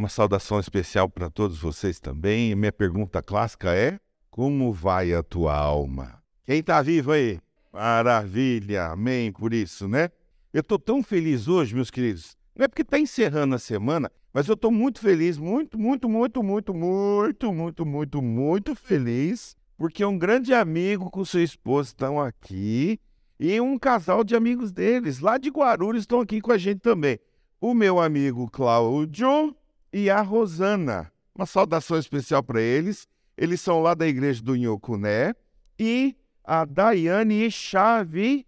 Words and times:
Uma 0.00 0.08
saudação 0.08 0.58
especial 0.58 1.10
para 1.10 1.28
todos 1.28 1.58
vocês 1.58 2.00
também. 2.00 2.54
Minha 2.54 2.72
pergunta 2.72 3.22
clássica 3.22 3.74
é: 3.74 4.00
como 4.30 4.72
vai 4.72 5.12
a 5.12 5.22
tua 5.22 5.54
alma? 5.54 6.22
Quem 6.46 6.60
está 6.60 6.80
vivo 6.80 7.12
aí? 7.12 7.38
Maravilha, 7.70 8.86
amém 8.86 9.30
por 9.30 9.52
isso, 9.52 9.86
né? 9.86 10.08
Eu 10.54 10.62
estou 10.62 10.78
tão 10.78 11.02
feliz 11.02 11.48
hoje, 11.48 11.74
meus 11.74 11.90
queridos. 11.90 12.34
Não 12.56 12.64
é 12.64 12.68
porque 12.68 12.80
está 12.80 12.98
encerrando 12.98 13.54
a 13.54 13.58
semana, 13.58 14.10
mas 14.32 14.48
eu 14.48 14.54
estou 14.54 14.70
muito 14.70 15.00
feliz, 15.00 15.36
muito, 15.36 15.78
muito, 15.78 16.08
muito, 16.08 16.42
muito, 16.42 16.72
muito, 16.72 17.52
muito, 17.52 17.84
muito, 17.84 18.22
muito 18.22 18.74
feliz, 18.74 19.54
porque 19.76 20.02
um 20.02 20.16
grande 20.16 20.54
amigo 20.54 21.10
com 21.10 21.26
sua 21.26 21.42
esposa 21.42 21.90
estão 21.90 22.18
aqui 22.18 22.98
e 23.38 23.60
um 23.60 23.78
casal 23.78 24.24
de 24.24 24.34
amigos 24.34 24.72
deles, 24.72 25.20
lá 25.20 25.36
de 25.36 25.50
Guarulhos, 25.50 26.04
estão 26.04 26.20
aqui 26.20 26.40
com 26.40 26.52
a 26.52 26.56
gente 26.56 26.80
também. 26.80 27.18
O 27.60 27.74
meu 27.74 28.00
amigo 28.00 28.48
Cláudio 28.50 29.54
e 29.92 30.10
a 30.10 30.20
Rosana. 30.20 31.10
Uma 31.34 31.46
saudação 31.46 31.98
especial 31.98 32.42
para 32.42 32.60
eles. 32.60 33.08
Eles 33.36 33.60
são 33.60 33.80
lá 33.80 33.94
da 33.94 34.06
igreja 34.06 34.42
do 34.42 34.56
Inhocuné. 34.56 35.34
E 35.78 36.16
a 36.44 36.64
Daiane 36.64 37.50
Xaviel, 37.50 38.44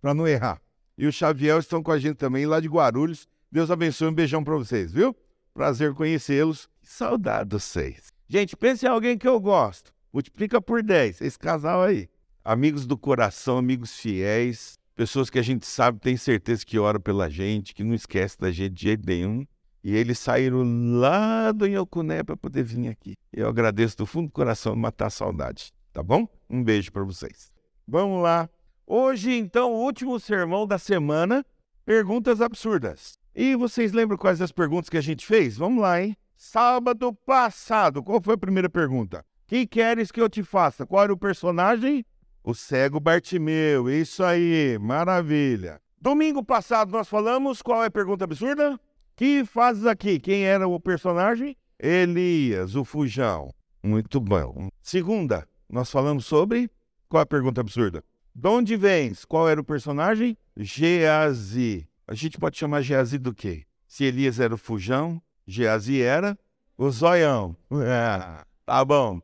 para 0.00 0.14
não 0.14 0.26
errar. 0.26 0.60
E 0.98 1.06
o 1.06 1.12
Xaviel 1.12 1.58
estão 1.58 1.82
com 1.82 1.92
a 1.92 1.98
gente 1.98 2.16
também 2.16 2.46
lá 2.46 2.60
de 2.60 2.68
Guarulhos. 2.68 3.26
Deus 3.50 3.70
abençoe, 3.70 4.08
um 4.08 4.14
beijão 4.14 4.44
para 4.44 4.54
vocês, 4.54 4.92
viu? 4.92 5.16
Prazer 5.54 5.94
conhecê-los. 5.94 6.68
Saudade 6.82 7.50
de 7.50 7.56
vocês. 7.56 8.12
Gente, 8.28 8.56
pense 8.56 8.84
em 8.84 8.88
alguém 8.88 9.16
que 9.16 9.26
eu 9.26 9.40
gosto. 9.40 9.92
Multiplica 10.12 10.60
por 10.60 10.82
10, 10.82 11.20
esse 11.20 11.38
casal 11.38 11.82
aí. 11.82 12.08
Amigos 12.44 12.86
do 12.86 12.98
coração, 12.98 13.58
amigos 13.58 13.96
fiéis, 13.96 14.78
pessoas 14.94 15.30
que 15.30 15.38
a 15.38 15.42
gente 15.42 15.66
sabe, 15.66 16.00
tem 16.00 16.16
certeza 16.16 16.64
que 16.66 16.78
oram 16.78 17.00
pela 17.00 17.30
gente, 17.30 17.74
que 17.74 17.84
não 17.84 17.94
esquece 17.94 18.38
da 18.38 18.50
gente 18.50 18.74
de 18.74 18.82
jeito 18.82 19.06
nenhum. 19.06 19.46
E 19.82 19.96
eles 19.96 20.18
saíram 20.18 20.62
lá 20.98 21.52
do 21.52 21.66
Inhocuné 21.66 22.22
para 22.22 22.36
poder 22.36 22.62
vir 22.62 22.88
aqui. 22.88 23.14
Eu 23.32 23.48
agradeço 23.48 23.96
do 23.96 24.06
fundo 24.06 24.26
do 24.26 24.32
coração 24.32 24.76
matar 24.76 25.06
a 25.06 25.10
saudade, 25.10 25.72
tá 25.92 26.02
bom? 26.02 26.28
Um 26.48 26.62
beijo 26.62 26.92
para 26.92 27.02
vocês. 27.02 27.50
Vamos 27.88 28.22
lá. 28.22 28.48
Hoje, 28.86 29.32
então, 29.32 29.72
o 29.72 29.82
último 29.84 30.20
sermão 30.20 30.66
da 30.66 30.78
semana, 30.78 31.44
perguntas 31.84 32.40
absurdas. 32.40 33.18
E 33.34 33.54
vocês 33.54 33.92
lembram 33.92 34.18
quais 34.18 34.42
as 34.42 34.52
perguntas 34.52 34.90
que 34.90 34.98
a 34.98 35.00
gente 35.00 35.24
fez? 35.24 35.56
Vamos 35.56 35.80
lá, 35.80 36.02
hein? 36.02 36.16
Sábado 36.36 37.12
passado, 37.12 38.02
qual 38.02 38.20
foi 38.20 38.34
a 38.34 38.38
primeira 38.38 38.68
pergunta? 38.68 39.24
Que 39.46 39.66
queres 39.66 40.10
que 40.10 40.20
eu 40.20 40.28
te 40.28 40.42
faça? 40.42 40.86
Qual 40.86 41.04
era 41.04 41.12
o 41.12 41.16
personagem? 41.16 42.04
O 42.42 42.54
cego 42.54 42.98
Bartimeu. 42.98 43.90
Isso 43.90 44.24
aí, 44.24 44.78
maravilha. 44.78 45.80
Domingo 46.00 46.42
passado 46.42 46.90
nós 46.90 47.08
falamos 47.08 47.60
qual 47.60 47.84
é 47.84 47.86
a 47.86 47.90
pergunta 47.90 48.24
absurda? 48.24 48.78
Que 49.20 49.44
fazes 49.44 49.84
aqui? 49.84 50.18
Quem 50.18 50.46
era 50.46 50.66
o 50.66 50.80
personagem? 50.80 51.54
Elias, 51.78 52.74
o 52.74 52.86
fujão. 52.86 53.52
Muito 53.82 54.18
bom. 54.18 54.70
Segunda, 54.80 55.46
nós 55.68 55.90
falamos 55.90 56.24
sobre 56.24 56.70
qual 57.06 57.22
a 57.22 57.26
pergunta 57.26 57.60
absurda? 57.60 58.02
De 58.34 58.48
onde 58.48 58.76
vens? 58.76 59.26
Qual 59.26 59.46
era 59.46 59.60
o 59.60 59.64
personagem? 59.64 60.38
Geazi. 60.56 61.86
A 62.08 62.14
gente 62.14 62.38
pode 62.38 62.56
chamar 62.56 62.80
Geazi 62.80 63.18
do 63.18 63.34
quê? 63.34 63.66
Se 63.86 64.04
Elias 64.04 64.40
era 64.40 64.54
o 64.54 64.56
fujão, 64.56 65.20
Geazi 65.46 66.00
era 66.00 66.34
o 66.78 66.90
zoião. 66.90 67.54
É, 67.72 68.42
tá 68.64 68.82
bom. 68.86 69.20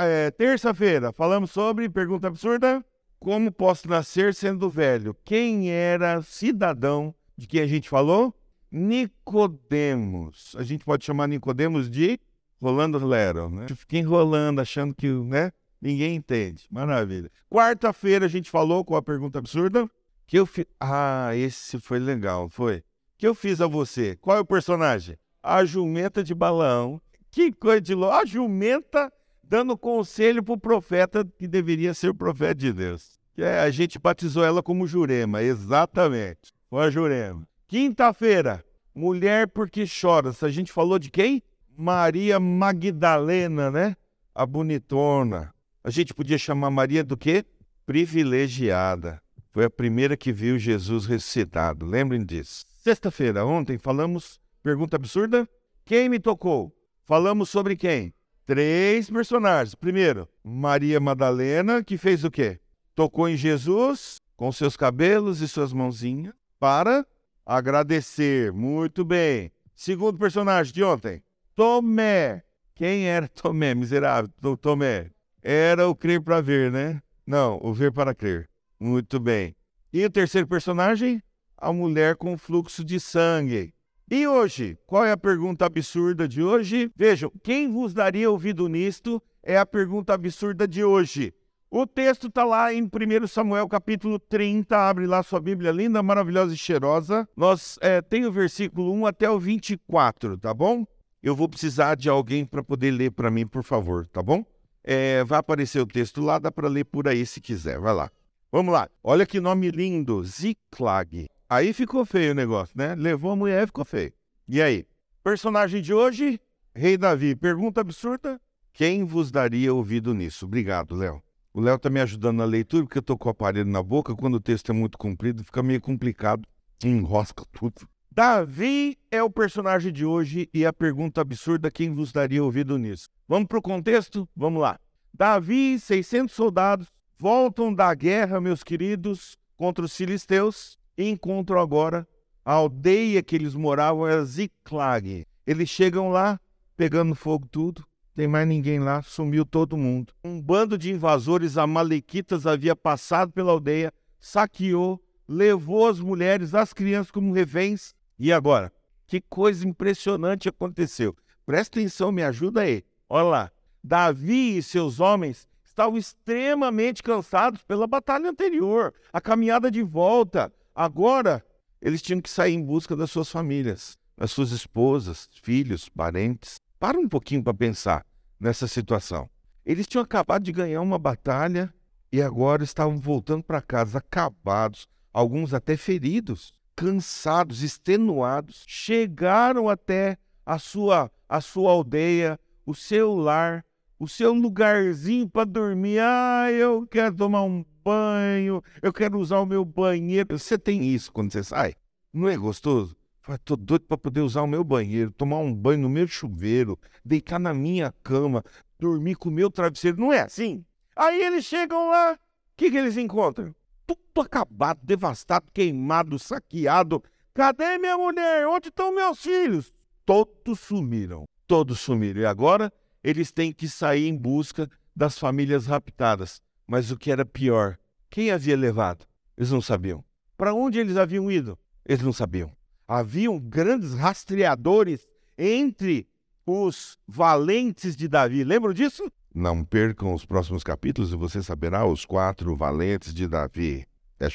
É, 0.00 0.30
Terça-feira, 0.30 1.12
falamos 1.12 1.50
sobre 1.50 1.90
pergunta 1.90 2.28
absurda. 2.28 2.82
Como 3.20 3.52
posso 3.52 3.90
nascer 3.90 4.32
sendo 4.32 4.70
velho? 4.70 5.14
Quem 5.22 5.70
era 5.70 6.22
cidadão 6.22 7.14
de 7.36 7.46
quem 7.46 7.60
a 7.60 7.66
gente 7.66 7.90
falou? 7.90 8.34
Nicodemos. 8.74 10.56
A 10.58 10.64
gente 10.64 10.84
pode 10.84 11.04
chamar 11.04 11.28
Nicodemos 11.28 11.88
de 11.88 12.18
Rolando 12.60 12.98
Lero, 13.06 13.48
né? 13.48 13.66
Fica 13.68 13.98
enrolando, 13.98 14.60
achando 14.60 14.92
que, 14.92 15.06
né? 15.06 15.52
Ninguém 15.80 16.16
entende. 16.16 16.66
Maravilha. 16.68 17.30
Quarta-feira 17.48 18.26
a 18.26 18.28
gente 18.28 18.50
falou 18.50 18.84
com 18.84 18.96
a 18.96 19.02
pergunta 19.02 19.38
absurda 19.38 19.88
que 20.26 20.36
eu. 20.36 20.48
Ah, 20.80 21.30
esse 21.36 21.78
foi 21.78 22.00
legal, 22.00 22.48
foi. 22.48 22.82
Que 23.16 23.28
eu 23.28 23.34
fiz 23.34 23.60
a 23.60 23.68
você. 23.68 24.16
Qual 24.16 24.36
é 24.36 24.40
o 24.40 24.44
personagem? 24.44 25.16
A 25.40 25.64
jumenta 25.64 26.24
de 26.24 26.34
balão. 26.34 27.00
Que 27.30 27.52
coisa 27.52 27.80
de 27.80 27.94
louco. 27.94 28.16
A 28.16 28.24
jumenta 28.24 29.12
dando 29.40 29.78
conselho 29.78 30.42
pro 30.42 30.58
profeta 30.58 31.24
que 31.38 31.46
deveria 31.46 31.94
ser 31.94 32.08
o 32.08 32.14
profeta 32.14 32.56
de 32.56 32.72
Deus. 32.72 33.20
É, 33.38 33.60
a 33.60 33.70
gente 33.70 34.00
batizou 34.00 34.44
ela 34.44 34.64
como 34.64 34.84
Jurema, 34.84 35.42
exatamente. 35.44 36.52
Foi 36.68 36.84
a 36.84 36.90
Jurema. 36.90 37.46
Quinta-feira, 37.74 38.64
mulher 38.94 39.48
porque 39.48 39.84
chora. 39.84 40.32
A 40.42 40.48
gente 40.48 40.70
falou 40.70 40.96
de 40.96 41.10
quem? 41.10 41.42
Maria 41.76 42.38
Magdalena, 42.38 43.68
né? 43.68 43.96
A 44.32 44.46
bonitona. 44.46 45.52
A 45.82 45.90
gente 45.90 46.14
podia 46.14 46.38
chamar 46.38 46.70
Maria 46.70 47.02
do 47.02 47.16
quê? 47.16 47.44
Privilegiada. 47.84 49.20
Foi 49.50 49.64
a 49.64 49.70
primeira 49.70 50.16
que 50.16 50.32
viu 50.32 50.56
Jesus 50.56 51.04
ressuscitado. 51.04 51.84
Lembrem 51.84 52.24
disso. 52.24 52.64
Sexta-feira, 52.76 53.44
ontem, 53.44 53.76
falamos. 53.76 54.38
Pergunta 54.62 54.94
absurda? 54.94 55.48
Quem 55.84 56.08
me 56.08 56.20
tocou? 56.20 56.72
Falamos 57.02 57.50
sobre 57.50 57.74
quem? 57.74 58.14
Três 58.46 59.10
personagens. 59.10 59.74
Primeiro, 59.74 60.28
Maria 60.44 61.00
Madalena, 61.00 61.82
que 61.82 61.98
fez 61.98 62.22
o 62.22 62.30
quê? 62.30 62.60
Tocou 62.94 63.28
em 63.28 63.36
Jesus 63.36 64.20
com 64.36 64.52
seus 64.52 64.76
cabelos 64.76 65.40
e 65.40 65.48
suas 65.48 65.72
mãozinhas 65.72 66.34
para 66.60 67.04
agradecer. 67.44 68.52
Muito 68.52 69.04
bem. 69.04 69.50
Segundo 69.74 70.18
personagem 70.18 70.72
de 70.72 70.82
ontem, 70.82 71.22
Tomé. 71.54 72.42
Quem 72.74 73.06
era 73.06 73.28
Tomé, 73.28 73.74
miserável? 73.74 74.30
Tomé. 74.60 75.10
Era 75.42 75.88
o 75.88 75.94
crer 75.94 76.20
para 76.20 76.40
ver, 76.40 76.70
né? 76.70 77.02
Não, 77.26 77.58
o 77.62 77.72
ver 77.72 77.92
para 77.92 78.14
crer. 78.14 78.48
Muito 78.78 79.20
bem. 79.20 79.54
E 79.92 80.04
o 80.04 80.10
terceiro 80.10 80.46
personagem? 80.46 81.22
A 81.56 81.72
mulher 81.72 82.16
com 82.16 82.36
fluxo 82.36 82.84
de 82.84 82.98
sangue. 82.98 83.72
E 84.10 84.26
hoje, 84.26 84.76
qual 84.86 85.04
é 85.04 85.12
a 85.12 85.16
pergunta 85.16 85.64
absurda 85.64 86.28
de 86.28 86.42
hoje? 86.42 86.90
Vejam, 86.94 87.32
quem 87.42 87.72
vos 87.72 87.94
daria 87.94 88.30
ouvido 88.30 88.68
nisto 88.68 89.22
é 89.42 89.56
a 89.56 89.64
pergunta 89.64 90.12
absurda 90.12 90.68
de 90.68 90.84
hoje. 90.84 91.32
O 91.76 91.88
texto 91.88 92.28
está 92.28 92.44
lá 92.44 92.72
em 92.72 92.84
1 92.84 93.26
Samuel 93.26 93.68
capítulo 93.68 94.16
30, 94.16 94.78
abre 94.78 95.08
lá 95.08 95.24
sua 95.24 95.40
Bíblia 95.40 95.72
linda, 95.72 96.00
maravilhosa 96.04 96.54
e 96.54 96.56
cheirosa. 96.56 97.28
Nós 97.36 97.80
é, 97.80 98.00
tem 98.00 98.24
o 98.24 98.30
versículo 98.30 98.92
1 98.92 99.06
até 99.06 99.28
o 99.28 99.40
24, 99.40 100.38
tá 100.38 100.54
bom? 100.54 100.86
Eu 101.20 101.34
vou 101.34 101.48
precisar 101.48 101.96
de 101.96 102.08
alguém 102.08 102.44
para 102.44 102.62
poder 102.62 102.92
ler 102.92 103.10
para 103.10 103.28
mim, 103.28 103.44
por 103.44 103.64
favor, 103.64 104.06
tá 104.06 104.22
bom? 104.22 104.44
É, 104.84 105.24
vai 105.24 105.40
aparecer 105.40 105.80
o 105.80 105.86
texto 105.86 106.22
lá, 106.22 106.38
dá 106.38 106.52
para 106.52 106.68
ler 106.68 106.84
por 106.84 107.08
aí 107.08 107.26
se 107.26 107.40
quiser, 107.40 107.80
vai 107.80 107.92
lá. 107.92 108.08
Vamos 108.52 108.72
lá. 108.72 108.88
Olha 109.02 109.26
que 109.26 109.40
nome 109.40 109.68
lindo, 109.72 110.22
Ziklag. 110.22 111.26
Aí 111.50 111.72
ficou 111.72 112.06
feio 112.06 112.30
o 112.30 112.36
negócio, 112.36 112.72
né? 112.78 112.94
Levou 112.94 113.32
a 113.32 113.36
mulher 113.36 113.64
e 113.64 113.66
ficou 113.66 113.84
feio. 113.84 114.12
E 114.48 114.62
aí? 114.62 114.86
Personagem 115.24 115.82
de 115.82 115.92
hoje, 115.92 116.40
Rei 116.72 116.96
Davi. 116.96 117.34
Pergunta 117.34 117.80
absurda: 117.80 118.40
quem 118.72 119.02
vos 119.02 119.32
daria 119.32 119.74
ouvido 119.74 120.14
nisso? 120.14 120.44
Obrigado, 120.46 120.94
Léo. 120.94 121.23
O 121.56 121.60
Léo 121.60 121.78
tá 121.78 121.88
me 121.88 122.00
ajudando 122.00 122.38
na 122.38 122.44
leitura, 122.44 122.82
porque 122.82 122.98
eu 122.98 123.02
tô 123.02 123.16
com 123.16 123.28
o 123.28 123.30
aparelho 123.30 123.70
na 123.70 123.80
boca. 123.80 124.12
Quando 124.16 124.34
o 124.34 124.40
texto 124.40 124.70
é 124.70 124.72
muito 124.72 124.98
comprido, 124.98 125.44
fica 125.44 125.62
meio 125.62 125.80
complicado. 125.80 126.42
Enrosca 126.82 127.44
tudo. 127.52 127.88
Davi 128.10 128.98
é 129.08 129.22
o 129.22 129.30
personagem 129.30 129.92
de 129.92 130.04
hoje 130.04 130.48
e 130.52 130.66
a 130.66 130.72
pergunta 130.72 131.20
absurda: 131.20 131.70
quem 131.70 131.94
vos 131.94 132.10
daria 132.10 132.42
ouvido 132.42 132.76
nisso? 132.76 133.08
Vamos 133.28 133.46
pro 133.46 133.62
contexto? 133.62 134.28
Vamos 134.34 134.60
lá. 134.60 134.80
Davi, 135.16 135.78
600 135.78 136.34
soldados, 136.34 136.88
voltam 137.16 137.72
da 137.72 137.94
guerra, 137.94 138.40
meus 138.40 138.64
queridos, 138.64 139.38
contra 139.56 139.84
os 139.84 139.96
filisteus 139.96 140.76
e 140.98 141.08
encontram 141.08 141.60
agora 141.60 142.04
a 142.44 142.54
aldeia 142.54 143.22
que 143.22 143.36
eles 143.36 143.54
moravam 143.54 144.08
era 144.08 144.24
Ziklag. 144.24 145.24
Eles 145.46 145.68
chegam 145.68 146.10
lá, 146.10 146.40
pegando 146.76 147.14
fogo 147.14 147.46
tudo, 147.48 147.86
tem 148.14 148.28
mais 148.28 148.46
ninguém 148.46 148.78
lá, 148.78 149.02
sumiu 149.02 149.44
todo 149.44 149.76
mundo. 149.76 150.12
Um 150.22 150.40
bando 150.40 150.78
de 150.78 150.92
invasores 150.92 151.58
amalequitas 151.58 152.46
havia 152.46 152.76
passado 152.76 153.32
pela 153.32 153.50
aldeia, 153.50 153.92
saqueou, 154.20 155.02
levou 155.28 155.88
as 155.88 155.98
mulheres, 155.98 156.54
as 156.54 156.72
crianças 156.72 157.10
como 157.10 157.32
reféns. 157.32 157.94
E 158.18 158.32
agora? 158.32 158.72
Que 159.06 159.20
coisa 159.20 159.66
impressionante 159.66 160.48
aconteceu. 160.48 161.16
Presta 161.44 161.78
atenção, 161.78 162.12
me 162.12 162.22
ajuda 162.22 162.60
aí. 162.60 162.84
Olha 163.08 163.24
lá. 163.24 163.50
Davi 163.82 164.56
e 164.56 164.62
seus 164.62 164.98
homens 164.98 165.46
estavam 165.62 165.98
extremamente 165.98 167.02
cansados 167.02 167.62
pela 167.64 167.86
batalha 167.86 168.30
anterior, 168.30 168.94
a 169.12 169.20
caminhada 169.20 169.70
de 169.70 169.82
volta. 169.82 170.50
Agora, 170.74 171.44
eles 171.82 172.00
tinham 172.00 172.20
que 172.20 172.30
sair 172.30 172.54
em 172.54 172.64
busca 172.64 172.96
das 172.96 173.10
suas 173.10 173.28
famílias, 173.28 173.98
das 174.16 174.30
suas 174.30 174.52
esposas, 174.52 175.28
filhos, 175.42 175.88
parentes. 175.90 176.63
Para 176.84 177.00
um 177.00 177.08
pouquinho 177.08 177.42
para 177.42 177.54
pensar 177.54 178.04
nessa 178.38 178.68
situação. 178.68 179.26
Eles 179.64 179.86
tinham 179.86 180.02
acabado 180.02 180.42
de 180.42 180.52
ganhar 180.52 180.82
uma 180.82 180.98
batalha 180.98 181.72
e 182.12 182.20
agora 182.20 182.62
estavam 182.62 183.00
voltando 183.00 183.42
para 183.42 183.62
casa 183.62 183.96
acabados, 183.96 184.86
alguns 185.10 185.54
até 185.54 185.78
feridos, 185.78 186.52
cansados, 186.76 187.62
extenuados. 187.62 188.66
Chegaram 188.68 189.66
até 189.66 190.18
a 190.44 190.58
sua, 190.58 191.10
a 191.26 191.40
sua 191.40 191.70
aldeia, 191.70 192.38
o 192.66 192.74
seu 192.74 193.14
lar, 193.14 193.64
o 193.98 194.06
seu 194.06 194.34
lugarzinho 194.34 195.26
para 195.26 195.46
dormir. 195.46 196.00
Ah, 196.00 196.52
eu 196.52 196.86
quero 196.86 197.16
tomar 197.16 197.44
um 197.44 197.64
banho, 197.82 198.62
eu 198.82 198.92
quero 198.92 199.18
usar 199.18 199.40
o 199.40 199.46
meu 199.46 199.64
banheiro. 199.64 200.38
Você 200.38 200.58
tem 200.58 200.84
isso 200.84 201.10
quando 201.10 201.32
você 201.32 201.42
sai? 201.42 201.76
Não 202.12 202.28
é 202.28 202.36
gostoso? 202.36 202.94
Fala, 203.24 203.38
tô 203.38 203.56
doido 203.56 203.86
para 203.86 203.96
poder 203.96 204.20
usar 204.20 204.42
o 204.42 204.46
meu 204.46 204.62
banheiro, 204.62 205.10
tomar 205.10 205.38
um 205.38 205.52
banho 205.52 205.80
no 205.80 205.88
meu 205.88 206.06
chuveiro, 206.06 206.78
deitar 207.02 207.38
na 207.38 207.54
minha 207.54 207.90
cama, 208.02 208.44
dormir 208.78 209.14
com 209.14 209.30
o 209.30 209.32
meu 209.32 209.50
travesseiro. 209.50 209.98
Não 209.98 210.12
é 210.12 210.20
assim? 210.20 210.62
Aí 210.94 211.22
eles 211.22 211.46
chegam 211.46 211.88
lá, 211.88 212.12
o 212.12 212.18
que, 212.54 212.70
que 212.70 212.76
eles 212.76 212.98
encontram? 212.98 213.54
Tudo 213.86 214.20
acabado, 214.20 214.80
devastado, 214.82 215.46
queimado, 215.54 216.18
saqueado. 216.18 217.02
Cadê 217.32 217.78
minha 217.78 217.96
mulher? 217.96 218.46
Onde 218.46 218.68
estão 218.68 218.94
meus 218.94 219.22
filhos? 219.22 219.72
Todos 220.04 220.60
sumiram. 220.60 221.24
Todos 221.46 221.80
sumiram. 221.80 222.20
E 222.20 222.26
agora 222.26 222.70
eles 223.02 223.32
têm 223.32 223.52
que 223.52 223.66
sair 223.66 224.06
em 224.06 224.14
busca 224.14 224.68
das 224.94 225.18
famílias 225.18 225.64
raptadas. 225.64 226.42
Mas 226.66 226.90
o 226.90 226.98
que 226.98 227.10
era 227.10 227.24
pior, 227.24 227.78
quem 228.10 228.30
havia 228.30 228.54
levado? 228.54 229.06
Eles 229.34 229.50
não 229.50 229.62
sabiam. 229.62 230.04
Para 230.36 230.52
onde 230.52 230.78
eles 230.78 230.98
haviam 230.98 231.30
ido? 231.30 231.58
Eles 231.86 232.02
não 232.02 232.12
sabiam. 232.12 232.54
Haviam 232.86 233.38
grandes 233.38 233.94
rastreadores 233.94 235.08
entre 235.38 236.06
os 236.46 236.98
valentes 237.08 237.96
de 237.96 238.06
Davi. 238.06 238.44
Lembram 238.44 238.72
disso? 238.72 239.10
Não 239.34 239.64
percam 239.64 240.12
os 240.14 240.24
próximos 240.24 240.62
capítulos 240.62 241.12
e 241.12 241.16
você 241.16 241.42
saberá 241.42 241.86
os 241.86 242.04
quatro 242.04 242.54
valentes 242.54 243.12
de 243.14 243.26
Davi. 243.26 243.86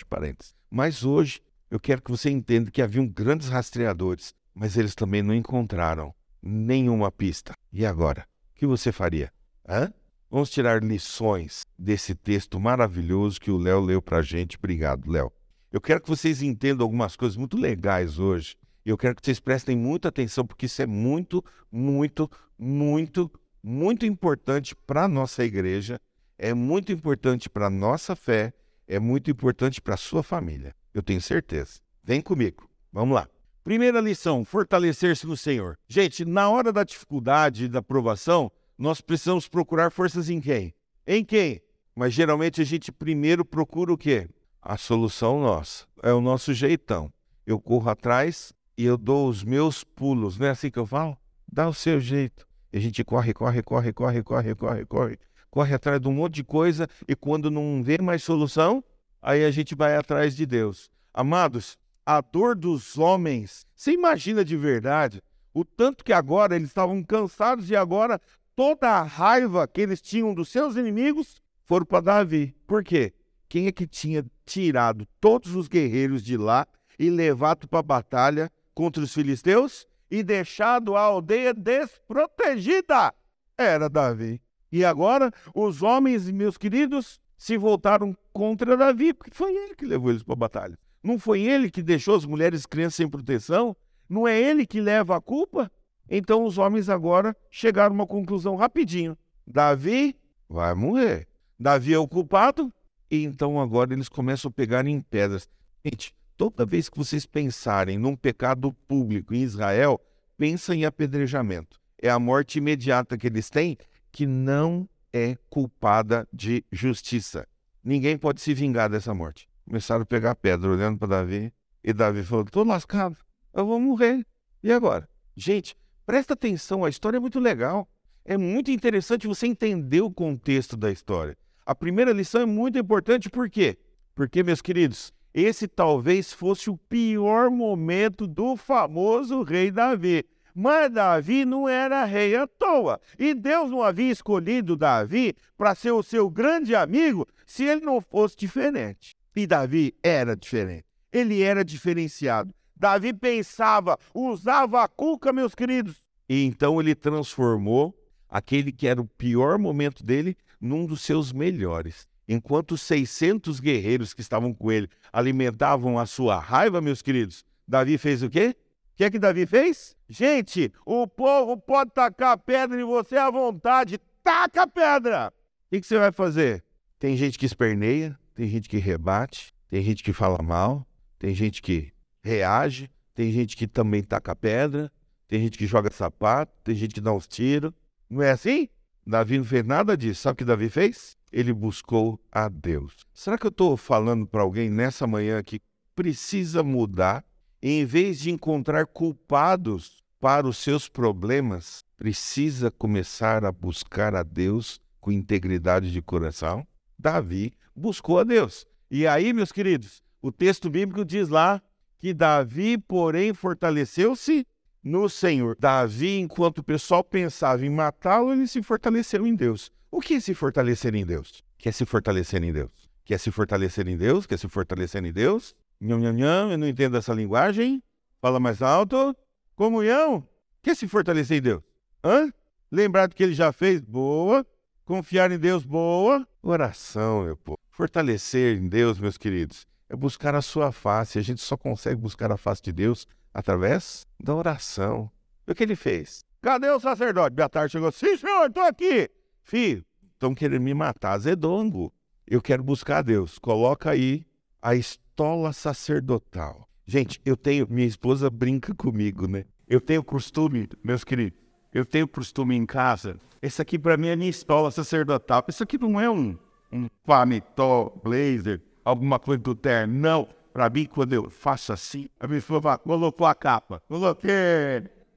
Parênteses. 0.08 0.54
Mas 0.70 1.04
hoje 1.04 1.42
eu 1.72 1.80
quero 1.80 2.02
que 2.02 2.12
você 2.12 2.30
entenda 2.30 2.70
que 2.70 2.82
haviam 2.82 3.08
grandes 3.08 3.48
rastreadores, 3.48 4.36
mas 4.54 4.78
eles 4.78 4.94
também 4.94 5.24
não 5.24 5.34
encontraram 5.34 6.14
nenhuma 6.42 7.12
pista. 7.12 7.54
E 7.74 7.86
agora? 7.86 8.28
O 8.52 8.60
que 8.60 8.68
você 8.68 8.92
faria? 8.92 9.32
Hã? 9.68 9.92
Vamos 10.30 10.52
tirar 10.52 10.84
lições 10.84 11.64
desse 11.78 12.14
texto 12.14 12.60
maravilhoso 12.60 13.42
que 13.42 13.50
o 13.50 13.58
Léo 13.58 13.80
leu 13.80 14.00
para 14.00 14.20
a 14.20 14.22
gente. 14.22 14.58
Obrigado, 14.58 15.10
Léo. 15.10 15.32
Eu 15.72 15.80
quero 15.80 16.02
que 16.02 16.10
vocês 16.10 16.42
entendam 16.42 16.84
algumas 16.84 17.16
coisas 17.16 17.38
muito 17.38 17.56
legais 17.56 18.18
hoje. 18.18 18.56
Eu 18.84 18.98
quero 18.98 19.16
que 19.16 19.22
vocês 19.24 19.40
prestem 19.40 19.78
muita 19.78 20.08
atenção, 20.08 20.46
porque 20.46 20.66
isso 20.66 20.82
é 20.82 20.88
muito, 20.88 21.46
muito, 21.72 22.30
muito, 22.58 23.32
muito 23.62 24.04
importante 24.04 24.76
para 24.76 25.04
a 25.04 25.08
nossa 25.08 25.46
igreja, 25.46 26.02
é 26.40 26.56
muito 26.56 26.92
importante 26.92 27.48
para 27.48 27.68
a 27.68 27.70
nossa 27.70 28.16
fé, 28.16 28.52
é 28.88 28.98
muito 28.98 29.30
importante 29.30 29.80
para 29.80 29.94
a 29.94 29.98
sua 29.98 30.24
família. 30.24 30.76
Eu 30.92 31.04
tenho 31.04 31.22
certeza. 31.22 31.80
Vem 32.04 32.20
comigo. 32.20 32.68
Vamos 32.92 33.14
lá. 33.14 33.28
Primeira 33.64 34.02
lição: 34.02 34.44
fortalecer-se 34.44 35.28
no 35.28 35.38
Senhor. 35.38 35.78
Gente, 35.88 36.26
na 36.26 36.50
hora 36.50 36.74
da 36.74 36.84
dificuldade 36.84 37.66
e 37.66 37.70
da 37.70 37.84
provação, 37.84 38.52
nós 38.76 39.02
precisamos 39.02 39.48
procurar 39.48 39.92
forças 39.92 40.32
em 40.32 40.42
quem? 40.42 40.74
Em 41.06 41.24
quem? 41.24 41.62
Mas 41.96 42.14
geralmente 42.14 42.60
a 42.60 42.64
gente 42.64 42.92
primeiro 42.92 43.46
procura 43.46 43.94
o 43.94 43.98
quê? 43.98 44.28
A 44.62 44.78
solução 44.78 45.40
nossa. 45.40 45.86
É 46.04 46.12
o 46.12 46.22
nosso 46.22 46.54
jeitão. 46.54 47.12
Eu 47.46 47.60
corro 47.60 47.90
atrás 47.90 48.54
e 48.78 48.84
eu 48.84 48.98
dou 48.98 49.30
os 49.30 49.44
meus 49.44 49.84
pulos. 49.84 50.38
Não 50.38 50.48
é 50.48 50.50
assim 50.50 50.70
que 50.70 50.80
eu 50.80 50.86
falo? 50.86 51.18
Dá 51.52 51.68
o 51.68 51.74
seu 51.74 52.00
jeito. 52.00 52.46
E 52.72 52.78
a 52.78 52.82
gente 52.82 53.04
corre, 53.04 53.34
corre, 53.34 53.64
corre, 53.64 53.94
corre, 53.94 54.22
corre, 54.22 54.56
corre, 54.56 54.86
corre, 54.86 55.20
corre 55.50 55.74
atrás 55.74 56.00
de 56.00 56.08
um 56.08 56.14
monte 56.14 56.36
de 56.36 56.44
coisa 56.44 56.88
e 57.08 57.16
quando 57.16 57.50
não 57.50 57.82
vê 57.82 57.98
mais 58.00 58.24
solução, 58.24 58.84
aí 59.22 59.44
a 59.44 59.52
gente 59.52 59.74
vai 59.74 59.96
atrás 59.96 60.36
de 60.36 60.46
Deus. 60.46 60.92
Amados, 61.14 61.78
a 62.06 62.22
dor 62.22 62.56
dos 62.56 62.98
homens, 62.98 63.66
você 63.76 63.92
imagina 63.92 64.46
de 64.46 64.56
verdade 64.56 65.22
o 65.54 65.66
tanto 65.66 66.04
que 66.04 66.14
agora 66.14 66.56
eles 66.56 66.68
estavam 66.68 67.02
cansados 67.04 67.70
e 67.70 67.76
agora 67.76 68.22
toda 68.56 68.90
a 68.90 69.04
raiva 69.04 69.68
que 69.68 69.82
eles 69.82 70.02
tinham 70.02 70.34
dos 70.34 70.50
seus 70.50 70.76
inimigos 70.76 71.42
foram 71.66 71.86
para 71.86 72.02
Davi. 72.02 72.56
Por 72.68 72.84
quê? 72.84 73.14
Quem 73.48 73.66
é 73.66 73.72
que 73.72 73.88
tinha 73.88 74.24
tirado 74.50 75.08
todos 75.20 75.56
os 75.56 75.68
guerreiros 75.68 76.24
de 76.24 76.38
lá 76.38 76.68
e 76.98 77.10
levado 77.10 77.68
para 77.68 77.80
a 77.80 77.84
batalha 77.84 78.52
contra 78.74 79.04
os 79.04 79.14
filisteus? 79.14 79.88
e 80.10 80.24
deixado 80.24 80.96
a 80.96 81.02
aldeia 81.02 81.54
desprotegida. 81.54 83.14
Era 83.58 83.90
Davi. 83.90 84.42
E 84.72 84.84
agora 84.86 85.32
os 85.54 85.82
homens, 85.82 86.30
meus 86.32 86.58
queridos, 86.58 87.20
se 87.38 87.58
voltaram 87.58 88.16
contra 88.34 88.78
Davi, 88.78 89.14
porque 89.14 89.36
foi 89.36 89.54
ele 89.56 89.76
que 89.76 89.86
levou 89.86 90.10
eles 90.10 90.24
para 90.24 90.34
a 90.34 90.38
batalha. 90.38 90.80
Não 91.04 91.18
foi 91.18 91.42
ele 91.42 91.70
que 91.70 91.82
deixou 91.82 92.16
as 92.16 92.26
mulheres 92.26 92.64
e 92.64 92.68
crianças 92.68 92.96
sem 92.96 93.10
proteção? 93.10 93.76
Não 94.08 94.28
é 94.28 94.40
ele 94.40 94.66
que 94.66 94.82
leva 94.82 95.16
a 95.16 95.22
culpa? 95.22 95.72
Então 96.10 96.44
os 96.44 96.58
homens 96.58 96.90
agora 96.90 97.36
chegaram 97.50 97.94
a 97.94 98.00
uma 98.00 98.08
conclusão 98.08 98.56
rapidinho. 98.56 99.18
Davi 99.46 100.16
vai 100.48 100.74
morrer. 100.74 101.28
Davi 101.60 101.94
é 101.94 102.00
o 102.00 102.08
culpado. 102.08 102.74
E 103.10 103.24
então 103.24 103.60
agora 103.60 103.94
eles 103.94 104.10
começam 104.10 104.50
a 104.50 104.52
pegar 104.52 104.86
em 104.86 105.02
pedras. 105.02 105.50
Gente, 105.84 106.14
Toda 106.40 106.66
vez 106.66 106.88
que 106.88 106.98
vocês 106.98 107.26
pensarem 107.26 107.98
num 107.98 108.16
pecado 108.16 108.72
público 108.88 109.34
em 109.34 109.42
Israel, 109.42 110.00
pensa 110.38 110.74
em 110.74 110.86
apedrejamento. 110.86 111.78
É 112.02 112.10
a 112.10 112.18
morte 112.18 112.60
imediata 112.60 113.18
que 113.18 113.28
eles 113.28 113.50
têm 113.50 113.78
que 114.10 114.26
não 114.26 114.88
é 115.12 115.36
culpada 115.50 116.26
de 116.32 116.64
justiça. 116.72 117.46
Ninguém 117.84 118.18
pode 118.18 118.40
se 118.40 118.54
vingar 118.54 118.90
dessa 118.90 119.14
morte. 119.14 119.50
Começaram 119.68 120.04
a 120.04 120.06
pegar 120.06 120.34
pedra 120.36 120.70
olhando 120.70 120.98
para 120.98 121.10
Davi 121.10 121.52
e 121.84 121.92
Davi 121.92 122.24
falou: 122.24 122.46
"Tô 122.46 122.64
lascado. 122.64 123.18
Eu 123.54 123.66
vou 123.66 123.78
morrer. 123.78 124.26
E 124.64 124.72
agora?" 124.72 125.10
Gente, 125.36 125.76
presta 126.06 126.36
atenção, 126.36 126.86
a 126.86 126.90
história 126.90 127.18
é 127.18 127.20
muito 127.20 127.38
legal. 127.38 127.86
É 128.24 128.38
muito 128.38 128.72
interessante 128.72 129.28
você 129.28 129.46
entender 129.46 130.00
o 130.00 130.10
contexto 130.10 130.78
da 130.78 130.90
história. 130.90 131.38
A 131.70 131.76
primeira 131.76 132.12
lição 132.12 132.42
é 132.42 132.46
muito 132.48 132.80
importante 132.80 133.30
por 133.30 133.48
quê? 133.48 133.78
Porque, 134.16 134.42
meus 134.42 134.60
queridos, 134.60 135.14
esse 135.32 135.68
talvez 135.68 136.34
fosse 136.34 136.68
o 136.68 136.76
pior 136.76 137.52
momento 137.52 138.26
do 138.26 138.56
famoso 138.56 139.44
rei 139.44 139.70
Davi. 139.70 140.26
Mas 140.56 140.92
Davi 140.92 141.46
não 141.46 141.70
era 141.70 142.06
rei 142.06 142.36
à 142.36 142.48
toa. 142.48 143.00
E 143.20 143.36
Deus 143.36 143.70
não 143.70 143.84
havia 143.84 144.12
escolhido 144.12 144.76
Davi 144.76 145.36
para 145.56 145.76
ser 145.76 145.92
o 145.92 146.02
seu 146.02 146.28
grande 146.28 146.74
amigo 146.74 147.28
se 147.46 147.66
ele 147.66 147.86
não 147.86 148.02
fosse 148.02 148.36
diferente. 148.36 149.16
E 149.36 149.46
Davi 149.46 149.94
era 150.02 150.36
diferente. 150.36 150.86
Ele 151.14 151.44
era 151.44 151.64
diferenciado. 151.64 152.52
Davi 152.76 153.14
pensava, 153.14 153.96
usava 154.12 154.82
a 154.82 154.88
cuca, 154.88 155.32
meus 155.32 155.54
queridos. 155.54 156.02
E 156.28 156.46
então 156.46 156.82
ele 156.82 156.96
transformou 156.96 157.94
aquele 158.28 158.72
que 158.72 158.88
era 158.88 159.00
o 159.00 159.06
pior 159.06 159.60
momento 159.60 160.04
dele 160.04 160.36
num 160.60 160.86
dos 160.86 161.02
seus 161.02 161.32
melhores. 161.32 162.08
Enquanto 162.28 162.78
600 162.78 163.60
guerreiros 163.60 164.14
que 164.14 164.22
estavam 164.22 164.54
com 164.54 164.72
ele 164.72 164.88
alimentavam 165.12 165.98
a 165.98 166.06
sua 166.06 166.40
raiva, 166.40 166.80
meus 166.80 167.02
queridos, 167.02 167.44
Davi 167.68 167.98
fez 167.98 168.22
o 168.22 168.30
quê? 168.30 168.56
O 168.94 168.98
que 168.98 169.04
é 169.04 169.10
que 169.10 169.18
Davi 169.18 169.46
fez? 169.46 169.96
Gente, 170.08 170.72
o 170.86 171.08
povo 171.08 171.58
pode 171.58 171.92
tacar 171.92 172.38
pedra 172.38 172.80
em 172.80 172.84
você 172.84 173.18
à 173.18 173.32
vontade. 173.32 173.98
Taca 174.24 174.64
a 174.64 174.68
pedra! 174.68 175.34
O 175.68 175.70
que, 175.70 175.82
você 175.82 175.98
vai 175.98 176.12
fazer? 176.12 176.64
Tem 177.00 177.16
gente 177.16 177.38
que 177.38 177.46
esperneia, 177.46 178.18
tem 178.36 178.48
gente 178.48 178.68
que 178.68 178.78
rebate, 178.78 179.54
tem 179.70 179.82
gente 179.82 180.04
que 180.04 180.12
fala 180.12 180.42
mal, 180.44 180.86
tem 181.18 181.34
gente 181.34 181.62
que 181.62 181.92
reage, 182.22 182.90
tem 183.16 183.32
gente 183.32 183.56
que 183.56 183.68
também 183.68 184.04
taca 184.04 184.36
pedra, 184.36 184.92
tem 185.28 185.42
gente 185.42 185.58
que 185.58 185.66
joga 185.66 185.92
sapato, 185.92 186.52
tem 186.64 186.76
gente 186.76 186.94
que 186.94 187.02
dá 187.02 187.14
uns 187.14 187.28
tiros. 187.28 187.72
Não 188.10 188.22
é 188.22 188.32
assim? 188.32 188.68
Davi 189.10 189.40
não 189.40 189.46
fez 189.46 189.66
nada 189.66 189.98
disso. 189.98 190.22
Sabe 190.22 190.34
o 190.34 190.38
que 190.38 190.46
Davi 190.46 190.70
fez? 190.70 191.18
Ele 191.32 191.52
buscou 191.52 192.20
a 192.32 192.48
Deus. 192.48 192.94
Será 193.12 193.40
que 193.40 193.46
eu 193.48 193.50
estou 193.50 193.76
falando 193.76 194.28
para 194.28 194.42
alguém 194.42 194.70
nessa 194.70 195.08
manhã 195.08 195.42
que 195.42 195.60
precisa 195.96 196.62
mudar? 196.62 197.26
Em 197.62 197.84
vez 197.86 198.20
de 198.20 198.30
encontrar 198.30 198.86
culpados 198.86 200.04
para 200.20 200.48
os 200.48 200.58
seus 200.58 200.88
problemas, 200.88 201.84
precisa 201.98 202.70
começar 202.70 203.44
a 203.44 203.52
buscar 203.52 204.16
a 204.16 204.22
Deus 204.22 204.80
com 205.02 205.12
integridade 205.12 205.92
de 205.92 206.02
coração? 206.02 206.66
Davi 206.98 207.52
buscou 207.76 208.20
a 208.20 208.24
Deus. 208.24 208.68
E 208.92 209.08
aí, 209.08 209.34
meus 209.34 209.52
queridos, 209.52 210.04
o 210.22 210.32
texto 210.32 210.70
bíblico 210.70 211.04
diz 211.04 211.30
lá 211.30 211.62
que 211.98 212.14
Davi, 212.14 212.78
porém, 212.78 213.34
fortaleceu-se 213.34 214.46
no 214.84 215.10
Senhor. 215.10 215.56
Davi, 215.60 216.20
enquanto 216.20 216.60
o 216.60 216.64
pessoal 216.64 217.04
pensava 217.04 217.66
em 217.66 217.70
matá-lo, 217.70 218.32
ele 218.32 218.48
se 218.48 218.62
fortaleceu 218.62 219.26
em 219.26 219.36
Deus. 219.36 219.72
O 219.92 220.00
que 220.00 220.16
é 220.16 220.20
se 220.20 220.34
fortalecer 220.34 220.96
em 220.96 221.06
Deus? 221.06 221.44
Quer 221.58 221.74
se 221.74 221.86
fortalecer 221.86 222.44
em 222.44 222.54
Deus? 222.54 222.90
Quer 223.04 223.20
se 223.20 223.32
fortalecer 223.32 223.88
em 223.88 223.98
Deus? 223.98 224.26
Quer 224.26 224.38
se 224.38 224.48
fortalecer 224.48 225.04
em 225.04 225.12
Deus? 225.12 225.56
Nham, 225.82 226.00
nham, 226.00 226.14
nham, 226.14 226.52
eu 226.52 226.58
não 226.58 226.68
entendo 226.68 226.96
essa 226.96 227.14
linguagem. 227.14 227.82
Fala 228.22 228.40
mais 228.40 228.62
alto. 228.62 229.16
Comunhão? 229.56 230.28
Quer 230.62 230.76
se 230.76 230.88
fortalecer 230.88 231.38
em 231.38 231.42
Deus? 231.42 231.64
Hã? 232.04 232.32
Lembrar 232.72 233.08
do 233.08 233.16
que 233.16 233.24
ele 233.24 233.34
já 233.34 233.52
fez? 233.52 233.82
Boa. 233.82 234.46
Confiar 234.86 235.32
em 235.32 235.40
Deus? 235.40 235.64
Boa. 235.66 236.28
Oração, 236.42 237.24
meu 237.24 237.36
povo. 237.36 237.58
Fortalecer 237.70 238.58
em 238.58 238.68
Deus, 238.68 239.00
meus 239.00 239.18
queridos, 239.18 239.66
é 239.90 239.96
buscar 239.96 240.36
a 240.36 240.42
sua 240.42 240.72
face. 240.72 241.18
A 241.18 241.22
gente 241.22 241.42
só 241.42 241.58
consegue 241.58 241.96
buscar 241.96 242.32
a 242.32 242.38
face 242.38 242.62
de 242.62 242.72
Deus 242.72 243.08
através 243.34 244.08
da 244.20 244.36
oração. 244.36 245.10
O 245.48 245.56
que 245.56 245.64
ele 245.64 245.76
fez? 245.76 246.24
Cadê 246.42 246.70
o 246.70 246.80
sacerdote? 246.80 247.36
Beatar 247.36 247.70
chegou, 247.70 247.92
sim, 247.92 248.16
senhor, 248.16 248.48
estou 248.48 248.64
aqui. 248.64 249.10
Filho, 249.44 249.84
estão 250.14 250.34
querendo 250.34 250.62
me 250.62 250.74
matar, 250.74 251.18
Zedongo. 251.18 251.92
Eu 252.28 252.42
quero 252.42 252.64
buscar 252.64 253.00
a 253.00 253.02
Deus. 253.02 253.40
Coloca 253.40 253.90
aí 253.90 254.26
a 254.62 254.76
estola 254.76 255.52
sacerdotal. 255.52 256.68
Gente, 256.86 257.22
eu 257.26 257.36
tenho, 257.36 257.68
minha 257.70 257.88
esposa 257.88 258.30
brinca 258.30 258.74
comigo, 258.74 259.28
né? 259.28 259.46
Eu 259.68 259.80
tenho 259.80 260.04
costume, 260.04 260.68
meus 260.84 261.04
queridos, 261.04 261.40
eu 261.74 261.86
tenho 261.86 262.08
costume 262.08 262.56
em 262.56 262.66
casa. 262.66 263.20
Esse 263.42 263.62
aqui 263.62 263.78
para 263.78 263.96
mim 263.96 264.08
é 264.08 264.16
minha 264.16 264.30
estola 264.30 264.72
sacerdotal. 264.72 265.44
Isso 265.48 265.64
aqui 265.64 265.78
não 265.78 266.02
é 266.02 266.10
um, 266.10 266.38
um 266.72 266.88
paletó, 267.06 267.94
blazer, 268.04 268.62
alguma 268.84 269.20
coisa 269.20 269.42
do 269.42 269.56
terno. 269.56 269.94
Não. 269.94 270.28
Para 270.54 270.70
mim, 270.70 270.86
quando 270.86 271.14
eu 271.14 271.30
faço 271.30 271.72
assim, 271.72 272.08
a 272.20 272.28
fala, 272.42 272.78
colocou 272.78 273.26
a 273.26 273.36
capa. 273.36 273.82
Coloquei. 273.88 274.32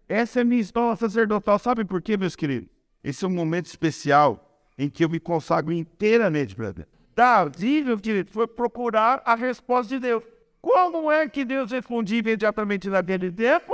Essa 0.09 0.41
é 0.41 0.45
minha 0.45 0.61
estola 0.61 0.95
sacerdotal. 0.95 1.59
Sabe 1.59 1.85
por 1.85 2.03
quê, 2.03 2.17
meus 2.17 2.37
queridos? 2.37 2.69
Esse 3.03 3.25
é 3.25 3.29
um 3.29 3.33
momento 3.33 3.67
especial 3.67 4.49
em 4.79 4.89
que 4.89 5.05
eu 5.05 5.09
me 5.09 5.19
consagro 5.19 5.73
inteiramente 5.73 6.55
para 6.55 6.73
Deus. 6.73 6.89
Davi, 7.15 7.83
meu 7.83 7.99
querido, 7.99 8.31
foi 8.31 8.47
procurar 8.47 9.23
a 9.25 9.35
resposta 9.35 9.95
de 9.95 10.01
Deus. 10.01 10.23
Como 10.61 11.11
é 11.11 11.29
que 11.29 11.45
Deus 11.45 11.71
respondia 11.73 12.19
imediatamente 12.19 12.89
naquele 12.89 13.31
tempo? 13.31 13.73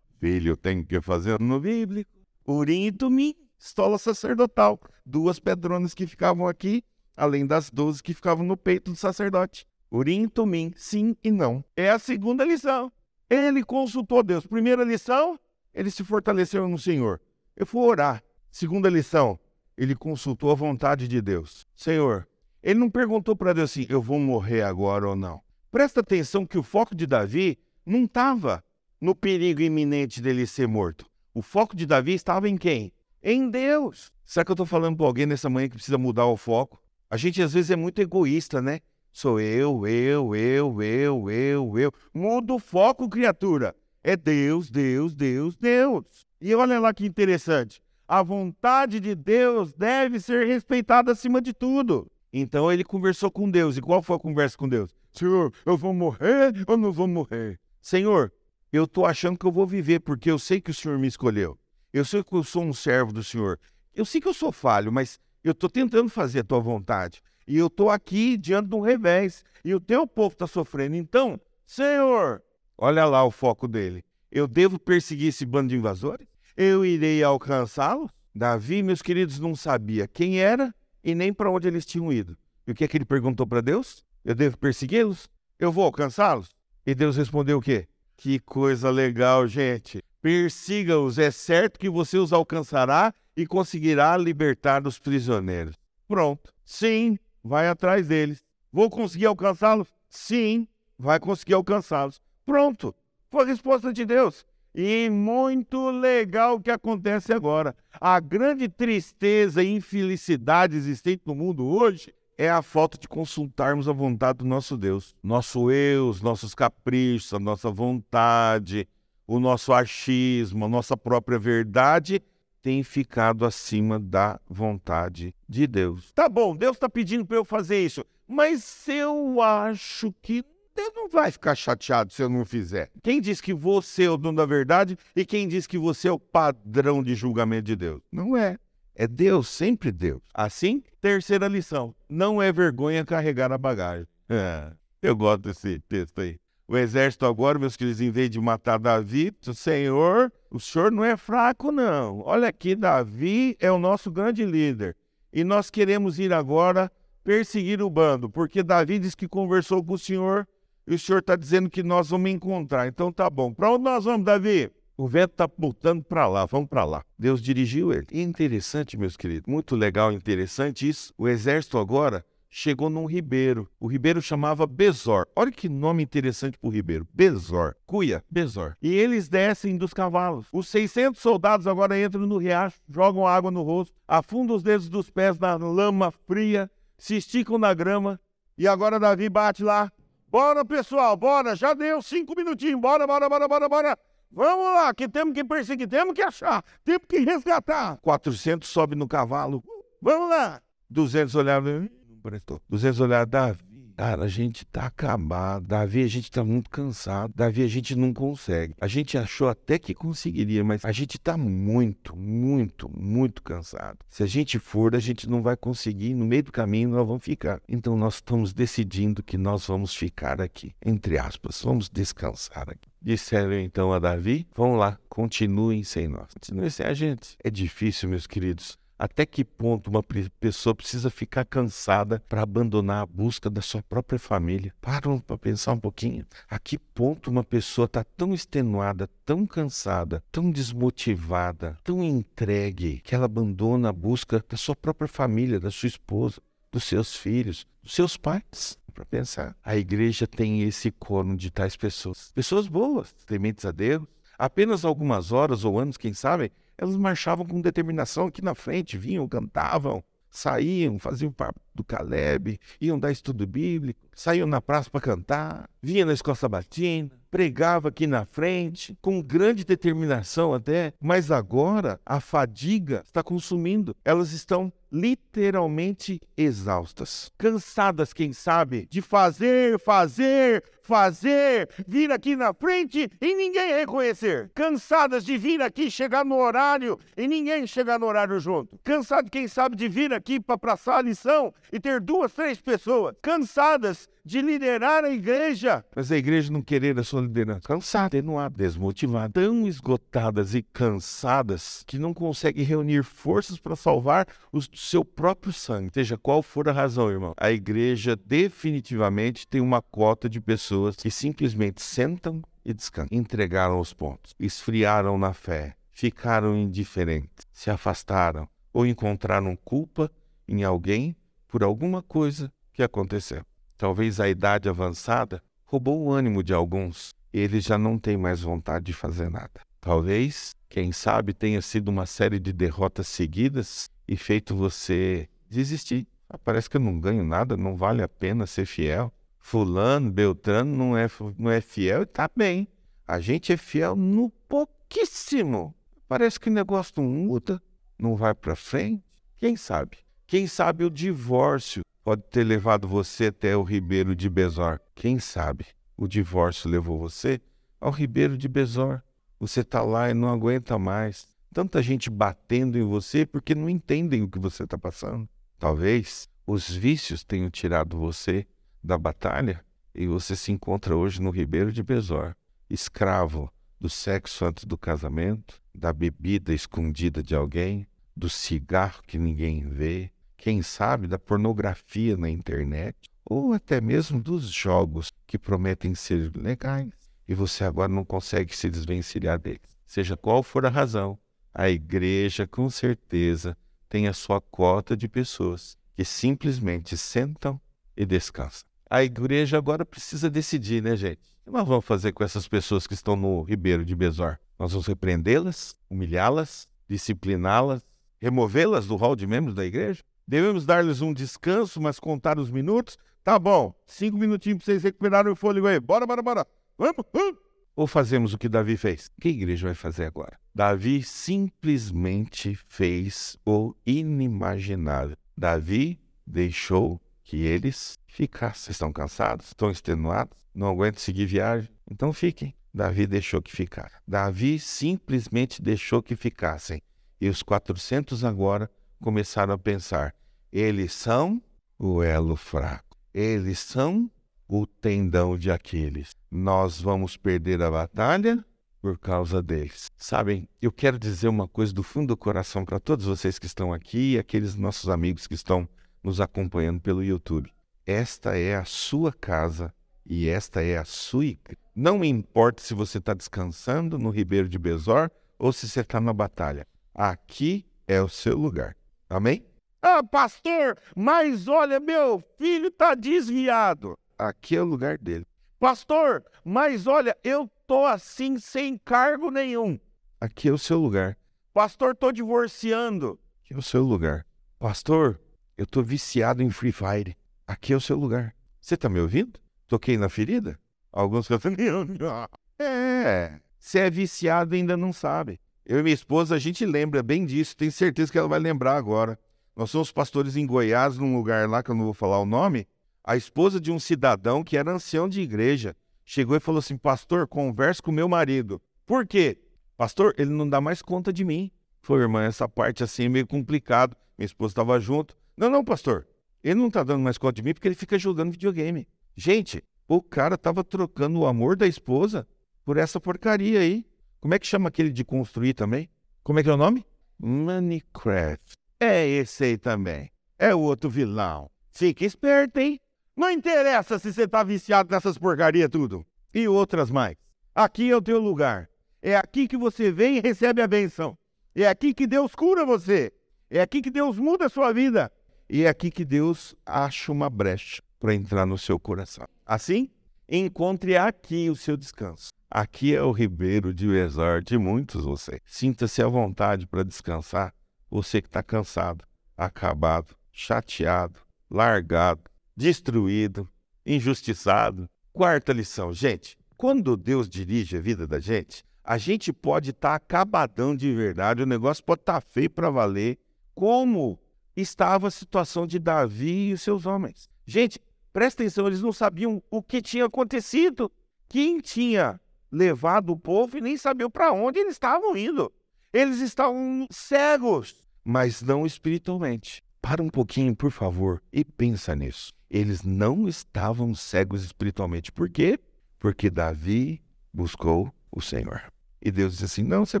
Filho, 0.20 0.52
eu 0.52 0.56
tenho 0.56 0.84
que 0.84 1.00
fazer 1.00 1.40
no 1.40 1.58
bíblico. 1.60 2.10
Urim 2.46 2.86
e 2.86 2.92
Tumim, 2.92 3.34
estola 3.58 3.98
sacerdotal. 3.98 4.80
Duas 5.04 5.38
pedronas 5.38 5.92
que 5.92 6.06
ficavam 6.06 6.46
aqui, 6.46 6.84
além 7.16 7.44
das 7.44 7.70
doze 7.70 8.02
que 8.02 8.14
ficavam 8.14 8.46
no 8.46 8.56
peito 8.56 8.92
do 8.92 8.96
sacerdote. 8.96 9.66
Urim 9.90 10.28
Tumim, 10.28 10.72
sim 10.76 11.16
e 11.22 11.30
não. 11.30 11.64
É 11.76 11.90
a 11.90 11.98
segunda 11.98 12.44
lição. 12.44 12.92
Ele 13.28 13.62
consultou 13.62 14.22
Deus. 14.22 14.46
Primeira 14.46 14.84
lição, 14.84 15.38
ele 15.74 15.90
se 15.90 16.04
fortaleceu 16.04 16.68
no 16.68 16.78
Senhor. 16.78 17.20
Eu 17.56 17.66
fui 17.66 17.82
orar. 17.82 18.22
Segunda 18.50 18.88
lição, 18.88 19.38
ele 19.76 19.94
consultou 19.94 20.50
a 20.50 20.54
vontade 20.54 21.06
de 21.06 21.20
Deus. 21.20 21.66
Senhor, 21.74 22.26
ele 22.62 22.80
não 22.80 22.90
perguntou 22.90 23.36
para 23.36 23.52
Deus 23.52 23.70
assim: 23.70 23.86
eu 23.88 24.00
vou 24.00 24.18
morrer 24.18 24.62
agora 24.62 25.08
ou 25.08 25.16
não. 25.16 25.40
Presta 25.70 26.00
atenção 26.00 26.46
que 26.46 26.58
o 26.58 26.62
foco 26.62 26.94
de 26.94 27.06
Davi 27.06 27.58
não 27.84 28.04
estava 28.04 28.64
no 29.00 29.14
perigo 29.14 29.60
iminente 29.60 30.22
dele 30.22 30.46
ser 30.46 30.66
morto. 30.66 31.06
O 31.34 31.42
foco 31.42 31.76
de 31.76 31.84
Davi 31.84 32.14
estava 32.14 32.48
em 32.48 32.56
quem? 32.56 32.92
Em 33.22 33.50
Deus. 33.50 34.10
Será 34.24 34.44
que 34.44 34.50
eu 34.50 34.54
estou 34.54 34.66
falando 34.66 34.96
para 34.96 35.06
alguém 35.06 35.26
nessa 35.26 35.50
manhã 35.50 35.68
que 35.68 35.74
precisa 35.74 35.98
mudar 35.98 36.26
o 36.26 36.36
foco? 36.36 36.82
A 37.10 37.16
gente 37.16 37.42
às 37.42 37.52
vezes 37.52 37.70
é 37.70 37.76
muito 37.76 38.00
egoísta, 38.00 38.62
né? 38.62 38.80
Sou 39.16 39.40
eu, 39.40 39.86
eu, 39.86 40.36
eu, 40.36 40.82
eu, 40.82 41.30
eu, 41.30 41.78
eu. 41.78 41.92
Muda 42.12 42.52
o 42.52 42.58
foco, 42.58 43.08
criatura. 43.08 43.74
É 44.04 44.14
Deus, 44.14 44.68
Deus, 44.68 45.14
Deus, 45.14 45.56
Deus. 45.56 46.04
E 46.38 46.54
olha 46.54 46.78
lá 46.78 46.92
que 46.92 47.06
interessante. 47.06 47.80
A 48.06 48.22
vontade 48.22 49.00
de 49.00 49.14
Deus 49.14 49.72
deve 49.72 50.20
ser 50.20 50.46
respeitada 50.46 51.12
acima 51.12 51.40
de 51.40 51.54
tudo. 51.54 52.12
Então 52.30 52.70
ele 52.70 52.84
conversou 52.84 53.30
com 53.30 53.50
Deus. 53.50 53.78
E 53.78 53.80
qual 53.80 54.02
foi 54.02 54.16
a 54.16 54.18
conversa 54.18 54.54
com 54.54 54.68
Deus? 54.68 54.94
Senhor, 55.10 55.50
eu 55.64 55.78
vou 55.78 55.94
morrer 55.94 56.52
ou 56.66 56.76
não 56.76 56.92
vou 56.92 57.08
morrer? 57.08 57.58
Senhor, 57.80 58.30
eu 58.70 58.84
estou 58.84 59.06
achando 59.06 59.38
que 59.38 59.46
eu 59.46 59.50
vou 59.50 59.66
viver 59.66 60.00
porque 60.00 60.30
eu 60.30 60.38
sei 60.38 60.60
que 60.60 60.72
o 60.72 60.74
Senhor 60.74 60.98
me 60.98 61.08
escolheu. 61.08 61.58
Eu 61.90 62.04
sei 62.04 62.22
que 62.22 62.34
eu 62.34 62.44
sou 62.44 62.62
um 62.62 62.74
servo 62.74 63.14
do 63.14 63.24
Senhor. 63.24 63.58
Eu 63.94 64.04
sei 64.04 64.20
que 64.20 64.28
eu 64.28 64.34
sou 64.34 64.52
falho, 64.52 64.92
mas 64.92 65.18
eu 65.42 65.52
estou 65.52 65.70
tentando 65.70 66.10
fazer 66.10 66.40
a 66.40 66.44
tua 66.44 66.60
vontade. 66.60 67.22
E 67.46 67.56
eu 67.56 67.68
estou 67.68 67.90
aqui 67.90 68.36
diante 68.36 68.68
de 68.68 68.74
um 68.74 68.80
revés. 68.80 69.44
E 69.64 69.74
o 69.74 69.80
teu 69.80 70.06
povo 70.06 70.32
está 70.32 70.46
sofrendo. 70.46 70.96
Então, 70.96 71.40
Senhor, 71.66 72.42
olha 72.76 73.04
lá 73.04 73.24
o 73.24 73.30
foco 73.30 73.68
dele. 73.68 74.04
Eu 74.30 74.46
devo 74.46 74.78
perseguir 74.78 75.28
esse 75.28 75.46
bando 75.46 75.68
de 75.68 75.76
invasores? 75.76 76.26
Eu 76.56 76.84
irei 76.84 77.22
alcançá-los? 77.22 78.10
Davi, 78.34 78.82
meus 78.82 79.00
queridos, 79.00 79.38
não 79.40 79.54
sabia 79.54 80.06
quem 80.06 80.40
era 80.40 80.74
e 81.02 81.14
nem 81.14 81.32
para 81.32 81.50
onde 81.50 81.68
eles 81.68 81.86
tinham 81.86 82.12
ido. 82.12 82.36
E 82.66 82.72
o 82.72 82.74
que 82.74 82.84
é 82.84 82.88
que 82.88 82.96
ele 82.96 83.04
perguntou 83.04 83.46
para 83.46 83.60
Deus? 83.60 84.04
Eu 84.24 84.34
devo 84.34 84.58
persegui-los? 84.58 85.28
Eu 85.58 85.70
vou 85.72 85.84
alcançá-los? 85.84 86.50
E 86.84 86.94
Deus 86.94 87.16
respondeu 87.16 87.58
o 87.58 87.62
quê? 87.62 87.86
Que 88.16 88.38
coisa 88.38 88.90
legal, 88.90 89.46
gente. 89.46 90.02
Persiga-os, 90.20 91.18
é 91.18 91.30
certo 91.30 91.78
que 91.78 91.88
você 91.88 92.18
os 92.18 92.32
alcançará 92.32 93.14
e 93.36 93.46
conseguirá 93.46 94.16
libertar 94.16 94.80
dos 94.80 94.98
prisioneiros. 94.98 95.76
Pronto. 96.08 96.52
Sim, 96.64 97.18
vai 97.46 97.68
atrás 97.68 98.08
deles. 98.08 98.44
Vou 98.72 98.90
conseguir 98.90 99.26
alcançá-los? 99.26 99.88
Sim, 100.08 100.66
vai 100.98 101.18
conseguir 101.18 101.54
alcançá-los. 101.54 102.20
Pronto. 102.44 102.94
Foi 103.30 103.44
a 103.44 103.46
resposta 103.46 103.92
de 103.92 104.04
Deus. 104.04 104.44
E 104.74 105.08
muito 105.08 105.90
legal 105.90 106.56
o 106.56 106.60
que 106.60 106.70
acontece 106.70 107.32
agora. 107.32 107.74
A 107.98 108.20
grande 108.20 108.68
tristeza 108.68 109.62
e 109.62 109.74
infelicidade 109.74 110.76
existente 110.76 111.22
no 111.24 111.34
mundo 111.34 111.66
hoje 111.66 112.12
é 112.36 112.50
a 112.50 112.60
falta 112.60 112.98
de 112.98 113.08
consultarmos 113.08 113.88
a 113.88 113.92
vontade 113.92 114.38
do 114.38 114.44
nosso 114.44 114.76
Deus. 114.76 115.14
Nosso 115.22 115.70
eu, 115.70 116.10
os 116.10 116.20
nossos 116.20 116.54
caprichos, 116.54 117.32
a 117.32 117.38
nossa 117.38 117.70
vontade, 117.70 118.86
o 119.26 119.40
nosso 119.40 119.72
achismo, 119.72 120.66
a 120.66 120.68
nossa 120.68 120.96
própria 120.96 121.38
verdade 121.38 122.22
tem 122.66 122.82
ficado 122.82 123.44
acima 123.44 123.96
da 123.96 124.40
vontade 124.50 125.32
de 125.48 125.68
Deus. 125.68 126.10
Tá 126.10 126.28
bom, 126.28 126.56
Deus 126.56 126.74
está 126.76 126.88
pedindo 126.88 127.24
para 127.24 127.36
eu 127.36 127.44
fazer 127.44 127.78
isso, 127.78 128.04
mas 128.26 128.88
eu 128.88 129.40
acho 129.40 130.12
que 130.20 130.44
Deus 130.74 130.92
não 130.92 131.08
vai 131.08 131.30
ficar 131.30 131.54
chateado 131.54 132.12
se 132.12 132.20
eu 132.20 132.28
não 132.28 132.44
fizer. 132.44 132.90
Quem 133.04 133.20
diz 133.20 133.40
que 133.40 133.54
você 133.54 134.06
é 134.06 134.10
o 134.10 134.16
dono 134.16 134.38
da 134.38 134.44
verdade 134.44 134.98
e 135.14 135.24
quem 135.24 135.46
diz 135.46 135.64
que 135.64 135.78
você 135.78 136.08
é 136.08 136.12
o 136.12 136.18
padrão 136.18 137.04
de 137.04 137.14
julgamento 137.14 137.66
de 137.66 137.76
Deus? 137.76 138.02
Não 138.10 138.36
é. 138.36 138.58
É 138.96 139.06
Deus, 139.06 139.46
sempre 139.46 139.92
Deus. 139.92 140.20
Assim, 140.34 140.82
terceira 141.00 141.46
lição: 141.46 141.94
não 142.08 142.42
é 142.42 142.50
vergonha 142.50 143.04
carregar 143.04 143.52
a 143.52 143.58
bagagem. 143.58 144.08
É, 144.28 144.72
eu 145.00 145.14
gosto 145.14 145.42
desse 145.42 145.78
texto 145.88 146.20
aí. 146.20 146.36
O 146.68 146.76
exército 146.76 147.24
agora, 147.26 147.58
meus 147.58 147.76
queridos, 147.76 148.00
em 148.00 148.10
vez 148.10 148.28
de 148.28 148.40
matar 148.40 148.78
Davi, 148.78 149.32
o 149.46 149.54
Senhor, 149.54 150.32
o 150.50 150.58
senhor 150.58 150.90
não 150.90 151.04
é 151.04 151.16
fraco, 151.16 151.70
não. 151.70 152.22
Olha 152.24 152.48
aqui, 152.48 152.74
Davi 152.74 153.56
é 153.60 153.70
o 153.70 153.78
nosso 153.78 154.10
grande 154.10 154.44
líder. 154.44 154.96
E 155.32 155.44
nós 155.44 155.70
queremos 155.70 156.18
ir 156.18 156.32
agora 156.32 156.90
perseguir 157.22 157.80
o 157.82 157.90
bando, 157.90 158.28
porque 158.28 158.62
Davi 158.62 158.98
diz 158.98 159.14
que 159.14 159.28
conversou 159.28 159.84
com 159.84 159.94
o 159.94 159.98
Senhor 159.98 160.46
e 160.86 160.94
o 160.94 160.98
senhor 160.98 161.18
está 161.18 161.34
dizendo 161.34 161.68
que 161.68 161.82
nós 161.82 162.10
vamos 162.10 162.30
encontrar. 162.30 162.86
Então 162.86 163.12
tá 163.12 163.28
bom. 163.28 163.52
Para 163.52 163.72
onde 163.72 163.84
nós 163.84 164.04
vamos, 164.04 164.24
Davi? 164.24 164.70
O 164.96 165.06
vento 165.06 165.32
está 165.32 165.48
voltando 165.58 166.02
para 166.02 166.26
lá, 166.26 166.46
vamos 166.46 166.68
para 166.68 166.84
lá. 166.84 167.02
Deus 167.18 167.42
dirigiu 167.42 167.92
ele. 167.92 168.06
E 168.10 168.22
interessante, 168.22 168.96
meus 168.96 169.16
queridos, 169.16 169.44
muito 169.46 169.76
legal, 169.76 170.12
interessante 170.12 170.88
isso. 170.88 171.12
O 171.18 171.28
exército 171.28 171.76
agora 171.76 172.24
chegou 172.50 172.88
num 172.88 173.06
ribeiro. 173.06 173.68
O 173.78 173.86
ribeiro 173.86 174.20
chamava 174.20 174.66
Bezor. 174.66 175.26
Olha 175.34 175.50
que 175.50 175.68
nome 175.68 176.02
interessante 176.02 176.58
para 176.58 176.68
o 176.68 176.70
ribeiro. 176.70 177.06
Bezor. 177.12 177.74
Cuia, 177.86 178.24
Bezor. 178.30 178.76
E 178.80 178.94
eles 178.94 179.28
descem 179.28 179.76
dos 179.76 179.92
cavalos. 179.92 180.46
Os 180.52 180.68
600 180.68 181.20
soldados 181.20 181.66
agora 181.66 182.00
entram 182.00 182.26
no 182.26 182.38
riacho, 182.38 182.80
jogam 182.88 183.26
água 183.26 183.50
no 183.50 183.62
rosto, 183.62 183.94
afundam 184.06 184.56
os 184.56 184.62
dedos 184.62 184.88
dos 184.88 185.10
pés 185.10 185.38
na 185.38 185.56
lama 185.56 186.10
fria, 186.10 186.70
se 186.98 187.16
esticam 187.16 187.58
na 187.58 187.74
grama. 187.74 188.20
E 188.58 188.66
agora 188.66 188.98
Davi 188.98 189.28
bate 189.28 189.62
lá, 189.62 189.92
Bora, 190.28 190.64
pessoal, 190.64 191.16
bora. 191.16 191.54
Já 191.54 191.72
deu 191.72 192.02
cinco 192.02 192.34
minutinhos. 192.36 192.80
Bora, 192.80 193.06
bora, 193.06 193.28
bora, 193.28 193.48
bora, 193.48 193.68
bora. 193.68 193.98
Vamos 194.30 194.66
lá, 194.66 194.92
que 194.92 195.08
temos 195.08 195.32
que 195.32 195.44
perseguir, 195.44 195.88
temos 195.88 196.12
que 196.12 196.20
achar, 196.20 196.62
temos 196.84 197.06
que 197.08 197.20
resgatar. 197.20 197.96
400 198.02 198.68
sobe 198.68 198.94
no 198.96 199.08
cavalo. 199.08 199.62
Vamos 200.02 200.28
lá. 200.28 200.60
200 200.90 201.34
olharam, 201.36 201.88
prestou. 202.26 202.60
200 202.68 203.00
olharam, 203.00 203.28
Davi, 203.28 203.58
Cara, 203.96 204.24
a 204.24 204.28
gente 204.28 204.66
tá 204.66 204.86
acabado. 204.86 205.66
Davi, 205.66 206.02
a 206.02 206.06
gente 206.06 206.30
tá 206.30 206.44
muito 206.44 206.68
cansado. 206.68 207.32
Davi, 207.34 207.62
a 207.62 207.66
gente 207.66 207.96
não 207.96 208.12
consegue. 208.12 208.74
A 208.78 208.86
gente 208.86 209.16
achou 209.16 209.48
até 209.48 209.78
que 209.78 209.94
conseguiria, 209.94 210.62
mas 210.62 210.84
a 210.84 210.92
gente 210.92 211.18
tá 211.18 211.34
muito, 211.38 212.14
muito, 212.14 212.90
muito 212.94 213.42
cansado. 213.42 213.98
Se 214.10 214.22
a 214.22 214.26
gente 214.26 214.58
for, 214.58 214.94
a 214.94 214.98
gente 214.98 215.26
não 215.26 215.40
vai 215.40 215.56
conseguir. 215.56 216.12
No 216.12 216.26
meio 216.26 216.42
do 216.42 216.52
caminho, 216.52 216.90
nós 216.90 217.06
vamos 217.06 217.24
ficar. 217.24 217.58
Então, 217.66 217.96
nós 217.96 218.16
estamos 218.16 218.52
decidindo 218.52 219.22
que 219.22 219.38
nós 219.38 219.66
vamos 219.66 219.94
ficar 219.94 220.42
aqui. 220.42 220.74
Entre 220.84 221.18
aspas, 221.18 221.62
vamos 221.62 221.88
descansar 221.88 222.68
aqui. 222.68 222.90
Disseram 223.00 223.54
então 223.54 223.94
a 223.94 223.98
Davi: 223.98 224.46
Vamos 224.54 224.78
lá, 224.78 224.98
continuem 225.08 225.82
sem 225.84 226.06
nós. 226.06 226.34
Continuem 226.34 226.68
sem 226.68 226.84
a 226.84 226.92
gente. 226.92 227.38
É 227.42 227.48
difícil, 227.48 228.10
meus 228.10 228.26
queridos 228.26 228.76
até 228.98 229.26
que 229.26 229.44
ponto 229.44 229.90
uma 229.90 230.02
pessoa 230.02 230.74
precisa 230.74 231.10
ficar 231.10 231.44
cansada 231.44 232.22
para 232.28 232.42
abandonar 232.42 233.02
a 233.02 233.06
busca 233.06 233.50
da 233.50 233.60
sua 233.60 233.82
própria 233.82 234.18
família? 234.18 234.74
Param 234.80 235.18
para 235.18 235.36
pensar 235.36 235.72
um 235.72 235.78
pouquinho. 235.78 236.24
A 236.48 236.58
que 236.58 236.78
ponto 236.78 237.30
uma 237.30 237.44
pessoa 237.44 237.86
está 237.86 238.02
tão 238.02 238.32
extenuada, 238.32 239.08
tão 239.24 239.46
cansada, 239.46 240.22
tão 240.32 240.50
desmotivada, 240.50 241.78
tão 241.84 242.02
entregue, 242.02 243.00
que 243.04 243.14
ela 243.14 243.26
abandona 243.26 243.90
a 243.90 243.92
busca 243.92 244.44
da 244.48 244.56
sua 244.56 244.74
própria 244.74 245.08
família, 245.08 245.60
da 245.60 245.70
sua 245.70 245.88
esposa, 245.88 246.40
dos 246.72 246.84
seus 246.84 247.14
filhos, 247.14 247.66
dos 247.82 247.94
seus 247.94 248.16
pais? 248.16 248.78
Para 248.94 249.04
pensar. 249.04 249.54
A 249.62 249.76
igreja 249.76 250.26
tem 250.26 250.62
esse 250.62 250.90
corno 250.90 251.36
de 251.36 251.50
tais 251.50 251.76
pessoas. 251.76 252.32
Pessoas 252.34 252.66
boas, 252.66 253.12
tementes 253.26 253.66
a 253.66 253.70
Deus, 253.70 254.02
Apenas 254.38 254.84
algumas 254.84 255.32
horas 255.32 255.64
ou 255.64 255.78
anos, 255.78 255.96
quem 255.96 256.12
sabe, 256.12 256.52
elas 256.78 256.96
marchavam 256.96 257.46
com 257.46 257.60
determinação 257.60 258.26
aqui 258.26 258.42
na 258.42 258.54
frente, 258.54 258.98
vinham, 258.98 259.28
cantavam, 259.28 260.02
saíam, 260.30 260.98
faziam 260.98 261.32
parte 261.32 261.58
do 261.74 261.82
Caleb, 261.82 262.58
iam 262.80 262.98
dar 262.98 263.10
estudo 263.10 263.46
bíblico, 263.46 264.00
saíam 264.14 264.46
na 264.46 264.60
praça 264.60 264.90
para 264.90 265.00
cantar, 265.00 265.68
vinham 265.82 266.06
na 266.06 266.12
escola 266.12 266.34
sabatina, 266.34 267.10
pregava 267.30 267.88
aqui 267.88 268.06
na 268.06 268.24
frente, 268.24 268.96
com 269.00 269.22
grande 269.22 269.64
determinação 269.64 270.54
até, 270.54 270.92
mas 271.00 271.30
agora 271.30 272.00
a 272.04 272.20
fadiga 272.20 273.02
está 273.04 273.22
consumindo. 273.22 273.96
Elas 274.04 274.32
estão 274.32 274.72
literalmente 274.90 276.20
exaustas, 276.36 277.30
cansadas, 277.36 278.12
quem 278.12 278.32
sabe, 278.32 278.86
de 278.90 279.02
fazer, 279.02 279.78
fazer, 279.80 280.62
fazer, 280.82 281.68
vir 281.86 282.10
aqui 282.10 282.36
na 282.36 282.54
frente 282.54 283.10
e 283.20 283.34
ninguém 283.34 283.74
reconhecer. 283.74 284.50
Cansadas 284.54 285.24
de 285.24 285.36
vir 285.36 285.60
aqui, 285.60 285.90
chegar 285.90 286.24
no 286.24 286.36
horário 286.36 286.98
e 287.16 287.26
ninguém 287.26 287.66
chegar 287.66 287.98
no 287.98 288.06
horário 288.06 288.38
junto. 288.38 288.78
Cansado, 288.84 289.30
quem 289.30 289.48
sabe, 289.48 289.76
de 289.76 289.88
vir 289.88 290.12
aqui 290.12 290.40
para 290.40 290.58
passar 290.58 290.98
a 290.98 291.02
lição 291.02 291.52
e 291.72 291.80
ter 291.80 292.00
duas, 292.00 292.32
três 292.32 292.60
pessoas. 292.60 293.14
Cansadas 293.20 294.08
de 294.26 294.42
liderar 294.42 295.04
a 295.04 295.10
igreja. 295.10 295.84
Mas 295.94 296.10
a 296.10 296.16
igreja 296.16 296.52
não 296.52 296.60
querer 296.60 296.98
a 296.98 297.04
sua 297.04 297.20
liderança. 297.20 297.60
Cansada, 297.60 298.06
atenuada, 298.06 298.56
desmotivada, 298.56 299.40
tão 299.40 299.68
esgotadas 299.68 300.52
e 300.52 300.62
cansadas 300.62 301.84
que 301.86 301.96
não 301.96 302.12
conseguem 302.12 302.64
reunir 302.64 303.04
forças 303.04 303.56
para 303.56 303.76
salvar 303.76 304.26
o 304.50 304.58
seu 304.76 305.04
próprio 305.04 305.52
sangue. 305.52 305.90
Seja 305.92 306.16
qual 306.16 306.42
for 306.42 306.68
a 306.68 306.72
razão, 306.72 307.10
irmão. 307.10 307.34
A 307.36 307.50
igreja 307.50 308.14
definitivamente 308.16 309.46
tem 309.46 309.60
uma 309.60 309.80
cota 309.80 310.28
de 310.28 310.40
pessoas 310.40 310.96
que 310.96 311.10
simplesmente 311.10 311.82
sentam 311.82 312.42
e 312.64 312.72
descansam. 312.72 313.16
Entregaram 313.16 313.80
os 313.80 313.92
pontos, 313.92 314.34
esfriaram 314.38 315.16
na 315.16 315.32
fé, 315.32 315.74
ficaram 315.90 316.56
indiferentes, 316.56 317.46
se 317.52 317.70
afastaram 317.70 318.48
ou 318.72 318.86
encontraram 318.86 319.56
culpa 319.64 320.10
em 320.46 320.62
alguém 320.62 321.16
por 321.48 321.62
alguma 321.62 322.02
coisa 322.02 322.52
que 322.72 322.82
aconteceu. 322.82 323.42
Talvez 323.76 324.20
a 324.20 324.28
idade 324.28 324.68
avançada 324.68 325.42
roubou 325.64 326.02
o 326.02 326.12
ânimo 326.12 326.42
de 326.42 326.52
alguns 326.52 327.14
eles 327.32 327.64
já 327.64 327.76
não 327.76 327.98
têm 327.98 328.16
mais 328.16 328.40
vontade 328.40 328.86
de 328.86 328.92
fazer 328.92 329.30
nada. 329.30 329.60
Talvez, 329.80 330.54
quem 330.68 330.90
sabe, 330.90 331.34
tenha 331.34 331.60
sido 331.60 331.88
uma 331.88 332.06
série 332.06 332.38
de 332.38 332.52
derrotas 332.52 333.08
seguidas 333.08 333.90
e 334.08 334.16
feito 334.16 334.54
você 334.54 335.28
desistir. 335.48 336.06
Ah, 336.28 336.38
parece 336.38 336.68
que 336.68 336.76
eu 336.76 336.80
não 336.80 336.98
ganho 336.98 337.24
nada, 337.24 337.56
não 337.56 337.76
vale 337.76 338.02
a 338.02 338.08
pena 338.08 338.46
ser 338.46 338.66
fiel. 338.66 339.12
Fulano, 339.38 340.10
Beltrano 340.10 340.76
não 340.76 340.96
é, 340.96 341.08
não 341.38 341.50
é 341.50 341.60
fiel 341.60 342.02
e 342.02 342.06
tá 342.06 342.28
bem. 342.34 342.68
A 343.06 343.20
gente 343.20 343.52
é 343.52 343.56
fiel 343.56 343.94
no 343.94 344.30
pouquíssimo. 344.48 345.74
Parece 346.08 346.38
que 346.38 346.48
o 346.48 346.52
negócio 346.52 346.94
não 346.96 347.04
muda, 347.04 347.62
não 347.98 348.16
vai 348.16 348.34
para 348.34 348.56
frente. 348.56 349.02
Quem 349.36 349.56
sabe? 349.56 349.98
Quem 350.26 350.46
sabe 350.46 350.84
o 350.84 350.90
divórcio 350.90 351.82
pode 352.02 352.22
ter 352.22 352.42
levado 352.42 352.88
você 352.88 353.26
até 353.26 353.56
o 353.56 353.62
Ribeiro 353.62 354.14
de 354.14 354.28
Besor. 354.28 354.80
Quem 354.94 355.20
sabe 355.20 355.66
o 355.96 356.08
divórcio 356.08 356.68
levou 356.68 356.98
você 356.98 357.40
ao 357.80 357.90
Ribeiro 357.90 358.36
de 358.36 358.48
Besor. 358.48 359.00
Você 359.38 359.60
está 359.60 359.82
lá 359.82 360.10
e 360.10 360.14
não 360.14 360.28
aguenta 360.28 360.78
mais. 360.78 361.28
Tanta 361.56 361.82
gente 361.82 362.10
batendo 362.10 362.76
em 362.76 362.82
você 362.82 363.24
porque 363.24 363.54
não 363.54 363.70
entendem 363.70 364.22
o 364.22 364.28
que 364.28 364.38
você 364.38 364.64
está 364.64 364.76
passando. 364.76 365.26
Talvez 365.58 366.28
os 366.46 366.68
vícios 366.68 367.24
tenham 367.24 367.48
tirado 367.48 367.96
você 367.96 368.46
da 368.84 368.98
batalha 368.98 369.64
e 369.94 370.06
você 370.06 370.36
se 370.36 370.52
encontra 370.52 370.94
hoje 370.94 371.18
no 371.18 371.30
Ribeiro 371.30 371.72
de 371.72 371.82
Besor, 371.82 372.34
escravo 372.68 373.50
do 373.80 373.88
sexo 373.88 374.44
antes 374.44 374.66
do 374.66 374.76
casamento, 374.76 375.58
da 375.74 375.94
bebida 375.94 376.52
escondida 376.52 377.22
de 377.22 377.34
alguém, 377.34 377.86
do 378.14 378.28
cigarro 378.28 379.02
que 379.06 379.16
ninguém 379.16 379.66
vê, 379.66 380.12
quem 380.36 380.60
sabe, 380.60 381.06
da 381.06 381.18
pornografia 381.18 382.18
na 382.18 382.28
internet, 382.28 383.10
ou 383.24 383.54
até 383.54 383.80
mesmo 383.80 384.20
dos 384.20 384.50
jogos 384.50 385.10
que 385.26 385.38
prometem 385.38 385.94
ser 385.94 386.30
legais 386.36 386.92
e 387.26 387.34
você 387.34 387.64
agora 387.64 387.88
não 387.88 388.04
consegue 388.04 388.54
se 388.54 388.68
desvencilhar 388.68 389.38
deles. 389.38 389.74
Seja 389.86 390.18
qual 390.18 390.42
for 390.42 390.66
a 390.66 390.68
razão, 390.68 391.18
a 391.58 391.70
igreja 391.70 392.46
com 392.46 392.68
certeza 392.68 393.56
tem 393.88 394.06
a 394.06 394.12
sua 394.12 394.42
cota 394.42 394.94
de 394.94 395.08
pessoas 395.08 395.78
que 395.96 396.04
simplesmente 396.04 396.98
sentam 396.98 397.58
e 397.96 398.04
descansam. 398.04 398.68
A 398.90 399.02
igreja 399.02 399.56
agora 399.56 399.82
precisa 399.82 400.28
decidir, 400.28 400.82
né, 400.82 400.94
gente? 400.94 401.34
O 401.40 401.44
que 401.46 401.50
nós 401.50 401.66
vamos 401.66 401.86
fazer 401.86 402.12
com 402.12 402.22
essas 402.22 402.46
pessoas 402.46 402.86
que 402.86 402.92
estão 402.92 403.16
no 403.16 403.40
Ribeiro 403.40 403.86
de 403.86 403.96
Besor? 403.96 404.36
Nós 404.58 404.72
vamos 404.72 404.86
repreendê-las, 404.86 405.74
humilhá-las, 405.88 406.68
discipliná-las, 406.86 407.82
removê-las 408.20 408.86
do 408.86 408.96
hall 408.96 409.16
de 409.16 409.26
membros 409.26 409.54
da 409.54 409.64
igreja? 409.64 410.02
Devemos 410.28 410.66
dar-lhes 410.66 411.00
um 411.00 411.14
descanso, 411.14 411.80
mas 411.80 411.98
contar 411.98 412.38
os 412.38 412.50
minutos? 412.50 412.98
Tá 413.24 413.38
bom, 413.38 413.74
cinco 413.86 414.18
minutinhos 414.18 414.58
para 414.58 414.66
vocês 414.66 414.82
recuperarem 414.82 415.32
o 415.32 415.36
fôlego 415.36 415.66
aí. 415.66 415.80
Bora, 415.80 416.06
bora, 416.06 416.22
bora. 416.22 416.46
Vamos, 416.76 417.02
vamos. 417.10 417.45
Ou 417.76 417.86
fazemos 417.86 418.32
o 418.32 418.38
que 418.38 418.48
Davi 418.48 418.74
fez? 418.74 419.08
O 419.08 419.20
que 419.20 419.28
a 419.28 419.32
igreja 419.32 419.66
vai 419.66 419.74
fazer 419.74 420.06
agora? 420.06 420.38
Davi 420.54 421.02
simplesmente 421.02 422.58
fez 422.66 423.36
o 423.44 423.74
inimaginável. 423.84 425.14
Davi 425.36 426.00
deixou 426.26 426.98
que 427.22 427.36
eles 427.36 427.98
ficassem. 428.06 428.72
Estão 428.72 428.90
cansados? 428.90 429.48
Estão 429.48 429.70
extenuados? 429.70 430.38
Não 430.54 430.68
aguentam 430.68 431.00
seguir 431.00 431.26
viagem? 431.26 431.68
Então 431.90 432.14
fiquem. 432.14 432.54
Davi 432.72 433.06
deixou 433.06 433.42
que 433.42 433.52
ficassem. 433.52 433.98
Davi 434.08 434.58
simplesmente 434.58 435.60
deixou 435.60 436.02
que 436.02 436.16
ficassem. 436.16 436.80
E 437.20 437.28
os 437.28 437.42
400 437.42 438.24
agora 438.24 438.70
começaram 439.02 439.52
a 439.52 439.58
pensar: 439.58 440.14
eles 440.50 440.94
são 440.94 441.42
o 441.78 442.02
elo 442.02 442.36
fraco, 442.36 442.96
eles 443.12 443.58
são 443.58 444.10
o 444.48 444.66
tendão 444.66 445.36
de 445.36 445.50
Aquiles. 445.50 446.10
Nós 446.30 446.80
vamos 446.80 447.16
perder 447.16 447.62
a 447.62 447.70
batalha 447.70 448.44
por 448.80 448.98
causa 448.98 449.42
deles. 449.42 449.90
Sabem, 449.96 450.48
eu 450.62 450.70
quero 450.70 450.98
dizer 450.98 451.28
uma 451.28 451.48
coisa 451.48 451.72
do 451.72 451.82
fundo 451.82 452.08
do 452.08 452.16
coração 452.16 452.64
para 452.64 452.78
todos 452.78 453.06
vocês 453.06 453.38
que 453.38 453.46
estão 453.46 453.72
aqui 453.72 454.12
e 454.12 454.18
aqueles 454.18 454.54
nossos 454.54 454.88
amigos 454.88 455.26
que 455.26 455.34
estão 455.34 455.68
nos 456.02 456.20
acompanhando 456.20 456.80
pelo 456.80 457.02
YouTube. 457.02 457.52
Esta 457.84 458.38
é 458.38 458.54
a 458.54 458.64
sua 458.64 459.12
casa 459.12 459.74
e 460.04 460.28
esta 460.28 460.62
é 460.62 460.76
a 460.76 460.84
sua 460.84 461.26
igreja. 461.26 461.58
Não 461.74 462.04
importa 462.04 462.62
se 462.62 462.74
você 462.74 462.98
está 462.98 463.12
descansando 463.12 463.98
no 463.98 464.10
Ribeiro 464.10 464.48
de 464.48 464.58
Besor 464.58 465.10
ou 465.38 465.52
se 465.52 465.68
você 465.68 465.80
está 465.80 466.00
na 466.00 466.12
batalha. 466.12 466.66
Aqui 466.94 467.66
é 467.86 468.00
o 468.00 468.08
seu 468.08 468.38
lugar. 468.38 468.76
Amém? 469.10 469.44
Ah, 469.82 470.02
pastor, 470.02 470.78
mas 470.96 471.46
olha, 471.48 471.78
meu 471.78 472.22
filho 472.38 472.68
está 472.68 472.94
desviado. 472.94 473.96
Aqui 474.18 474.56
é 474.56 474.62
o 474.62 474.64
lugar 474.64 474.98
dele. 474.98 475.26
Pastor, 475.58 476.24
mas 476.44 476.86
olha, 476.86 477.16
eu 477.24 477.50
tô 477.66 477.84
assim 477.84 478.38
sem 478.38 478.78
cargo 478.78 479.30
nenhum. 479.30 479.78
Aqui 480.20 480.48
é 480.48 480.52
o 480.52 480.58
seu 480.58 480.78
lugar. 480.78 481.16
Pastor, 481.52 481.94
tô 481.94 482.12
divorciando. 482.12 483.18
Aqui 483.44 483.54
é 483.54 483.58
o 483.58 483.62
seu 483.62 483.82
lugar. 483.82 484.26
Pastor, 484.58 485.20
eu 485.56 485.66
tô 485.66 485.82
viciado 485.82 486.42
em 486.42 486.50
Free 486.50 486.72
Fire. 486.72 487.16
Aqui 487.46 487.72
é 487.72 487.76
o 487.76 487.80
seu 487.80 487.96
lugar. 487.98 488.34
Você 488.60 488.76
tá 488.76 488.88
me 488.88 489.00
ouvindo? 489.00 489.38
Toquei 489.68 489.96
na 489.96 490.08
ferida? 490.08 490.58
Alguns 490.92 491.26
ficam 491.26 491.40
É, 492.58 493.38
se 493.58 493.78
é 493.78 493.90
viciado 493.90 494.54
ainda 494.54 494.76
não 494.76 494.92
sabe. 494.92 495.38
Eu 495.64 495.78
e 495.78 495.82
minha 495.82 495.94
esposa, 495.94 496.34
a 496.34 496.38
gente 496.38 496.64
lembra 496.64 497.02
bem 497.02 497.26
disso, 497.26 497.56
tenho 497.56 497.72
certeza 497.72 498.10
que 498.10 498.16
ela 498.16 498.28
vai 498.28 498.38
lembrar 498.38 498.76
agora. 498.76 499.18
Nós 499.54 499.70
somos 499.70 499.90
pastores 499.90 500.36
em 500.36 500.46
Goiás, 500.46 500.96
num 500.96 501.16
lugar 501.16 501.48
lá 501.48 501.62
que 501.62 501.70
eu 501.70 501.74
não 501.74 501.84
vou 501.84 501.94
falar 501.94 502.18
o 502.18 502.26
nome. 502.26 502.66
A 503.06 503.16
esposa 503.16 503.60
de 503.60 503.70
um 503.70 503.78
cidadão 503.78 504.42
que 504.42 504.56
era 504.56 504.72
ancião 504.72 505.08
de 505.08 505.20
igreja 505.20 505.76
chegou 506.04 506.36
e 506.36 506.40
falou 506.40 506.58
assim: 506.58 506.76
Pastor, 506.76 507.28
converse 507.28 507.80
com 507.80 507.92
meu 507.92 508.08
marido. 508.08 508.60
Por 508.84 509.06
quê? 509.06 509.38
Pastor, 509.76 510.12
ele 510.18 510.30
não 510.30 510.48
dá 510.48 510.60
mais 510.60 510.82
conta 510.82 511.12
de 511.12 511.24
mim. 511.24 511.52
Foi, 511.80 512.00
irmã, 512.00 512.24
essa 512.24 512.48
parte 512.48 512.82
assim 512.82 513.04
é 513.04 513.08
meio 513.08 513.24
complicado. 513.24 513.96
Minha 514.18 514.26
esposa 514.26 514.50
estava 514.50 514.80
junto. 514.80 515.16
Não, 515.36 515.48
não, 515.48 515.64
pastor. 515.64 516.04
Ele 516.42 516.56
não 516.56 516.66
está 516.66 516.82
dando 516.82 517.00
mais 517.00 517.16
conta 517.16 517.34
de 517.34 517.44
mim 517.44 517.54
porque 517.54 517.68
ele 517.68 517.76
fica 517.76 517.96
jogando 517.96 518.32
videogame. 518.32 518.88
Gente, 519.14 519.62
o 519.86 520.02
cara 520.02 520.34
estava 520.34 520.64
trocando 520.64 521.20
o 521.20 521.26
amor 521.26 521.54
da 521.54 521.66
esposa 521.68 522.26
por 522.64 522.76
essa 522.76 523.00
porcaria 523.00 523.60
aí. 523.60 523.86
Como 524.20 524.34
é 524.34 524.38
que 524.40 524.48
chama 524.48 524.68
aquele 524.68 524.90
de 524.90 525.04
construir 525.04 525.54
também? 525.54 525.88
Como 526.24 526.40
é 526.40 526.42
que 526.42 526.50
é 526.50 526.52
o 526.52 526.56
nome? 526.56 526.84
Minecraft. 527.20 528.54
É 528.80 529.06
esse 529.06 529.44
aí 529.44 529.56
também. 529.56 530.10
É 530.36 530.52
o 530.52 530.58
outro 530.58 530.90
vilão. 530.90 531.48
Fica 531.70 532.04
esperto, 532.04 532.58
hein? 532.58 532.80
Não 533.16 533.30
interessa 533.30 533.98
se 533.98 534.12
você 534.12 534.28
tá 534.28 534.42
viciado 534.42 534.90
nessas 534.90 535.16
porcarias 535.16 535.70
tudo. 535.70 536.04
E 536.34 536.46
outras 536.46 536.90
mais. 536.90 537.16
Aqui 537.54 537.90
é 537.90 537.96
o 537.96 538.02
teu 538.02 538.20
lugar. 538.20 538.68
É 539.00 539.16
aqui 539.16 539.48
que 539.48 539.56
você 539.56 539.90
vem 539.90 540.18
e 540.18 540.20
recebe 540.20 540.60
a 540.60 540.66
benção. 540.66 541.16
É 541.54 541.66
aqui 541.66 541.94
que 541.94 542.06
Deus 542.06 542.34
cura 542.34 542.66
você. 542.66 543.10
É 543.48 543.62
aqui 543.62 543.80
que 543.80 543.90
Deus 543.90 544.18
muda 544.18 544.44
a 544.44 544.50
sua 544.50 544.70
vida. 544.70 545.10
E 545.48 545.64
é 545.64 545.68
aqui 545.68 545.90
que 545.90 546.04
Deus 546.04 546.54
acha 546.66 547.10
uma 547.10 547.30
brecha 547.30 547.82
para 547.98 548.14
entrar 548.14 548.44
no 548.44 548.58
seu 548.58 548.78
coração. 548.78 549.26
Assim, 549.46 549.88
encontre 550.28 550.98
aqui 550.98 551.48
o 551.48 551.56
seu 551.56 551.74
descanso. 551.74 552.28
Aqui 552.50 552.94
é 552.94 553.02
o 553.02 553.12
Ribeiro 553.12 553.72
de 553.72 553.88
Resort 553.88 554.46
de 554.46 554.58
muitos 554.58 555.04
você. 555.04 555.40
Sinta-se 555.46 556.02
à 556.02 556.06
vontade 556.06 556.66
para 556.66 556.82
descansar. 556.82 557.54
Você 557.90 558.20
que 558.20 558.28
está 558.28 558.42
cansado, 558.42 559.06
acabado, 559.36 560.14
chateado, 560.30 561.20
largado, 561.50 562.30
destruído, 562.56 563.48
injustiçado. 563.84 564.88
Quarta 565.12 565.52
lição, 565.52 565.92
gente. 565.92 566.38
Quando 566.56 566.96
Deus 566.96 567.28
dirige 567.28 567.76
a 567.76 567.80
vida 567.80 568.06
da 568.06 568.18
gente, 568.18 568.64
a 568.82 568.96
gente 568.96 569.32
pode 569.32 569.70
estar 569.70 569.90
tá 569.90 569.94
acabadão 569.96 570.74
de 570.74 570.94
verdade, 570.94 571.42
o 571.42 571.46
negócio 571.46 571.84
pode 571.84 572.00
estar 572.00 572.20
tá 572.20 572.26
feio 572.26 572.48
para 572.48 572.70
valer, 572.70 573.18
como 573.54 574.18
estava 574.56 575.08
a 575.08 575.10
situação 575.10 575.66
de 575.66 575.78
Davi 575.78 576.48
e 576.48 576.52
os 576.54 576.62
seus 576.62 576.86
homens. 576.86 577.28
Gente, 577.44 577.80
presta 578.12 578.42
atenção, 578.42 578.66
eles 578.66 578.80
não 578.80 578.92
sabiam 578.92 579.42
o 579.50 579.62
que 579.62 579.82
tinha 579.82 580.06
acontecido. 580.06 580.90
Quem 581.28 581.60
tinha 581.60 582.20
levado 582.50 583.10
o 583.10 583.18
povo 583.18 583.58
e 583.58 583.60
nem 583.60 583.76
sabiam 583.76 584.10
para 584.10 584.32
onde 584.32 584.58
eles 584.58 584.72
estavam 584.72 585.16
indo. 585.16 585.52
Eles 585.92 586.20
estavam 586.20 586.86
cegos, 586.90 587.74
mas 588.04 588.42
não 588.42 588.64
espiritualmente. 588.64 589.62
Para 589.80 590.02
um 590.02 590.08
pouquinho, 590.08 590.54
por 590.54 590.70
favor, 590.70 591.22
e 591.32 591.44
pensa 591.44 591.94
nisso. 591.94 592.35
Eles 592.50 592.82
não 592.82 593.28
estavam 593.28 593.94
cegos 593.94 594.44
espiritualmente. 594.44 595.10
Por 595.10 595.28
quê? 595.28 595.58
Porque 595.98 596.30
Davi 596.30 597.02
buscou 597.32 597.92
o 598.10 598.20
Senhor. 598.20 598.62
E 599.02 599.10
Deus 599.10 599.32
disse 599.32 599.44
assim: 599.44 599.62
Não, 599.62 599.84
você 599.84 600.00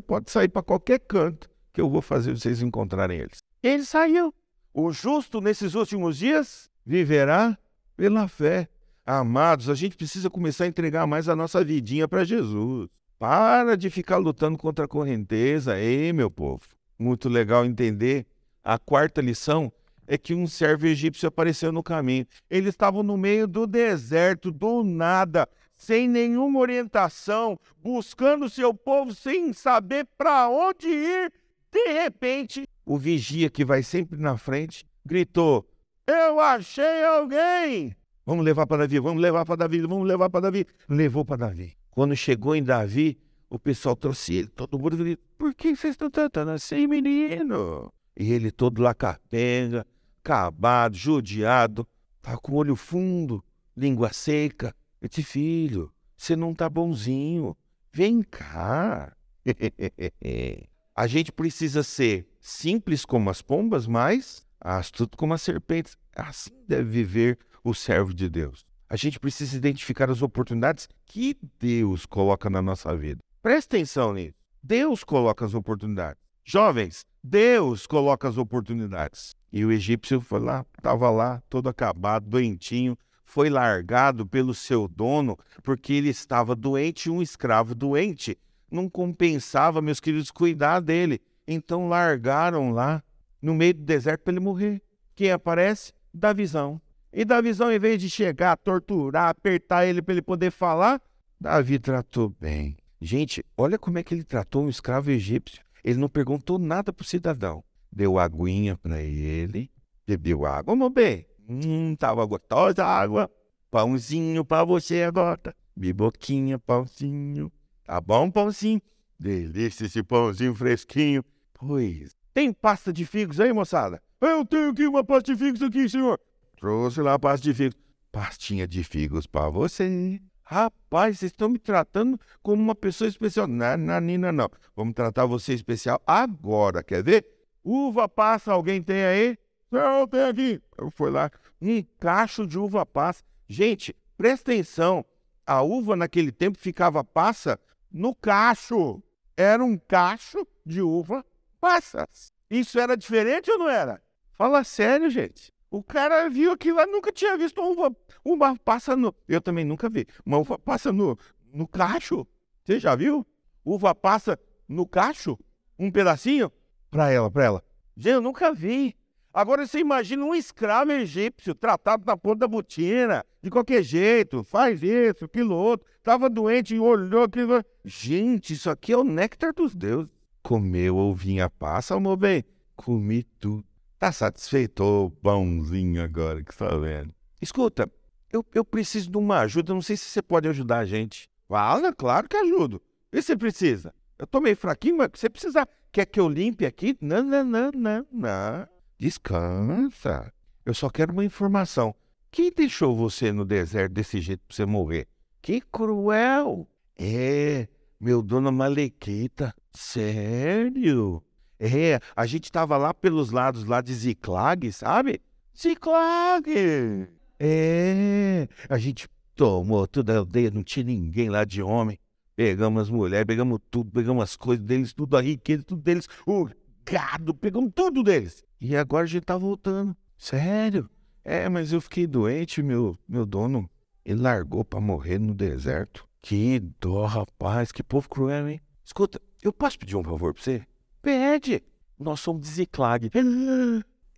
pode 0.00 0.30
sair 0.30 0.48
para 0.48 0.62
qualquer 0.62 1.00
canto 1.00 1.50
que 1.72 1.80
eu 1.80 1.90
vou 1.90 2.00
fazer 2.00 2.32
vocês 2.32 2.62
encontrarem 2.62 3.18
eles. 3.18 3.38
Ele 3.62 3.84
saiu. 3.84 4.32
O 4.72 4.92
justo 4.92 5.40
nesses 5.40 5.74
últimos 5.74 6.18
dias 6.18 6.70
viverá 6.84 7.56
pela 7.96 8.28
fé. 8.28 8.68
Amados, 9.04 9.68
a 9.68 9.74
gente 9.74 9.96
precisa 9.96 10.28
começar 10.28 10.64
a 10.64 10.66
entregar 10.66 11.06
mais 11.06 11.28
a 11.28 11.36
nossa 11.36 11.64
vidinha 11.64 12.08
para 12.08 12.24
Jesus. 12.24 12.88
Para 13.18 13.76
de 13.76 13.88
ficar 13.88 14.18
lutando 14.18 14.58
contra 14.58 14.84
a 14.84 14.88
correnteza, 14.88 15.78
ei, 15.78 16.12
meu 16.12 16.30
povo. 16.30 16.62
Muito 16.98 17.28
legal 17.28 17.64
entender. 17.64 18.26
A 18.62 18.78
quarta 18.78 19.20
lição 19.20 19.72
é 20.06 20.16
que 20.16 20.34
um 20.34 20.46
servo 20.46 20.86
egípcio 20.86 21.28
apareceu 21.28 21.72
no 21.72 21.82
caminho. 21.82 22.26
Eles 22.48 22.70
estavam 22.70 23.02
no 23.02 23.16
meio 23.16 23.46
do 23.46 23.66
deserto, 23.66 24.50
do 24.50 24.82
nada, 24.82 25.48
sem 25.76 26.08
nenhuma 26.08 26.60
orientação, 26.60 27.58
buscando 27.82 28.48
seu 28.48 28.72
povo 28.72 29.14
sem 29.14 29.52
saber 29.52 30.06
para 30.16 30.48
onde 30.48 30.88
ir. 30.88 31.32
De 31.70 31.92
repente, 31.92 32.66
o 32.84 32.96
vigia 32.96 33.50
que 33.50 33.64
vai 33.64 33.82
sempre 33.82 34.18
na 34.18 34.38
frente 34.38 34.84
gritou: 35.04 35.68
Eu 36.06 36.40
achei 36.40 37.04
alguém! 37.04 37.94
Vamos 38.24 38.44
levar 38.44 38.66
para 38.66 38.78
Davi, 38.78 38.98
vamos 38.98 39.22
levar 39.22 39.44
para 39.44 39.56
Davi, 39.56 39.80
vamos 39.82 40.06
levar 40.06 40.28
para 40.28 40.40
Davi. 40.40 40.66
Levou 40.88 41.24
para 41.24 41.36
Davi. 41.48 41.74
Quando 41.90 42.16
chegou 42.16 42.56
em 42.56 42.62
Davi, 42.62 43.18
o 43.48 43.58
pessoal 43.58 43.94
trouxe 43.94 44.34
ele, 44.34 44.48
todo 44.48 44.78
mundo 44.78 44.96
disse, 44.96 45.18
por 45.38 45.54
que 45.54 45.76
vocês 45.76 45.92
estão 45.92 46.10
tratando 46.10 46.50
assim, 46.50 46.86
menino? 46.86 47.92
E 48.18 48.32
ele 48.32 48.50
todo 48.50 48.82
lá 48.82 48.94
capenga, 48.94 49.86
acabado, 50.26 50.96
judiado, 50.96 51.86
tá 52.20 52.36
com 52.36 52.54
olho 52.54 52.74
fundo, 52.74 53.44
língua 53.76 54.12
seca. 54.12 54.74
Eu 55.00 55.08
disse, 55.08 55.22
filho, 55.22 55.92
você 56.16 56.34
não 56.34 56.52
tá 56.52 56.68
bonzinho. 56.68 57.56
Vem 57.92 58.22
cá. 58.22 59.14
A 60.94 61.06
gente 61.06 61.30
precisa 61.30 61.82
ser 61.82 62.26
simples 62.40 63.04
como 63.04 63.30
as 63.30 63.40
pombas, 63.40 63.86
mas 63.86 64.44
astuto 64.60 65.16
como 65.16 65.34
as 65.34 65.42
serpentes. 65.42 65.96
Assim 66.16 66.50
deve 66.66 66.90
viver 66.90 67.38
o 67.62 67.72
servo 67.72 68.12
de 68.12 68.28
Deus. 68.28 68.64
A 68.88 68.96
gente 68.96 69.20
precisa 69.20 69.56
identificar 69.56 70.10
as 70.10 70.22
oportunidades 70.22 70.88
que 71.04 71.36
Deus 71.58 72.06
coloca 72.06 72.48
na 72.50 72.62
nossa 72.62 72.96
vida. 72.96 73.20
Presta 73.42 73.76
atenção 73.76 74.12
nisso. 74.14 74.34
Deus 74.62 75.04
coloca 75.04 75.44
as 75.44 75.54
oportunidades. 75.54 76.20
Jovens, 76.44 77.04
Deus 77.28 77.88
coloca 77.88 78.28
as 78.28 78.38
oportunidades. 78.38 79.34
E 79.52 79.64
o 79.64 79.72
egípcio 79.72 80.20
foi 80.20 80.38
lá, 80.38 80.64
estava 80.78 81.10
lá, 81.10 81.42
todo 81.48 81.68
acabado, 81.68 82.28
doentinho, 82.28 82.96
foi 83.24 83.50
largado 83.50 84.24
pelo 84.24 84.54
seu 84.54 84.86
dono 84.86 85.36
porque 85.64 85.92
ele 85.92 86.08
estava 86.08 86.54
doente, 86.54 87.10
um 87.10 87.20
escravo 87.20 87.74
doente. 87.74 88.38
Não 88.70 88.88
compensava, 88.88 89.82
meus 89.82 89.98
queridos, 89.98 90.30
cuidar 90.30 90.78
dele. 90.78 91.20
Então 91.48 91.88
largaram 91.88 92.70
lá 92.70 93.02
no 93.42 93.54
meio 93.54 93.74
do 93.74 93.82
deserto 93.82 94.22
para 94.22 94.32
ele 94.32 94.40
morrer. 94.40 94.80
Quem 95.16 95.32
aparece? 95.32 95.92
Da 96.14 96.32
visão. 96.32 96.80
E 97.12 97.24
Davizão, 97.24 97.72
em 97.72 97.78
vez 97.78 98.00
de 98.00 98.08
chegar, 98.08 98.56
torturar, 98.56 99.30
apertar 99.30 99.84
ele 99.84 100.00
para 100.00 100.14
ele 100.14 100.22
poder 100.22 100.52
falar, 100.52 101.00
Davi 101.40 101.80
tratou 101.80 102.28
bem. 102.28 102.76
Gente, 103.00 103.44
olha 103.56 103.78
como 103.78 103.98
é 103.98 104.04
que 104.04 104.14
ele 104.14 104.22
tratou 104.22 104.64
um 104.64 104.68
escravo 104.68 105.10
egípcio. 105.10 105.65
Ele 105.86 106.00
não 106.00 106.08
perguntou 106.08 106.58
nada 106.58 106.92
pro 106.92 107.06
cidadão. 107.06 107.62
Deu 107.92 108.18
aguinha 108.18 108.76
para 108.76 109.00
ele, 109.00 109.70
bebeu 110.04 110.44
água. 110.44 110.74
Meu 110.74 110.90
bem, 110.90 111.24
hum, 111.48 111.94
tava 111.94 112.26
gostosa 112.26 112.84
a 112.84 112.88
água. 112.88 113.30
Pãozinho 113.70 114.44
para 114.44 114.64
você 114.64 115.04
agora. 115.04 115.54
Biboquinha, 115.76 116.58
pãozinho. 116.58 117.52
Tá 117.84 118.00
bom, 118.00 118.28
pãozinho? 118.28 118.82
Delícia 119.16 119.86
esse 119.86 120.02
pãozinho 120.02 120.56
fresquinho. 120.56 121.24
Pois. 121.54 122.16
Tem 122.34 122.52
pasta 122.52 122.92
de 122.92 123.06
figos 123.06 123.38
aí, 123.38 123.52
moçada? 123.52 124.02
Eu 124.20 124.44
tenho 124.44 124.70
aqui 124.70 124.88
uma 124.88 125.04
pasta 125.04 125.32
de 125.32 125.38
figos 125.38 125.62
aqui, 125.62 125.88
senhor. 125.88 126.18
Trouxe 126.58 127.00
lá 127.00 127.14
a 127.14 127.18
pasta 127.18 127.44
de 127.44 127.54
figos. 127.54 127.78
Pastinha 128.10 128.66
de 128.66 128.82
figos 128.82 129.24
para 129.24 129.48
você. 129.50 130.20
Rapaz, 130.48 131.18
vocês 131.18 131.32
estão 131.32 131.48
me 131.48 131.58
tratando 131.58 132.20
como 132.40 132.62
uma 132.62 132.74
pessoa 132.74 133.08
especial. 133.08 133.48
Não, 133.48 133.76
não, 133.76 134.00
Nina, 134.00 134.30
não. 134.30 134.48
Vamos 134.76 134.94
tratar 134.94 135.26
você 135.26 135.52
especial 135.52 136.00
agora. 136.06 136.84
Quer 136.84 137.02
ver? 137.02 137.26
Uva 137.64 138.08
passa, 138.08 138.52
alguém 138.52 138.80
tem 138.80 139.04
aí? 139.04 139.36
Não, 139.68 140.06
tem 140.06 140.22
aqui. 140.22 140.62
Eu 140.78 140.88
fui 140.88 141.10
lá. 141.10 141.32
Um 141.60 141.82
cacho 141.98 142.46
de 142.46 142.56
uva 142.56 142.86
passa. 142.86 143.24
Gente, 143.48 143.92
presta 144.16 144.52
atenção. 144.52 145.04
A 145.44 145.62
uva 145.62 145.96
naquele 145.96 146.30
tempo 146.30 146.56
ficava 146.56 147.02
passa 147.02 147.58
no 147.90 148.14
cacho. 148.14 149.02
Era 149.36 149.64
um 149.64 149.76
cacho 149.76 150.46
de 150.64 150.80
uva 150.80 151.26
passas. 151.60 152.32
Isso 152.48 152.78
era 152.78 152.96
diferente 152.96 153.50
ou 153.50 153.58
não 153.58 153.68
era? 153.68 154.00
Fala 154.34 154.62
sério, 154.62 155.10
gente. 155.10 155.52
O 155.70 155.82
cara 155.82 156.28
viu 156.28 156.52
aquilo 156.52 156.76
lá, 156.76 156.86
nunca 156.86 157.12
tinha 157.12 157.36
visto 157.36 157.60
uma 157.60 157.70
uva, 157.70 157.96
uva 158.24 158.56
passa 158.64 158.96
no. 158.96 159.14
Eu 159.28 159.40
também 159.40 159.64
nunca 159.64 159.88
vi. 159.88 160.06
Uma 160.24 160.38
uva 160.38 160.58
passa 160.58 160.92
no, 160.92 161.18
no 161.52 161.66
cacho. 161.66 162.26
Você 162.64 162.78
já 162.78 162.94
viu? 162.94 163.26
Uva 163.64 163.94
passa 163.94 164.38
no 164.68 164.86
cacho? 164.86 165.38
Um 165.78 165.90
pedacinho? 165.90 166.50
Pra 166.90 167.10
ela, 167.10 167.30
pra 167.30 167.44
ela. 167.44 167.64
Gente, 167.96 168.14
eu 168.14 168.20
nunca 168.20 168.52
vi. 168.52 168.94
Agora 169.32 169.66
você 169.66 169.80
imagina 169.80 170.24
um 170.24 170.34
escravo 170.34 170.92
egípcio 170.92 171.54
tratado 171.54 172.04
na 172.06 172.16
ponta 172.16 172.38
da 172.38 172.48
botina, 172.48 173.22
de 173.42 173.50
qualquer 173.50 173.82
jeito, 173.82 174.42
faz 174.42 174.82
isso, 174.82 175.26
aquilo 175.26 175.54
outro. 175.54 175.86
Tava 176.02 176.30
doente 176.30 176.74
e 176.74 176.80
olhou 176.80 177.24
aquilo. 177.24 177.62
Gente, 177.84 178.54
isso 178.54 178.70
aqui 178.70 178.92
é 178.92 178.96
o 178.96 179.04
néctar 179.04 179.52
dos 179.52 179.74
deuses. 179.74 180.14
Comeu 180.42 180.96
ovinha 180.96 181.50
passa, 181.50 182.00
meu 182.00 182.16
bem? 182.16 182.44
Comi 182.74 183.24
tudo. 183.38 183.62
Tá 183.98 184.12
satisfeito, 184.12 184.84
ô 184.84 185.10
pãozinho 185.10 186.02
agora 186.02 186.42
que 186.42 186.52
está 186.52 186.68
vendo? 186.76 187.14
Escuta, 187.40 187.90
eu, 188.30 188.44
eu 188.54 188.64
preciso 188.64 189.10
de 189.10 189.16
uma 189.16 189.40
ajuda, 189.40 189.72
não 189.72 189.80
sei 189.80 189.96
se 189.96 190.04
você 190.04 190.20
pode 190.20 190.46
ajudar 190.48 190.78
a 190.78 190.84
gente. 190.84 191.30
Fala, 191.48 191.92
claro 191.94 192.28
que 192.28 192.36
ajudo. 192.36 192.82
E 193.10 193.22
você 193.22 193.34
precisa? 193.36 193.94
Eu 194.18 194.26
tô 194.26 194.40
meio 194.40 194.56
fraquinho, 194.56 194.98
mas 194.98 195.10
você 195.14 195.30
precisa. 195.30 195.66
Quer 195.90 196.04
que 196.06 196.20
eu 196.20 196.28
limpe 196.28 196.66
aqui? 196.66 196.96
Não, 197.00 197.22
não, 197.22 197.44
não, 197.44 197.70
não, 197.72 198.06
não. 198.12 198.68
Descansa. 198.98 200.32
Eu 200.64 200.74
só 200.74 200.90
quero 200.90 201.12
uma 201.12 201.24
informação. 201.24 201.94
Quem 202.30 202.52
deixou 202.52 202.94
você 202.94 203.32
no 203.32 203.46
deserto 203.46 203.92
desse 203.92 204.20
jeito 204.20 204.42
pra 204.46 204.54
você 204.54 204.66
morrer? 204.66 205.06
Que 205.40 205.60
cruel! 205.60 206.68
É, 206.98 207.68
meu 207.98 208.20
dono 208.22 208.52
Malequita. 208.52 209.54
Sério? 209.72 211.22
É, 211.58 211.98
a 212.14 212.26
gente 212.26 212.52
tava 212.52 212.76
lá 212.76 212.92
pelos 212.92 213.30
lados 213.30 213.64
lá 213.64 213.80
de 213.80 213.94
Ziclag, 213.94 214.70
sabe? 214.72 215.20
Ziclag! 215.58 217.08
É, 217.38 218.48
a 218.68 218.78
gente 218.78 219.08
tomou 219.34 219.86
toda 219.86 220.14
a 220.14 220.18
aldeia, 220.18 220.50
não 220.50 220.62
tinha 220.62 220.84
ninguém 220.84 221.28
lá 221.28 221.44
de 221.44 221.62
homem. 221.62 221.98
Pegamos 222.34 222.82
as 222.82 222.90
mulheres, 222.90 223.26
pegamos 223.26 223.58
tudo, 223.70 223.90
pegamos 223.90 224.22
as 224.22 224.36
coisas 224.36 224.64
deles, 224.64 224.92
tudo 224.92 225.16
a 225.16 225.22
riqueza, 225.22 225.62
tudo 225.62 225.82
deles, 225.82 226.06
o 226.26 226.48
gado, 226.84 227.34
pegamos 227.34 227.72
tudo 227.74 228.02
deles. 228.02 228.44
E 228.60 228.76
agora 228.76 229.04
a 229.04 229.08
gente 229.08 229.24
tá 229.24 229.36
voltando. 229.36 229.96
Sério? 230.18 230.88
É, 231.24 231.48
mas 231.48 231.72
eu 231.72 231.80
fiquei 231.80 232.06
doente, 232.06 232.62
meu, 232.62 232.96
meu 233.08 233.24
dono, 233.24 233.68
ele 234.04 234.20
largou 234.20 234.64
pra 234.64 234.80
morrer 234.80 235.18
no 235.18 235.34
deserto. 235.34 236.06
Que 236.20 236.60
dó, 236.80 237.06
rapaz, 237.06 237.72
que 237.72 237.82
povo 237.82 238.08
cruel, 238.08 238.48
hein? 238.48 238.60
Escuta, 238.84 239.20
eu 239.42 239.52
posso 239.52 239.78
pedir 239.78 239.96
um 239.96 240.04
favor 240.04 240.32
pra 240.34 240.42
você? 240.42 240.62
Pede. 241.06 241.62
Nós 241.96 242.18
somos 242.18 242.42
de 242.42 242.48
Ziclag. 242.48 243.12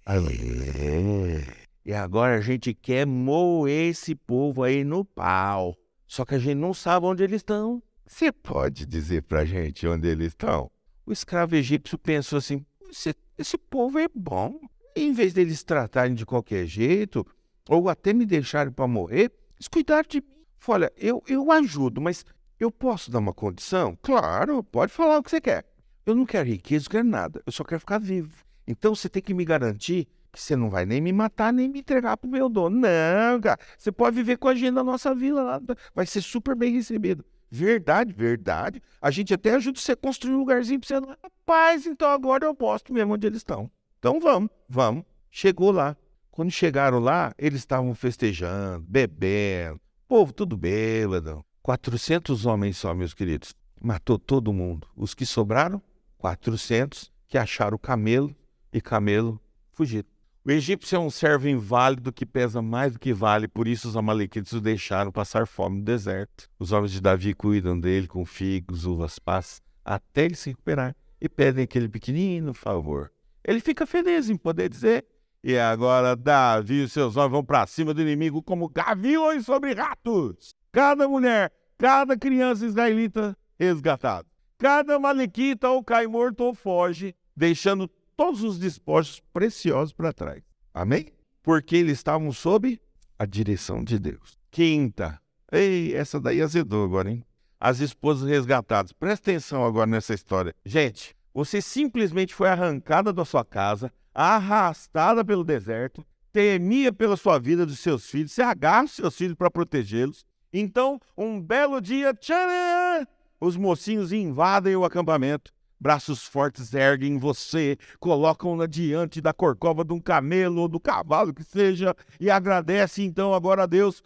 É. 0.07 1.45
E 1.85 1.93
agora 1.93 2.39
a 2.39 2.41
gente 2.41 2.73
quer 2.73 3.07
moer 3.07 3.91
esse 3.91 4.15
povo 4.15 4.63
aí 4.63 4.83
no 4.85 5.05
pau. 5.05 5.77
Só 6.07 6.25
que 6.25 6.35
a 6.35 6.39
gente 6.39 6.55
não 6.55 6.73
sabe 6.73 7.05
onde 7.05 7.23
eles 7.23 7.43
estão. 7.43 7.83
Você 8.07 8.33
pode 8.33 8.87
dizer 8.87 9.25
pra 9.25 9.45
gente 9.45 9.87
onde 9.87 10.09
eles 10.09 10.29
estão? 10.29 10.71
O 11.05 11.13
escravo 11.13 11.57
egípcio 11.57 11.99
pensou 11.99 12.39
assim: 12.39 12.65
esse, 12.89 13.15
esse 13.37 13.59
povo 13.59 13.99
é 13.99 14.07
bom. 14.15 14.59
Em 14.97 15.13
vez 15.13 15.35
deles 15.35 15.63
tratarem 15.63 16.15
de 16.15 16.25
qualquer 16.25 16.65
jeito, 16.65 17.27
ou 17.69 17.91
até 17.91 18.15
me 18.15 18.25
deixarem 18.25 18.73
para 18.73 18.87
morrer, 18.87 19.31
eles 19.57 19.69
cuidaram 19.69 20.09
de 20.09 20.23
mim. 20.23 20.47
Olha, 20.67 20.91
eu, 20.97 21.23
eu 21.29 21.53
ajudo, 21.53 22.01
mas 22.01 22.25
eu 22.59 22.71
posso 22.71 23.11
dar 23.11 23.19
uma 23.19 23.35
condição? 23.35 23.95
Claro, 24.01 24.65
pode 24.65 24.91
falar 24.91 25.19
o 25.19 25.23
que 25.23 25.29
você 25.29 25.39
quer. 25.39 25.68
Eu 26.09 26.15
não 26.15 26.25
quero 26.25 26.49
riqueza, 26.49 26.87
não 26.87 26.91
quero 26.91 27.07
nada. 27.07 27.43
Eu 27.45 27.53
só 27.53 27.63
quero 27.63 27.81
ficar 27.81 27.99
vivo. 27.99 28.33
Então 28.67 28.95
você 28.95 29.11
tem 29.11 29.21
que 29.21 29.35
me 29.35 29.45
garantir 29.45 30.09
que 30.33 30.41
você 30.41 30.57
não 30.57 30.71
vai 30.71 30.87
nem 30.87 31.03
me 31.03 31.13
matar, 31.13 31.53
nem 31.53 31.69
me 31.69 31.81
entregar 31.81 32.17
pro 32.17 32.31
meu 32.31 32.49
dono. 32.49 32.81
Não, 32.81 33.39
cara. 33.43 33.61
Você 33.77 33.93
pode 33.93 34.17
viver 34.17 34.39
com 34.39 34.49
a 34.49 34.55
gente 34.55 34.71
na 34.71 34.83
nossa 34.83 35.15
vila 35.15 35.43
lá. 35.43 35.61
Vai 35.95 36.07
ser 36.07 36.23
super 36.23 36.57
bem 36.57 36.73
recebido. 36.73 37.23
Verdade, 37.51 38.11
verdade. 38.15 38.83
A 39.03 39.11
gente 39.11 39.35
até 39.35 39.55
ajuda 39.55 39.79
você 39.79 39.93
a 39.93 39.97
construir 39.97 40.33
um 40.33 40.39
lugarzinho 40.39 40.81
pra 40.81 40.89
você. 40.89 40.95
Rapaz, 41.23 41.85
então 41.85 42.09
agora 42.09 42.47
eu 42.47 42.55
posto 42.55 42.91
mesmo 42.91 43.13
onde 43.13 43.27
eles 43.27 43.41
estão. 43.41 43.71
Então 43.99 44.19
vamos, 44.19 44.49
vamos. 44.67 45.05
Chegou 45.31 45.71
lá. 45.71 45.95
Quando 46.31 46.51
chegaram 46.51 47.01
lá, 47.01 47.35
eles 47.37 47.61
estavam 47.61 47.95
festejando, 47.95 48.83
bebendo. 48.89 49.79
Povo 50.09 50.33
tudo 50.33 50.57
bêbado. 50.57 51.45
400 51.63 52.47
homens 52.47 52.79
só, 52.79 52.95
meus 52.95 53.13
queridos. 53.13 53.55
Matou 53.79 54.19
todo 54.19 54.55
mundo. 54.55 54.89
Os 54.97 55.15
que 55.15 55.27
sobraram, 55.27 55.83
400 56.19 57.11
que 57.27 57.39
acharam 57.39 57.77
o 57.77 57.79
camelo 57.79 58.35
e 58.73 58.81
camelo 58.81 59.41
fugiram. 59.73 60.09
O 60.45 60.51
egípcio 60.51 60.97
é 60.97 60.99
um 60.99 61.11
servo 61.11 61.47
inválido 61.49 62.13
que 62.13 62.25
pesa 62.25 62.63
mais 62.63 62.95
do 62.95 62.99
que 62.99 63.13
vale, 63.13 63.47
por 63.47 63.69
isso 63.69 63.89
os 63.89 63.97
amalequitas 63.97 64.53
o 64.53 64.61
deixaram 64.61 65.13
passar 65.13 65.47
fome 65.47 65.79
no 65.79 65.85
deserto. 65.85 66.49
Os 66.59 66.73
homens 66.73 66.93
de 66.93 67.01
Davi 67.01 67.35
cuidam 67.35 67.79
dele 67.79 68.07
com 68.07 68.25
figos, 68.25 68.87
uvas, 68.87 69.19
passas, 69.19 69.61
até 69.85 70.25
ele 70.25 70.35
se 70.35 70.51
recuperar 70.51 70.97
e 71.21 71.29
pedem 71.29 71.65
aquele 71.65 71.89
pequenino 71.89 72.55
favor. 72.55 73.13
Ele 73.45 73.61
fica 73.61 73.87
feliz 73.87 74.31
em 74.31 74.37
poder 74.37 74.69
dizer: 74.69 75.05
E 75.43 75.59
agora 75.59 76.17
Davi 76.17 76.85
e 76.85 76.89
seus 76.89 77.17
homens 77.17 77.33
vão 77.33 77.45
para 77.45 77.67
cima 77.67 77.93
do 77.93 78.01
inimigo 78.01 78.43
como 78.43 78.69
gaviões 78.69 79.45
sobre 79.45 79.75
ratos. 79.75 80.55
Cada 80.73 81.09
mulher, 81.09 81.53
cada 81.77 82.17
criança 82.17 82.65
israelita 82.65 83.37
resgatada. 83.59 84.28
Cada 84.59 84.99
malequita 84.99 85.71
ou 85.71 85.85
cai 85.85 86.09
morto 86.09 86.41
ou 86.43 86.53
foge, 86.53 87.15
deixando 87.37 87.89
todos 88.17 88.43
os 88.43 88.59
despojos 88.59 89.21
preciosos 89.33 89.93
para 89.93 90.13
trás. 90.13 90.43
Amém? 90.75 91.07
Porque 91.45 91.77
eles 91.77 91.93
estavam 91.93 92.33
sob 92.33 92.81
a 93.17 93.25
direção 93.25 93.85
de 93.85 94.01
Deus. 94.01 94.37
Quinta. 94.51 95.21
Ei, 95.53 95.95
essa 95.95 96.21
daí 96.21 96.43
azedou 96.43 96.85
agora, 96.85 97.09
hein? 97.09 97.25
As 97.61 97.79
esposas 97.79 98.29
resgatadas. 98.29 98.93
Presta 98.93 99.31
atenção 99.31 99.65
agora 99.65 99.87
nessa 99.87 100.13
história. 100.13 100.53
Gente, 100.65 101.17
você 101.33 101.63
simplesmente 101.63 102.35
foi 102.35 102.49
arrancada 102.49 103.13
da 103.13 103.25
sua 103.25 103.45
casa, 103.45 103.93
arrastada 104.13 105.25
pelo 105.25 105.45
deserto, 105.45 106.05
temia 106.33 106.93
pela 106.93 107.17
sua 107.17 107.39
vida 107.39 107.65
dos 107.65 107.79
seus 107.79 108.11
filhos, 108.11 108.33
você 108.33 108.43
agarra 108.43 108.85
os 108.87 108.93
seus 108.93 109.17
filhos 109.17 109.37
para 109.37 109.51
protegê-los. 109.51 110.27
Então, 110.53 111.01
um 111.17 111.41
belo 111.41 111.81
dia, 111.81 112.13
tcharam, 112.13 113.07
os 113.41 113.57
mocinhos 113.57 114.13
invadem 114.13 114.77
o 114.77 114.85
acampamento 114.85 115.53
Braços 115.81 116.25
fortes 116.25 116.75
erguem 116.75 117.19
você, 117.19 117.79
colocam-na 118.01 118.67
diante 118.67 119.21
da 119.21 119.33
corcova 119.33 119.85
de 119.85 119.93
um 119.93 120.01
camelo 120.01 120.63
ou 120.63 120.69
do 120.69 120.81
cavalo 120.81 121.33
que 121.33 121.45
seja, 121.45 121.95
e 122.19 122.29
agradece 122.29 123.03
então 123.03 123.33
agora 123.33 123.63
a 123.63 123.67
Deus 123.67 124.03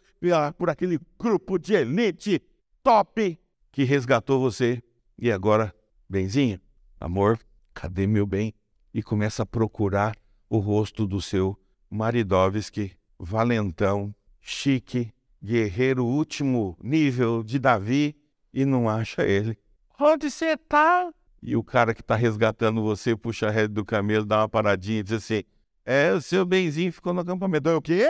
por 0.59 0.68
aquele 0.68 1.01
grupo 1.18 1.59
de 1.59 1.73
elite 1.73 2.42
top 2.83 3.40
que 3.71 3.85
resgatou 3.85 4.38
você. 4.38 4.83
E 5.18 5.33
agora, 5.33 5.75
benzinho, 6.09 6.61
amor, 7.01 7.38
cadê 7.73 8.07
meu 8.07 8.27
bem? 8.27 8.53
E 8.92 9.03
começa 9.03 9.42
a 9.42 9.47
procurar 9.47 10.14
o 10.51 10.59
rosto 10.59 11.07
do 11.07 11.23
seu 11.23 11.59
Maridovski, 11.88 12.92
valentão, 13.18 14.14
chique, 14.42 15.11
guerreiro 15.42 16.05
último 16.05 16.77
nível 16.83 17.42
de 17.42 17.59
Davi, 17.59 18.14
e 18.52 18.64
não 18.64 18.88
acha 18.88 19.24
ele. 19.24 19.58
Onde 19.98 20.30
você 20.30 20.56
tá? 20.56 21.12
e 21.42 21.56
o 21.56 21.64
cara 21.64 21.92
que 21.92 22.02
tá 22.02 22.14
resgatando 22.14 22.80
você 22.82 23.16
puxa 23.16 23.48
a 23.48 23.50
rede 23.50 23.74
do 23.74 23.84
camelo, 23.84 24.24
dá 24.24 24.38
uma 24.38 24.48
paradinha 24.48 25.00
e 25.00 25.02
diz 25.02 25.14
assim: 25.14 25.42
É, 25.84 26.12
o 26.12 26.20
seu 26.20 26.46
benzinho 26.46 26.92
ficou 26.92 27.12
no 27.12 27.20
acampamento. 27.20 27.68
É 27.68 27.74
o 27.74 27.82
quê? 27.82 28.08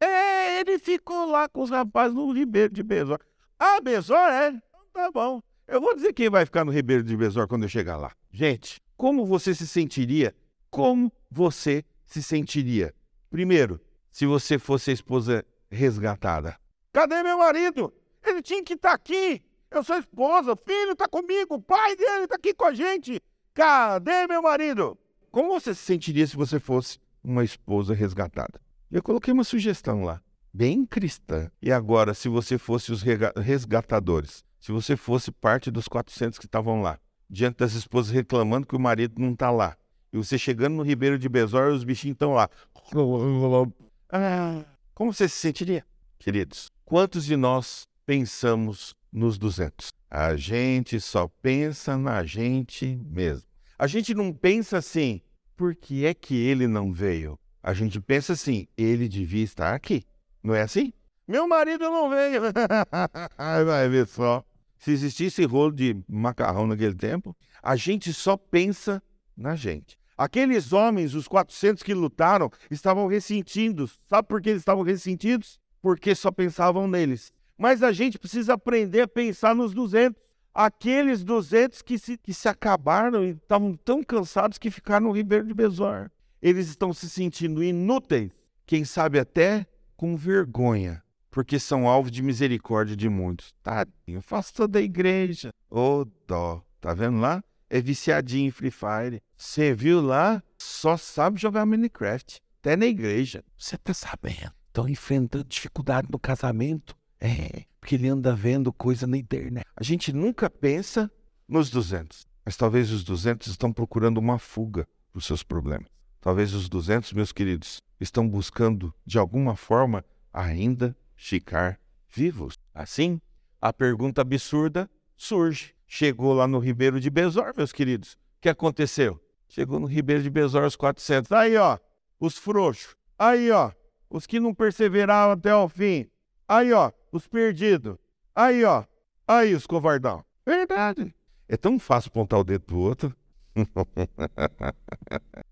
É, 0.00 0.60
ele 0.60 0.78
ficou 0.78 1.30
lá 1.30 1.48
com 1.48 1.62
os 1.62 1.70
rapazes 1.70 2.14
no 2.14 2.32
Ribeiro 2.32 2.72
de 2.72 2.82
Besor. 2.82 3.20
Ah, 3.58 3.80
Besor, 3.80 4.16
é? 4.16 4.48
Então 4.48 4.84
tá 4.92 5.10
bom. 5.12 5.40
Eu 5.68 5.80
vou 5.80 5.94
dizer 5.94 6.12
quem 6.12 6.28
vai 6.28 6.44
ficar 6.44 6.64
no 6.64 6.72
Ribeiro 6.72 7.04
de 7.04 7.16
Besor 7.16 7.46
quando 7.46 7.62
eu 7.62 7.68
chegar 7.68 7.96
lá. 7.96 8.10
Gente, 8.32 8.80
como 8.96 9.24
você 9.24 9.54
se 9.54 9.66
sentiria? 9.66 10.34
Como 10.68 11.12
você 11.30 11.84
se 12.04 12.20
sentiria? 12.20 12.92
Primeiro, 13.30 13.80
se 14.10 14.26
você 14.26 14.58
fosse 14.58 14.90
a 14.90 14.94
esposa 14.94 15.44
resgatada. 15.70 16.58
Cadê 16.92 17.22
meu 17.22 17.38
marido? 17.38 17.94
Ele 18.26 18.42
tinha 18.42 18.62
que 18.62 18.74
estar 18.74 18.90
tá 18.90 18.94
aqui. 18.94 19.42
Eu 19.74 19.82
sou 19.82 19.96
esposa, 19.96 20.54
filho 20.54 20.92
está 20.92 21.08
comigo, 21.08 21.54
o 21.54 21.62
pai 21.62 21.96
dele 21.96 22.24
está 22.24 22.36
aqui 22.36 22.52
com 22.52 22.66
a 22.66 22.74
gente. 22.74 23.18
Cadê 23.54 24.26
meu 24.26 24.42
marido? 24.42 24.98
Como 25.30 25.48
você 25.48 25.74
se 25.74 25.82
sentiria 25.82 26.26
se 26.26 26.36
você 26.36 26.60
fosse 26.60 26.98
uma 27.24 27.42
esposa 27.42 27.94
resgatada? 27.94 28.60
Eu 28.90 29.02
coloquei 29.02 29.32
uma 29.32 29.44
sugestão 29.44 30.04
lá, 30.04 30.20
bem 30.52 30.84
cristã. 30.84 31.50
E 31.62 31.72
agora, 31.72 32.12
se 32.12 32.28
você 32.28 32.58
fosse 32.58 32.92
os 32.92 33.02
resgatadores, 33.02 34.44
se 34.60 34.70
você 34.70 34.94
fosse 34.94 35.32
parte 35.32 35.70
dos 35.70 35.88
400 35.88 36.38
que 36.38 36.44
estavam 36.44 36.82
lá, 36.82 36.98
diante 37.30 37.56
das 37.56 37.72
esposas 37.72 38.12
reclamando 38.12 38.66
que 38.66 38.76
o 38.76 38.80
marido 38.80 39.14
não 39.18 39.32
está 39.32 39.50
lá, 39.50 39.74
e 40.12 40.18
você 40.18 40.36
chegando 40.36 40.74
no 40.74 40.82
Ribeiro 40.82 41.18
de 41.18 41.30
Besor 41.30 41.70
e 41.70 41.72
os 41.72 41.82
bichinhos 41.84 42.16
estão 42.16 42.34
lá. 42.34 42.50
Ah, 44.14 44.62
como 44.94 45.10
você 45.10 45.26
se 45.26 45.36
sentiria, 45.36 45.86
queridos? 46.18 46.70
Quantos 46.84 47.24
de 47.24 47.34
nós 47.34 47.88
pensamos 48.12 48.94
nos 49.10 49.38
200. 49.38 49.90
A 50.10 50.36
gente 50.36 51.00
só 51.00 51.28
pensa 51.40 51.96
na 51.96 52.22
gente 52.24 53.00
mesmo. 53.06 53.48
A 53.78 53.86
gente 53.86 54.12
não 54.12 54.34
pensa 54.34 54.76
assim, 54.76 55.22
por 55.56 55.74
que 55.74 56.04
é 56.04 56.12
que 56.12 56.34
ele 56.34 56.66
não 56.66 56.92
veio? 56.92 57.38
A 57.62 57.72
gente 57.72 57.98
pensa 58.02 58.34
assim, 58.34 58.68
ele 58.76 59.08
devia 59.08 59.42
estar 59.42 59.72
aqui. 59.72 60.04
Não 60.42 60.54
é 60.54 60.60
assim? 60.60 60.92
Meu 61.26 61.48
marido 61.48 61.84
não 61.84 62.10
veio. 62.10 62.42
Vai 63.66 63.88
ver 63.88 64.06
só. 64.06 64.44
Se 64.76 64.90
existisse 64.90 65.42
rolo 65.46 65.72
de 65.72 65.96
macarrão 66.06 66.66
naquele 66.66 66.94
tempo, 66.94 67.34
a 67.62 67.76
gente 67.76 68.12
só 68.12 68.36
pensa 68.36 69.02
na 69.34 69.56
gente. 69.56 69.98
Aqueles 70.18 70.74
homens, 70.74 71.14
os 71.14 71.26
400 71.26 71.82
que 71.82 71.94
lutaram, 71.94 72.50
estavam 72.70 73.06
ressentidos. 73.06 73.98
Sabe 74.06 74.28
por 74.28 74.42
que 74.42 74.50
eles 74.50 74.60
estavam 74.60 74.82
ressentidos? 74.82 75.58
Porque 75.80 76.14
só 76.14 76.30
pensavam 76.30 76.86
neles. 76.86 77.32
Mas 77.62 77.80
a 77.80 77.92
gente 77.92 78.18
precisa 78.18 78.54
aprender 78.54 79.02
a 79.02 79.06
pensar 79.06 79.54
nos 79.54 79.72
200. 79.72 80.20
Aqueles 80.52 81.22
200 81.22 81.80
que 81.80 81.96
se, 81.96 82.18
que 82.18 82.34
se 82.34 82.48
acabaram 82.48 83.22
e 83.22 83.28
estavam 83.30 83.76
tão 83.76 84.02
cansados 84.02 84.58
que 84.58 84.68
ficaram 84.68 85.06
no 85.06 85.12
Ribeiro 85.12 85.46
de 85.46 85.54
Besor. 85.54 86.10
Eles 86.42 86.66
estão 86.66 86.92
se 86.92 87.08
sentindo 87.08 87.62
inúteis, 87.62 88.32
quem 88.66 88.84
sabe 88.84 89.16
até 89.16 89.64
com 89.96 90.16
vergonha, 90.16 91.04
porque 91.30 91.56
são 91.56 91.86
alvo 91.86 92.10
de 92.10 92.20
misericórdia 92.20 92.96
de 92.96 93.08
muitos. 93.08 93.54
Tadinho, 93.62 94.18
afasta 94.18 94.66
da 94.66 94.80
igreja. 94.80 95.50
Ô 95.70 96.00
oh, 96.00 96.04
dó, 96.26 96.64
tá 96.80 96.92
vendo 96.92 97.20
lá? 97.20 97.44
É 97.70 97.80
viciadinho 97.80 98.48
em 98.48 98.50
Free 98.50 98.72
Fire. 98.72 99.22
Você 99.36 99.72
viu 99.72 100.00
lá? 100.02 100.42
Só 100.58 100.96
sabe 100.96 101.40
jogar 101.40 101.64
Minecraft. 101.64 102.40
Até 102.58 102.74
na 102.74 102.86
igreja. 102.86 103.44
Você 103.56 103.78
tá 103.78 103.94
sabendo? 103.94 104.50
Estão 104.66 104.88
enfrentando 104.88 105.44
dificuldade 105.44 106.08
no 106.10 106.18
casamento. 106.18 107.00
É, 107.24 107.66
porque 107.80 107.94
ele 107.94 108.08
anda 108.08 108.34
vendo 108.34 108.72
coisa 108.72 109.06
na 109.06 109.16
internet. 109.16 109.64
A 109.76 109.84
gente 109.84 110.12
nunca 110.12 110.50
pensa 110.50 111.08
nos 111.46 111.70
200, 111.70 112.26
mas 112.44 112.56
talvez 112.56 112.90
os 112.90 113.04
200 113.04 113.46
estão 113.46 113.72
procurando 113.72 114.18
uma 114.18 114.40
fuga 114.40 114.88
para 115.12 115.18
os 115.20 115.24
seus 115.24 115.44
problemas. 115.44 115.86
Talvez 116.20 116.52
os 116.52 116.68
200, 116.68 117.12
meus 117.12 117.30
queridos, 117.30 117.80
estão 118.00 118.28
buscando, 118.28 118.92
de 119.06 119.18
alguma 119.18 119.54
forma, 119.54 120.04
ainda 120.32 120.96
ficar 121.14 121.78
vivos. 122.10 122.58
Assim, 122.74 123.20
a 123.60 123.72
pergunta 123.72 124.20
absurda 124.20 124.90
surge. 125.16 125.76
Chegou 125.86 126.32
lá 126.32 126.48
no 126.48 126.58
Ribeiro 126.58 126.98
de 126.98 127.08
Besor, 127.08 127.52
meus 127.56 127.72
queridos. 127.72 128.14
O 128.14 128.40
que 128.40 128.48
aconteceu? 128.48 129.20
Chegou 129.48 129.78
no 129.78 129.86
Ribeiro 129.86 130.24
de 130.24 130.30
Besor 130.30 130.64
os 130.64 130.74
400. 130.74 131.30
Aí, 131.30 131.56
ó, 131.56 131.78
os 132.18 132.36
frouxos. 132.36 132.96
Aí, 133.16 133.48
ó, 133.52 133.70
os 134.10 134.26
que 134.26 134.40
não 134.40 134.52
perseveraram 134.52 135.32
até 135.32 135.54
o 135.54 135.68
fim. 135.68 136.08
Aí, 136.52 136.70
ó, 136.70 136.92
os 137.10 137.26
perdidos. 137.26 137.96
Aí, 138.34 138.62
ó. 138.62 138.84
Aí, 139.26 139.54
os 139.54 139.66
covardão. 139.66 140.22
Verdade. 140.44 141.14
É 141.48 141.56
tão 141.56 141.78
fácil 141.78 142.10
apontar 142.10 142.40
o 142.40 142.44
dedo 142.44 142.64
pro 142.64 142.76
outro. 142.76 143.16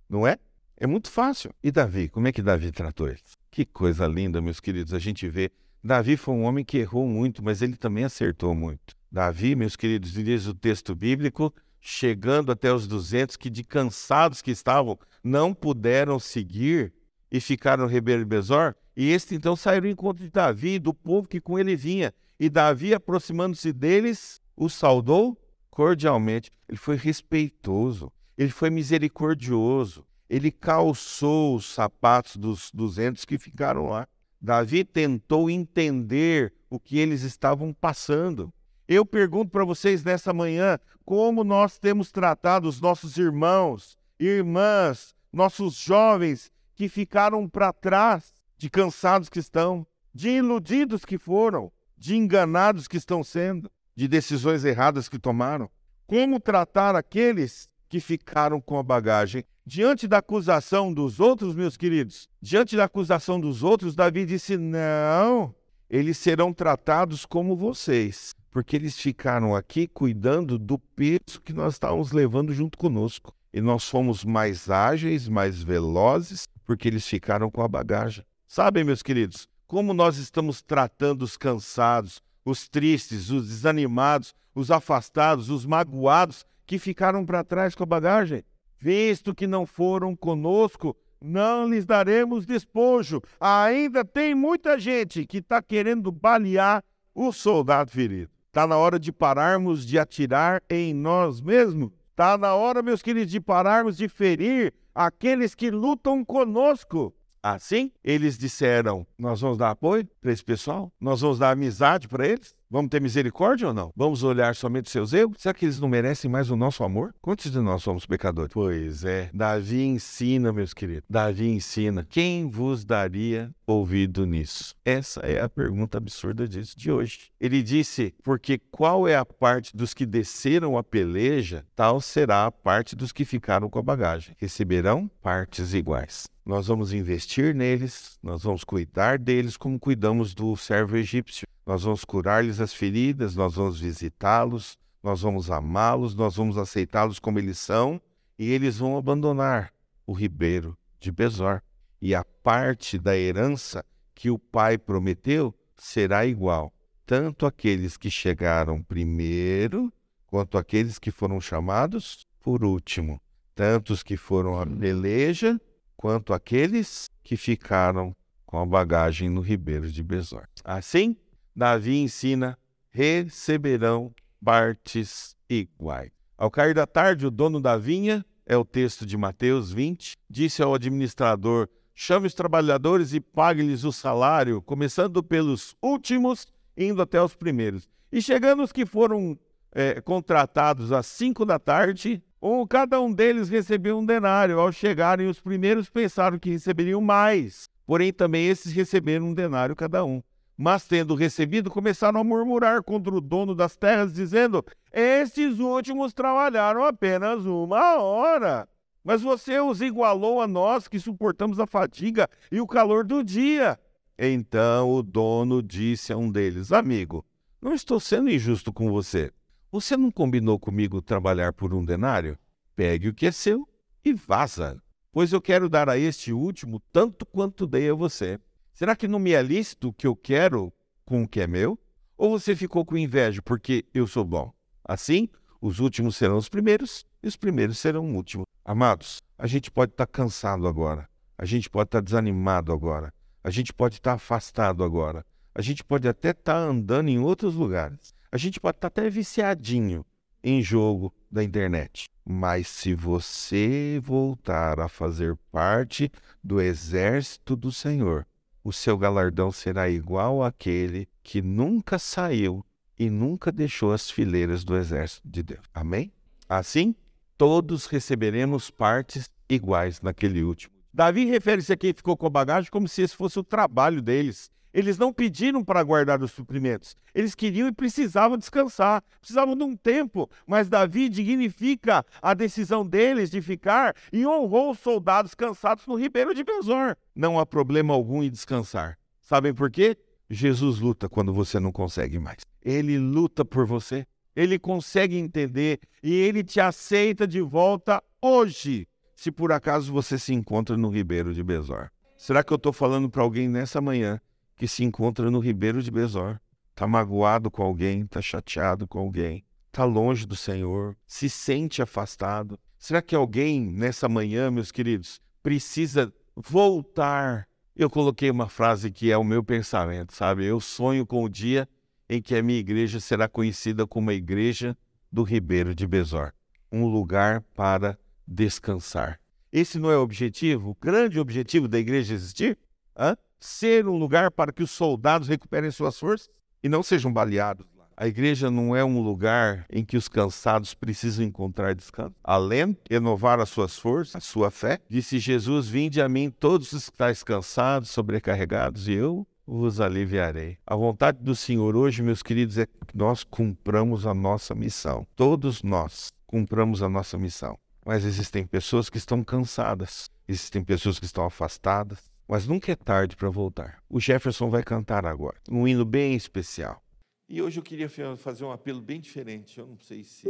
Não 0.07 0.27
é? 0.27 0.37
É 0.77 0.87
muito 0.87 1.11
fácil. 1.11 1.55
E 1.65 1.71
Davi, 1.71 2.11
como 2.11 2.29
é 2.29 2.33
que 2.33 2.43
Davi 2.43 2.71
tratou 2.71 3.09
eles? 3.09 3.23
Que 3.51 3.65
coisa 3.65 4.07
linda, 4.07 4.43
meus 4.43 4.61
queridos. 4.61 4.93
A 4.93 4.99
gente 4.99 5.27
vê. 5.27 5.51
Davi 5.83 6.19
foi 6.19 6.35
um 6.35 6.43
homem 6.43 6.63
que 6.63 6.77
errou 6.77 7.09
muito, 7.09 7.43
mas 7.43 7.63
ele 7.63 7.77
também 7.77 8.05
acertou 8.05 8.55
muito. 8.55 8.95
Davi, 9.11 9.57
meus 9.57 9.77
queridos, 9.77 10.13
diz 10.13 10.47
o 10.47 10.53
texto 10.53 10.95
bíblico, 10.95 11.51
chegando 11.81 12.53
até 12.53 12.75
os 12.75 12.87
200, 12.87 13.37
que 13.37 13.49
de 13.49 13.65
cansados 13.65 14.43
que 14.43 14.51
estavam, 14.51 14.99
não 15.25 15.55
puderam 15.55 16.19
seguir 16.19 16.93
e 17.33 17.41
ficaram 17.41 17.89
no 17.89 18.27
Besor. 18.27 18.75
E 18.96 19.11
este 19.11 19.35
então 19.35 19.55
saiu 19.57 19.83
ao 19.83 19.88
encontro 19.88 20.24
de 20.24 20.31
Davi, 20.31 20.79
do 20.79 20.92
povo 20.92 21.29
que 21.29 21.40
com 21.40 21.59
ele 21.59 21.76
vinha. 21.76 22.12
E 22.38 22.48
Davi, 22.48 22.94
aproximando-se 22.94 23.72
deles, 23.72 24.40
o 24.57 24.68
saudou 24.68 25.38
cordialmente. 25.70 26.50
Ele 26.68 26.79
foi 26.79 26.96
respeitoso, 26.96 28.12
ele 28.37 28.50
foi 28.50 28.70
misericordioso, 28.70 30.07
ele 30.29 30.50
calçou 30.50 31.57
os 31.57 31.66
sapatos 31.72 32.37
dos 32.37 32.70
duzentos 32.72 33.24
que 33.24 33.38
ficaram 33.38 33.88
lá. 33.88 34.07
Davi 34.40 34.85
tentou 34.85 35.50
entender 35.50 36.53
o 36.70 36.79
que 36.79 36.98
eles 36.98 37.22
estavam 37.22 37.72
passando. 37.72 38.53
Eu 38.88 39.05
pergunto 39.05 39.50
para 39.50 39.64
vocês 39.64 40.03
nessa 40.03 40.33
manhã 40.33 40.79
como 41.05 41.44
nós 41.44 41.79
temos 41.79 42.11
tratado 42.11 42.68
os 42.68 42.81
nossos 42.81 43.16
irmãos, 43.16 43.98
irmãs, 44.18 45.14
nossos 45.33 45.74
jovens 45.74 46.50
que 46.74 46.88
ficaram 46.88 47.48
para 47.48 47.72
trás, 47.72 48.33
de 48.61 48.68
cansados 48.68 49.31
que 49.31 49.38
estão, 49.38 49.87
de 50.14 50.29
iludidos 50.29 51.03
que 51.03 51.16
foram, 51.16 51.73
de 51.96 52.14
enganados 52.14 52.87
que 52.87 52.99
estão 52.99 53.25
sendo, 53.25 53.70
de 53.96 54.07
decisões 54.07 54.66
erradas 54.66 55.09
que 55.09 55.18
tomaram. 55.18 55.70
Como 56.07 56.38
tratar 56.38 56.94
aqueles 56.94 57.70
que 57.88 58.01
ficaram 58.01 58.61
com 58.61 58.79
a 58.79 58.83
bagagem? 58.83 59.46
Diante 59.64 60.07
da 60.07 60.18
acusação 60.18 60.92
dos 60.92 61.20
outros, 61.20 61.55
meus 61.55 61.75
queridos, 61.75 62.29
diante 62.38 62.77
da 62.77 62.85
acusação 62.85 63.40
dos 63.40 63.62
outros, 63.62 63.94
Davi 63.94 64.27
disse: 64.27 64.59
Não, 64.59 65.55
eles 65.88 66.18
serão 66.18 66.53
tratados 66.53 67.25
como 67.25 67.57
vocês, 67.57 68.35
porque 68.51 68.77
eles 68.77 68.99
ficaram 68.99 69.57
aqui 69.57 69.88
cuidando 69.88 70.59
do 70.59 70.79
peso 70.79 71.40
que 71.42 71.55
nós 71.55 71.73
estávamos 71.77 72.12
levando 72.12 72.53
junto 72.53 72.77
conosco. 72.77 73.35
E 73.55 73.61
nós 73.62 73.88
fomos 73.88 74.23
mais 74.23 74.68
ágeis, 74.68 75.29
mais 75.29 75.62
velozes, 75.62 76.46
porque 76.66 76.88
eles 76.88 77.07
ficaram 77.07 77.51
com 77.51 77.62
a 77.62 77.68
bagagem. 77.68 78.23
Sabem, 78.53 78.83
meus 78.83 79.01
queridos, 79.01 79.49
como 79.65 79.95
nós 79.95 80.17
estamos 80.17 80.61
tratando 80.61 81.23
os 81.23 81.37
cansados, 81.37 82.21
os 82.45 82.69
tristes, 82.69 83.31
os 83.31 83.47
desanimados, 83.47 84.35
os 84.53 84.73
afastados, 84.73 85.49
os 85.49 85.65
magoados 85.65 86.45
que 86.67 86.77
ficaram 86.77 87.25
para 87.25 87.45
trás 87.45 87.77
com 87.77 87.85
a 87.85 87.87
bagagem? 87.87 88.43
Visto 88.77 89.37
que 89.37 89.47
não 89.47 89.65
foram 89.65 90.17
conosco, 90.17 90.97
não 91.21 91.69
lhes 91.69 91.87
daremos 91.87 92.45
despojo. 92.45 93.23
Ainda 93.39 94.05
tem 94.05 94.35
muita 94.35 94.81
gente 94.81 95.25
que 95.27 95.39
está 95.39 95.63
querendo 95.63 96.11
balear 96.11 96.83
o 97.15 97.31
soldado 97.31 97.93
ferido. 97.93 98.33
Está 98.49 98.67
na 98.67 98.77
hora 98.77 98.99
de 98.99 99.13
pararmos 99.13 99.87
de 99.87 99.97
atirar 99.97 100.61
em 100.69 100.93
nós 100.93 101.41
mesmos. 101.41 101.93
Está 102.11 102.37
na 102.37 102.53
hora, 102.53 102.83
meus 102.83 103.01
queridos, 103.01 103.31
de 103.31 103.41
pararmos 103.41 103.97
de 103.97 104.09
ferir 104.09 104.75
aqueles 104.93 105.55
que 105.55 105.71
lutam 105.71 106.25
conosco. 106.25 107.15
Assim, 107.42 107.90
eles 108.05 108.37
disseram: 108.37 109.07
Nós 109.18 109.40
vamos 109.40 109.57
dar 109.57 109.70
apoio 109.70 110.07
para 110.20 110.33
esse 110.33 110.44
pessoal? 110.44 110.92
Nós 111.00 111.20
vamos 111.20 111.38
dar 111.38 111.50
amizade 111.50 112.07
para 112.07 112.26
eles? 112.26 112.55
Vamos 112.70 112.88
ter 112.88 113.00
misericórdia 113.00 113.66
ou 113.66 113.74
não? 113.74 113.92
Vamos 113.96 114.22
olhar 114.22 114.55
somente 114.55 114.87
os 114.87 114.92
seus 114.92 115.12
erros? 115.12 115.37
Será 115.38 115.53
que 115.53 115.64
eles 115.64 115.81
não 115.81 115.88
merecem 115.88 116.31
mais 116.31 116.50
o 116.50 116.57
nosso 116.57 116.85
amor? 116.85 117.12
Quantos 117.20 117.50
de 117.50 117.59
nós 117.59 117.83
somos 117.83 118.07
pecadores? 118.07 118.53
Pois 118.53 119.05
é. 119.05 119.29
Davi 119.35 119.83
ensina, 119.83 120.53
meus 120.53 120.72
queridos. 120.72 121.03
Davi 121.11 121.48
ensina. 121.48 122.07
Quem 122.09 122.48
vos 122.48 122.85
daria 122.85 123.50
ouvido 123.71 124.27
nisso? 124.27 124.75
Essa 124.85 125.21
é 125.21 125.41
a 125.41 125.49
pergunta 125.49 125.99
absurda 125.99 126.47
disso 126.47 126.79
de 126.79 126.91
hoje. 126.91 127.31
Ele 127.41 127.63
disse: 127.63 128.15
Porque 128.23 128.59
qual 128.59 129.07
é 129.07 129.17
a 129.17 129.25
parte 129.25 129.77
dos 129.77 129.95
que 129.95 130.05
desceram 130.05 130.77
a 130.77 130.83
peleja, 130.83 131.65
tal 131.75 132.01
será 132.01 132.47
a 132.47 132.53
parte 132.53 132.95
dos 132.95 133.13
que 133.13 133.25
ficaram 133.25 133.69
com 133.69 133.79
a 133.79 133.83
bagagem. 133.83 134.35
Receberão 134.39 135.11
partes 135.23 135.75
iguais. 135.75 136.29
Nós 136.45 136.67
vamos 136.67 136.93
investir 136.93 137.55
neles, 137.55 138.19
nós 138.23 138.43
vamos 138.43 138.65
cuidar 138.65 139.19
deles 139.19 139.57
como 139.57 139.79
cuidamos 139.79 140.35
do 140.35 140.57
servo 140.57 140.97
egípcio. 140.97 141.47
Nós 141.65 141.85
vamos 141.85 142.05
curar-lhes 142.05 142.61
as 142.61 142.75
feridas, 142.75 143.37
nós 143.37 143.55
vamos 143.55 143.81
visitá-los, 143.81 144.77
nós 145.03 145.21
vamos 145.21 145.51
amá-los, 145.51 146.15
nós 146.15 146.37
vamos 146.37 146.59
aceitá-los 146.59 147.19
como 147.19 147.39
eles 147.39 147.59
são, 147.59 148.01
e 148.39 148.51
eles 148.51 148.79
vão 148.79 148.97
abandonar 148.97 149.73
o 150.07 150.13
ribeiro 150.13 150.77
de 150.99 151.13
Besor. 151.13 151.63
E 152.01 152.15
a 152.15 152.25
parte 152.25 152.99
da 152.99 153.17
herança 153.17 153.85
que 154.15 154.31
o 154.31 154.39
pai 154.39 154.79
prometeu 154.79 155.55
será 155.77 156.25
igual, 156.27 156.73
tanto 157.07 157.47
aqueles 157.47 157.97
que 157.97 158.11
chegaram 158.11 158.83
primeiro, 158.83 159.93
quanto 160.27 160.57
aqueles 160.57 160.99
que 160.99 161.11
foram 161.11 161.41
chamados 161.41 162.27
por 162.41 162.65
último, 162.65 163.21
tanto 163.55 163.93
os 163.93 164.03
que 164.03 164.17
foram 164.17 164.59
à 164.59 164.67
peleja, 164.67 165.61
quanto 165.97 166.33
aqueles 166.33 167.11
que 167.23 167.37
ficaram 167.37 168.15
com 168.47 168.59
a 168.59 168.65
bagagem 168.65 169.29
no 169.29 169.41
ribeiro 169.41 169.91
de 169.91 170.03
Besor. 170.03 170.47
Assim, 170.65 171.17
Davi 171.55 171.99
ensina: 171.99 172.59
receberão 172.91 174.13
partes 174.43 175.37
iguais. 175.49 176.11
Ao 176.37 176.51
cair 176.51 176.75
da 176.75 176.87
tarde, 176.87 177.27
o 177.27 177.31
dono 177.31 177.61
da 177.61 177.77
vinha, 177.77 178.25
é 178.47 178.57
o 178.57 178.65
texto 178.65 179.05
de 179.05 179.17
Mateus 179.17 179.73
20, 179.73 180.17
disse 180.29 180.63
ao 180.63 180.75
administrador: 180.75 181.69
chame 182.01 182.27
os 182.27 182.33
trabalhadores 182.33 183.13
e 183.13 183.21
pague-lhes 183.21 183.85
o 183.85 183.93
salário, 183.93 184.63
começando 184.63 185.23
pelos 185.23 185.77
últimos, 185.83 186.47
indo 186.75 187.03
até 187.03 187.23
os 187.23 187.35
primeiros. 187.35 187.87
E 188.11 188.23
chegando 188.23 188.63
os 188.63 188.73
que 188.73 188.87
foram 188.87 189.39
é, 189.71 190.01
contratados 190.01 190.93
às 190.93 191.05
cinco 191.05 191.45
da 191.45 191.59
tarde, 191.59 192.23
um, 192.41 192.67
cada 192.67 192.99
um 193.03 193.13
deles 193.13 193.51
recebeu 193.51 193.99
um 193.99 194.07
denário. 194.07 194.59
Ao 194.59 194.73
chegarem, 194.73 195.29
os 195.29 195.41
primeiros 195.41 195.91
pensaram 195.91 196.39
que 196.39 196.49
receberiam 196.49 197.03
mais, 197.03 197.69
porém 197.87 198.15
também 198.15 198.49
esses 198.49 198.73
receberam 198.73 199.27
um 199.27 199.35
denário 199.35 199.77
cada 199.77 200.03
um. 200.03 200.23
Mas, 200.57 200.87
tendo 200.89 201.15
recebido, 201.15 201.71
começaram 201.71 202.19
a 202.19 202.25
murmurar 202.25 202.83
contra 202.83 203.15
o 203.15 203.21
dono 203.21 203.55
das 203.55 203.77
terras, 203.77 204.15
dizendo: 204.15 204.65
Estes 204.91 205.59
últimos 205.59 206.15
trabalharam 206.15 206.83
apenas 206.83 207.45
uma 207.45 207.99
hora. 207.99 208.67
Mas 209.03 209.23
você 209.23 209.59
os 209.59 209.81
igualou 209.81 210.41
a 210.41 210.47
nós 210.47 210.87
que 210.87 211.01
suportamos 211.01 211.59
a 211.59 211.67
fadiga 211.67 212.29
e 212.51 212.61
o 212.61 212.67
calor 212.67 213.05
do 213.05 213.25
dia. 213.25 213.79
Então 214.19 214.91
o 214.93 215.03
dono 215.03 215.63
disse 215.63 216.13
a 216.13 216.17
um 216.17 216.31
deles: 216.31 216.73
Amigo, 216.73 217.25
não 217.61 217.75
estou 217.75 217.99
sendo 217.99 218.31
injusto 218.31 218.73
com 218.73 218.91
você. 218.91 219.33
Você 219.73 219.97
não 219.97 220.11
combinou 220.11 220.59
comigo 220.59 221.01
trabalhar 221.01 221.53
por 221.53 221.73
um 221.73 221.85
denário? 221.85 222.39
Pegue 222.75 223.09
o 223.09 223.15
que 223.15 223.27
é 223.27 223.33
seu 223.33 223.69
e 224.05 224.13
vaza, 224.13 224.83
pois 225.13 225.33
eu 225.33 225.41
quero 225.41 225.69
dar 225.69 225.89
a 225.89 225.97
este 225.97 226.33
último 226.33 226.81
tanto 226.93 227.25
quanto 227.25 227.67
dei 227.67 227.89
a 227.89 227.95
você. 227.95 228.39
Será 228.73 228.97
que 228.97 229.09
não 229.09 229.19
me 229.19 229.33
é 229.33 229.43
lícito 229.43 229.89
o 229.89 229.93
que 229.93 230.07
eu 230.07 230.17
quero 230.17 230.73
com 231.05 231.23
o 231.23 231.29
que 231.29 231.41
é 231.41 231.47
meu? 231.47 231.79
Ou 232.17 232.39
você 232.39 232.57
ficou 232.57 232.85
com 232.85 232.97
inveja 232.97 233.41
porque 233.43 233.85
eu 233.95 234.07
sou 234.07 234.25
bom? 234.25 234.53
Assim, 234.85 235.29
os 235.61 235.79
últimos 235.79 236.17
serão 236.17 236.37
os 236.37 236.49
primeiros 236.49 237.07
e 237.23 237.29
os 237.29 237.37
primeiros 237.37 237.79
serão 237.79 238.09
os 238.09 238.15
últimos. 238.15 238.47
Amados, 238.65 239.19
a 239.39 239.47
gente 239.47 239.71
pode 239.71 239.93
estar 239.93 240.07
tá 240.07 240.13
cansado 240.13 240.67
agora, 240.67 241.09
a 241.37 241.45
gente 241.45 241.69
pode 241.69 241.89
estar 241.89 241.99
tá 241.99 242.05
desanimado 242.05 242.73
agora, 242.73 243.13
a 243.43 243.51
gente 243.51 243.73
pode 243.73 243.97
estar 243.97 244.11
tá 244.11 244.17
afastado 244.17 244.85
agora, 244.85 245.25
a 245.55 245.63
gente 245.63 245.83
pode 245.83 246.07
até 246.07 246.31
estar 246.31 246.55
tá 246.55 246.59
andando 246.59 247.09
em 247.09 247.19
outros 247.19 247.55
lugares, 247.55 248.15
a 248.31 248.37
gente 248.37 248.61
pode 248.61 248.77
estar 248.77 248.91
tá 248.91 249.01
até 249.01 249.11
viciadinho 249.11 250.05
em 250.43 250.63
jogo 250.63 251.13
da 251.31 251.43
internet. 251.43 252.09
Mas 252.25 252.69
se 252.69 252.95
você 252.95 254.01
voltar 254.03 254.79
a 254.79 254.89
fazer 254.89 255.37
parte 255.51 256.11
do 256.43 256.61
exército 256.61 257.57
do 257.57 257.73
Senhor, 257.73 258.27
o 258.63 258.73
seu 258.73 258.97
galardão 258.97 259.51
será 259.51 259.89
igual 259.89 260.43
àquele 260.43 261.09
que 261.23 261.41
nunca 261.41 261.99
saiu 261.99 262.64
e 262.99 263.09
nunca 263.09 263.51
deixou 263.51 263.93
as 263.93 264.11
fileiras 264.11 264.62
do 264.62 264.77
exército 264.77 265.27
de 265.27 265.43
Deus. 265.43 265.64
Amém? 265.73 266.12
Assim, 266.49 266.95
todos 267.41 267.86
receberemos 267.86 268.70
partes 268.70 269.30
iguais 269.49 270.03
naquele 270.03 270.43
último. 270.43 270.74
Davi 270.93 271.24
refere-se 271.24 271.72
a 271.72 271.76
quem 271.76 271.95
ficou 271.95 272.14
com 272.14 272.26
a 272.26 272.30
bagagem 272.30 272.70
como 272.70 272.86
se 272.86 273.01
esse 273.01 273.16
fosse 273.16 273.38
o 273.38 273.43
trabalho 273.43 274.03
deles. 274.03 274.51
Eles 274.74 274.99
não 274.99 275.11
pediram 275.11 275.64
para 275.64 275.82
guardar 275.82 276.22
os 276.22 276.32
suprimentos. 276.32 276.95
Eles 277.14 277.34
queriam 277.34 277.66
e 277.66 277.72
precisavam 277.72 278.36
descansar, 278.36 279.03
precisavam 279.18 279.57
de 279.57 279.64
um 279.64 279.74
tempo. 279.74 280.28
Mas 280.47 280.68
Davi 280.68 281.09
dignifica 281.09 282.05
a 282.20 282.34
decisão 282.34 282.86
deles 282.86 283.30
de 283.30 283.41
ficar 283.41 283.97
e 284.12 284.26
honrou 284.26 284.72
os 284.72 284.78
soldados 284.78 285.34
cansados 285.34 285.86
no 285.86 285.95
ribeiro 285.95 286.34
de 286.34 286.45
Besor. 286.45 286.95
Não 287.16 287.38
há 287.38 287.47
problema 287.47 287.95
algum 287.95 288.22
em 288.22 288.28
descansar. 288.28 288.99
Sabem 289.18 289.55
por 289.55 289.70
quê? 289.70 289.97
Jesus 290.28 290.78
luta 290.78 291.09
quando 291.09 291.32
você 291.32 291.59
não 291.59 291.72
consegue 291.72 292.18
mais. 292.18 292.41
Ele 292.62 292.99
luta 292.99 293.47
por 293.47 293.64
você. 293.64 294.07
Ele 294.35 294.59
consegue 294.59 295.16
entender 295.16 295.81
e 296.03 296.12
ele 296.12 296.45
te 296.45 296.61
aceita 296.61 297.26
de 297.26 297.41
volta 297.41 298.03
hoje, 298.22 298.87
se 299.14 299.31
por 299.31 299.53
acaso 299.53 299.93
você 299.93 300.18
se 300.18 300.33
encontra 300.33 300.76
no 300.76 300.89
ribeiro 300.89 301.35
de 301.35 301.43
Besor. 301.43 301.91
Será 302.16 302.45
que 302.45 302.53
eu 302.53 302.57
estou 302.57 302.72
falando 302.72 303.09
para 303.09 303.22
alguém 303.22 303.49
nessa 303.49 303.81
manhã 303.81 304.20
que 304.61 304.68
se 304.68 304.85
encontra 304.85 305.31
no 305.31 305.39
Ribeiro 305.39 305.83
de 305.83 305.91
Besor. 305.91 306.39
está 306.68 306.87
magoado 306.87 307.51
com 307.51 307.62
alguém, 307.62 308.03
está 308.03 308.20
chateado 308.20 308.87
com 308.87 308.99
alguém, 308.99 309.43
está 309.68 309.87
longe 309.87 310.26
do 310.26 310.37
Senhor, 310.37 310.95
se 311.07 311.31
sente 311.31 311.81
afastado. 311.81 312.61
Será 312.78 313.01
que 313.01 313.14
alguém 313.14 313.72
nessa 313.72 314.07
manhã, 314.07 314.51
meus 314.51 314.70
queridos, 314.70 315.18
precisa 315.43 316.12
voltar? 316.37 317.49
Eu 317.74 317.89
coloquei 317.89 318.31
uma 318.31 318.51
frase 318.51 318.91
que 318.91 319.11
é 319.11 319.16
o 319.16 319.24
meu 319.24 319.43
pensamento, 319.43 320.14
sabe? 320.14 320.45
Eu 320.45 320.61
sonho 320.61 321.07
com 321.07 321.24
o 321.24 321.28
dia 321.28 321.66
em 322.11 322.21
que 322.21 322.35
a 322.35 322.43
minha 322.43 322.59
igreja 322.59 323.01
será 323.01 323.29
conhecida 323.29 323.87
como 323.87 324.11
a 324.11 324.15
igreja 324.15 324.77
do 325.11 325.23
Ribeiro 325.23 325.75
de 325.75 325.87
Besor, 325.87 326.33
um 326.71 326.85
lugar 326.87 327.41
para 327.55 327.99
descansar. 328.27 329.19
Esse 329.53 329.79
não 329.79 329.91
é 329.91 329.97
o 329.97 330.03
objetivo, 330.03 330.71
o 330.71 330.77
grande 330.79 331.19
objetivo 331.19 331.67
da 331.67 331.79
igreja 331.79 332.13
existir? 332.13 332.59
Hã? 332.95 333.17
Ser 333.39 333.89
um 333.89 333.97
lugar 333.97 334.31
para 334.31 334.53
que 334.53 334.63
os 334.63 334.71
soldados 334.71 335.29
recuperem 335.29 335.71
suas 335.71 335.99
forças? 335.99 336.29
e 336.63 336.69
não 336.69 336.83
sejam 336.83 337.13
baleados. 337.13 337.67
A 337.97 338.07
igreja 338.07 338.51
não 338.51 338.75
é 338.75 338.83
um 338.83 339.03
lugar 339.03 339.67
em 339.69 339.85
que 339.85 339.95
os 339.95 340.09
cansados 340.09 340.73
precisam 340.73 341.23
encontrar 341.23 341.75
descanso. 341.75 342.15
Além 342.25 342.73
de 342.73 342.79
renovar 342.91 343.39
as 343.41 343.51
suas 343.51 343.79
forças, 343.79 344.17
a 344.17 344.21
sua 344.21 344.51
fé, 344.51 344.79
disse 344.89 345.19
Jesus: 345.19 345.69
Vinde 345.69 346.01
a 346.01 346.09
mim 346.09 346.31
todos 346.31 346.73
os 346.73 346.87
que 346.87 346.93
estáis 346.93 347.23
cansados, 347.23 347.91
sobrecarregados, 347.91 348.89
e 348.89 348.93
eu 348.93 349.27
vos 349.51 349.80
aliviarei. 349.80 350.59
A 350.64 350.76
vontade 350.76 351.18
do 351.22 351.34
Senhor 351.34 351.74
hoje, 351.74 352.03
meus 352.03 352.22
queridos, 352.22 352.57
é 352.57 352.66
que 352.66 352.96
nós 352.96 353.24
cumpramos 353.24 354.07
a 354.07 354.14
nossa 354.14 354.55
missão. 354.55 355.05
Todos 355.16 355.62
nós 355.62 356.12
cumpramos 356.26 356.82
a 356.82 356.88
nossa 356.88 357.18
missão. 357.18 357.59
Mas 357.84 358.05
existem 358.05 358.46
pessoas 358.46 358.88
que 358.88 358.98
estão 358.98 359.24
cansadas, 359.24 360.09
existem 360.28 360.62
pessoas 360.62 360.98
que 361.01 361.05
estão 361.05 361.24
afastadas, 361.24 361.98
mas 362.28 362.46
nunca 362.46 362.70
é 362.70 362.76
tarde 362.76 363.16
para 363.16 363.28
voltar. 363.28 363.82
O 363.88 363.98
Jefferson 363.98 364.48
vai 364.51 364.62
cantar 364.62 365.05
agora, 365.05 365.36
um 365.51 365.66
hino 365.66 365.84
bem 365.84 366.14
especial. 366.14 366.80
E 367.28 367.42
hoje 367.42 367.59
eu 367.59 367.64
queria 367.64 367.88
fazer 368.16 368.44
um 368.44 368.53
apelo 368.53 368.80
bem 368.80 369.01
diferente. 369.01 369.59
Eu 369.59 369.66
não 369.66 369.78
sei 369.80 370.05
se 370.05 370.28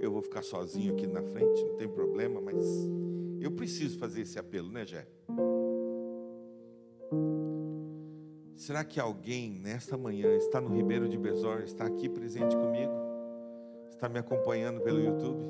eu 0.00 0.10
vou 0.10 0.22
ficar 0.22 0.42
sozinho 0.42 0.94
aqui 0.94 1.06
na 1.06 1.22
frente, 1.22 1.62
não 1.64 1.76
tem 1.76 1.88
problema, 1.88 2.40
mas 2.40 2.56
eu 3.40 3.50
preciso 3.50 3.98
fazer 3.98 4.22
esse 4.22 4.38
apelo, 4.38 4.70
né, 4.70 4.86
Jé? 4.86 5.06
Será 8.62 8.84
que 8.84 9.00
alguém 9.00 9.50
nesta 9.50 9.98
manhã 9.98 10.36
está 10.36 10.60
no 10.60 10.72
Ribeiro 10.72 11.08
de 11.08 11.18
Besor, 11.18 11.62
está 11.62 11.84
aqui 11.84 12.08
presente 12.08 12.54
comigo? 12.54 12.92
Está 13.90 14.08
me 14.08 14.20
acompanhando 14.20 14.80
pelo 14.80 15.00
YouTube? 15.00 15.42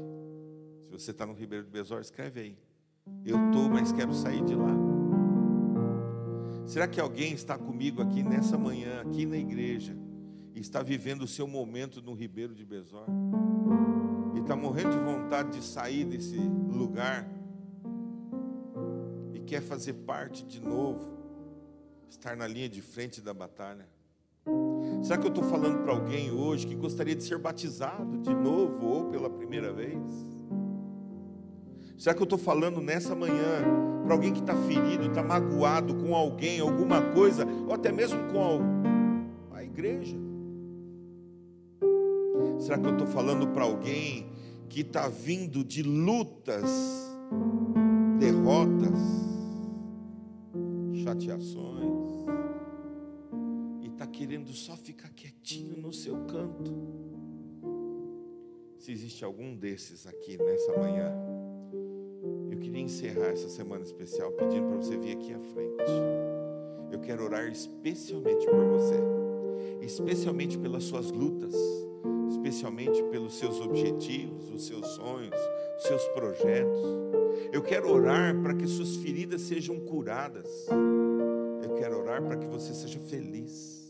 Se 0.81 0.91
você 0.91 1.11
está 1.11 1.27
no 1.27 1.35
Ribeiro 1.35 1.63
de 1.63 1.71
Besor, 1.71 2.01
escreve 2.01 2.41
aí. 2.41 2.59
Eu 3.23 3.37
estou, 3.49 3.69
mas 3.69 3.93
quero 3.93 4.15
sair 4.15 4.43
de 4.43 4.55
lá. 4.55 4.75
Será 6.65 6.89
que 6.89 6.99
alguém 6.99 7.35
está 7.35 7.59
comigo 7.59 8.01
aqui 8.01 8.23
nessa 8.23 8.57
manhã, 8.57 9.03
aqui 9.03 9.27
na 9.27 9.37
igreja, 9.37 9.95
e 10.55 10.61
está 10.61 10.83
vivendo 10.83 11.21
o 11.21 11.29
seu 11.29 11.47
momento 11.47 12.01
no 12.01 12.15
Ribeiro 12.15 12.55
de 12.55 12.65
Besor? 12.65 13.05
E 14.35 14.39
está 14.39 14.57
morrendo 14.57 14.93
de 14.93 15.05
vontade 15.05 15.59
de 15.59 15.63
sair 15.63 16.07
desse 16.07 16.39
lugar 16.39 17.29
e 19.35 19.41
quer 19.41 19.61
fazer 19.61 19.93
parte 19.93 20.47
de 20.47 20.63
novo, 20.63 21.22
estar 22.13 22.37
na 22.37 22.47
linha 22.47 22.69
de 22.69 22.83
frente 22.83 23.21
da 23.21 23.33
batalha? 23.33 23.89
Será 25.03 25.19
que 25.19 25.27
eu 25.27 25.31
estou 25.31 25.45
falando 25.45 25.83
para 25.83 25.93
alguém 25.93 26.31
hoje 26.31 26.67
que 26.67 26.75
gostaria 26.75 27.15
de 27.15 27.23
ser 27.23 27.39
batizado 27.39 28.19
de 28.19 28.35
novo 28.35 28.87
ou 28.87 29.05
pela 29.07 29.31
primeira 29.31 29.73
vez? 29.73 29.99
Será 31.97 32.15
que 32.15 32.21
eu 32.21 32.25
estou 32.25 32.39
falando 32.39 32.81
nessa 32.81 33.15
manhã 33.15 33.63
para 34.05 34.15
alguém 34.15 34.33
que 34.33 34.41
está 34.41 34.55
ferido, 34.55 35.07
está 35.07 35.23
magoado 35.23 35.95
com 35.95 36.15
alguém, 36.15 36.61
alguma 36.61 37.01
coisa, 37.13 37.47
ou 37.67 37.73
até 37.73 37.91
mesmo 37.91 38.19
com 38.33 38.61
a 39.53 39.63
igreja? 39.63 40.17
Será 42.59 42.79
que 42.79 42.87
eu 42.87 42.93
estou 42.93 43.07
falando 43.07 43.49
para 43.49 43.65
alguém 43.65 44.31
que 44.69 44.81
está 44.81 45.09
vindo 45.09 45.65
de 45.65 45.83
lutas, 45.83 46.69
derrotas, 48.19 48.99
chateações, 51.03 52.02
querendo 54.13 54.53
só 54.53 54.77
ficar 54.77 55.11
quietinho 55.11 55.77
no 55.77 55.93
seu 55.93 56.17
canto? 56.27 56.73
Se 58.79 58.93
existe 58.93 59.25
algum 59.25 59.57
desses 59.57 60.07
aqui 60.07 60.37
nessa 60.37 60.77
manhã, 60.79 61.13
queria 62.63 62.81
encerrar 62.81 63.29
essa 63.29 63.49
semana 63.49 63.83
especial 63.83 64.33
pedindo 64.33 64.69
para 64.69 64.77
você 64.77 64.97
vir 64.97 65.17
aqui 65.17 65.35
à 65.35 65.39
frente. 65.39 65.93
Eu 66.91 67.01
quero 67.01 67.25
orar 67.25 67.47
especialmente 67.49 68.47
por 68.47 68.65
você, 68.65 68.99
especialmente 69.83 70.57
pelas 70.57 70.85
suas 70.85 71.11
lutas, 71.11 71.55
especialmente 72.31 73.03
pelos 73.05 73.35
seus 73.35 73.61
objetivos, 73.61 74.51
os 74.51 74.67
seus 74.67 74.87
sonhos, 74.87 75.39
os 75.77 75.83
seus 75.83 76.07
projetos. 76.09 76.81
Eu 77.53 77.63
quero 77.63 77.91
orar 77.91 78.41
para 78.41 78.55
que 78.55 78.67
suas 78.67 78.97
feridas 78.97 79.43
sejam 79.43 79.79
curadas. 79.81 80.49
Eu 81.63 81.75
quero 81.75 81.99
orar 81.99 82.23
para 82.23 82.37
que 82.37 82.47
você 82.47 82.73
seja 82.73 82.99
feliz. 83.01 83.82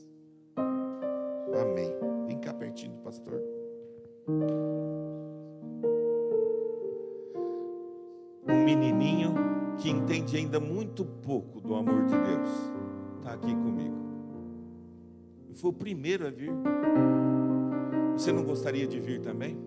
Amém. 1.63 1.91
Vem 2.27 2.39
cá 2.39 2.53
pertinho 2.53 2.93
do 2.93 2.99
pastor. 3.03 3.41
que 9.83 9.91
entende 9.91 10.37
ainda 10.37 10.61
muito 10.61 11.05
pouco 11.05 11.61
do 11.61 11.75
amor 11.75 12.05
de 12.05 12.15
Deus, 12.15 12.49
está 13.19 13.33
aqui 13.33 13.53
comigo. 13.53 13.97
Foi 15.55 15.71
o 15.71 15.73
primeiro 15.73 16.25
a 16.25 16.31
vir. 16.31 16.53
Você 18.13 18.31
não 18.31 18.45
gostaria 18.45 18.87
de 18.87 19.01
vir 19.01 19.21
também? 19.21 19.59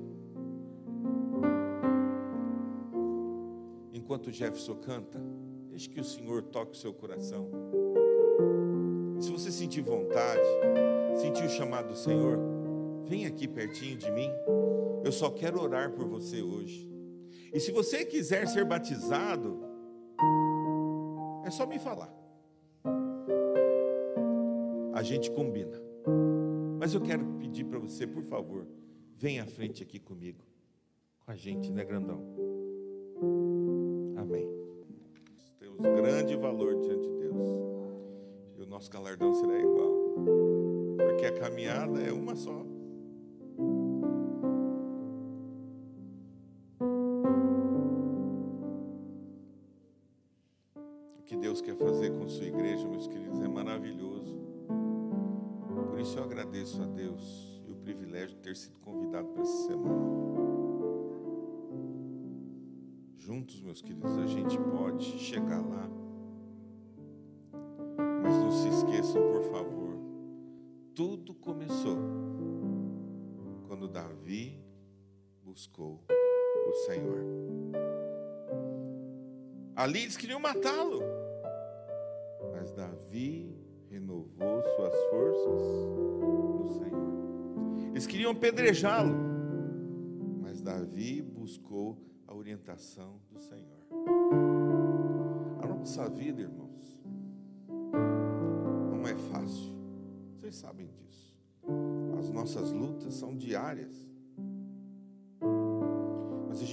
Enquanto 3.94 4.32
Jefferson 4.32 4.76
canta, 4.76 5.22
deixe 5.70 5.90
que 5.90 6.00
o 6.00 6.04
Senhor 6.04 6.44
toque 6.44 6.72
o 6.72 6.80
seu 6.80 6.94
coração. 6.94 7.50
Se 9.20 9.30
você 9.30 9.52
sentir 9.52 9.82
vontade, 9.82 10.48
sentir 11.16 11.46
o 11.46 11.50
chamado 11.50 11.90
do 11.90 11.96
Senhor, 11.96 12.38
vem 13.06 13.26
aqui 13.26 13.48
pertinho 13.48 13.98
de 13.98 14.12
mim. 14.12 14.30
Eu 15.04 15.12
só 15.12 15.30
quero 15.30 15.62
orar 15.62 15.92
por 15.92 16.08
você 16.08 16.42
hoje. 16.42 16.90
E 17.54 17.60
se 17.60 17.72
você 17.72 18.04
quiser 18.04 18.48
ser 18.48 18.66
batizado, 18.66 19.64
é 21.46 21.52
só 21.52 21.66
me 21.66 21.80
falar. 21.80 22.14
A 24.94 25.04
gente 25.04 25.30
combina. 25.32 25.80
Mas 26.80 26.94
eu 26.94 27.02
quero 27.02 27.26
pedir 27.40 27.66
para 27.66 27.80
você, 27.80 28.06
por 28.06 28.24
favor, 28.24 28.68
venha 29.16 29.44
à 29.44 29.46
frente 29.46 29.84
aqui 29.84 30.00
comigo. 30.00 30.44
Com 31.26 31.32
a 31.32 31.36
gente, 31.36 31.72
né, 31.72 31.84
grandão? 31.84 32.22
Amém. 34.18 34.48
Temos 35.60 35.82
grande 35.82 36.36
valor 36.36 36.80
diante 36.80 37.08
de 37.08 37.18
Deus. 37.20 37.46
E 38.58 38.62
o 38.62 38.66
nosso 38.66 38.90
galardão 38.90 39.34
será 39.34 39.60
igual. 39.60 40.45
Caminhada 41.40 42.02
é 42.02 42.12
uma 42.12 42.36
só. 42.36 42.75
Ali 79.86 80.02
eles 80.02 80.18
queriam 80.18 80.40
matá-lo, 80.40 81.04
mas 82.52 82.72
Davi 82.72 83.56
renovou 83.88 84.64
suas 84.64 84.96
forças 85.12 85.62
no 86.20 86.70
Senhor. 86.70 87.92
Eles 87.92 88.08
queriam 88.08 88.32
apedrejá-lo, 88.32 89.16
mas 90.42 90.60
Davi 90.60 91.22
buscou 91.22 92.02
a 92.26 92.34
orientação 92.34 93.22
do 93.30 93.40
Senhor. 93.40 93.86
A 95.62 95.68
nossa 95.68 96.10
vida, 96.10 96.42
irmãos, 96.42 97.04
não 98.90 99.08
é 99.08 99.16
fácil. 99.16 99.76
Vocês 100.40 100.56
sabem 100.56 100.88
disso. 100.88 101.38
As 102.18 102.32
nossas 102.32 102.72
lutas 102.72 103.14
são 103.14 103.38
diárias. 103.38 103.94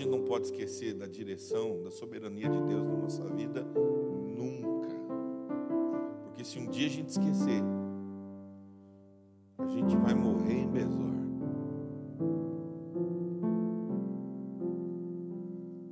Gente 0.03 0.11
não 0.11 0.24
pode 0.24 0.46
esquecer 0.46 0.94
da 0.94 1.07
direção, 1.07 1.80
da 1.84 1.90
soberania 1.90 2.48
de 2.48 2.61
Deus 2.62 2.82
na 2.84 2.96
nossa 2.96 3.24
vida 3.24 3.64
porque 6.42 6.44
se 6.44 6.59
um 6.59 6.66
dia 6.66 6.88
a 6.88 6.90
gente 6.90 7.09
esquecer, 7.09 7.62
a 9.59 9.66
gente 9.68 9.96
vai 9.96 10.12
morrer 10.12 10.55
em 10.55 10.68
Besor. 10.68 11.12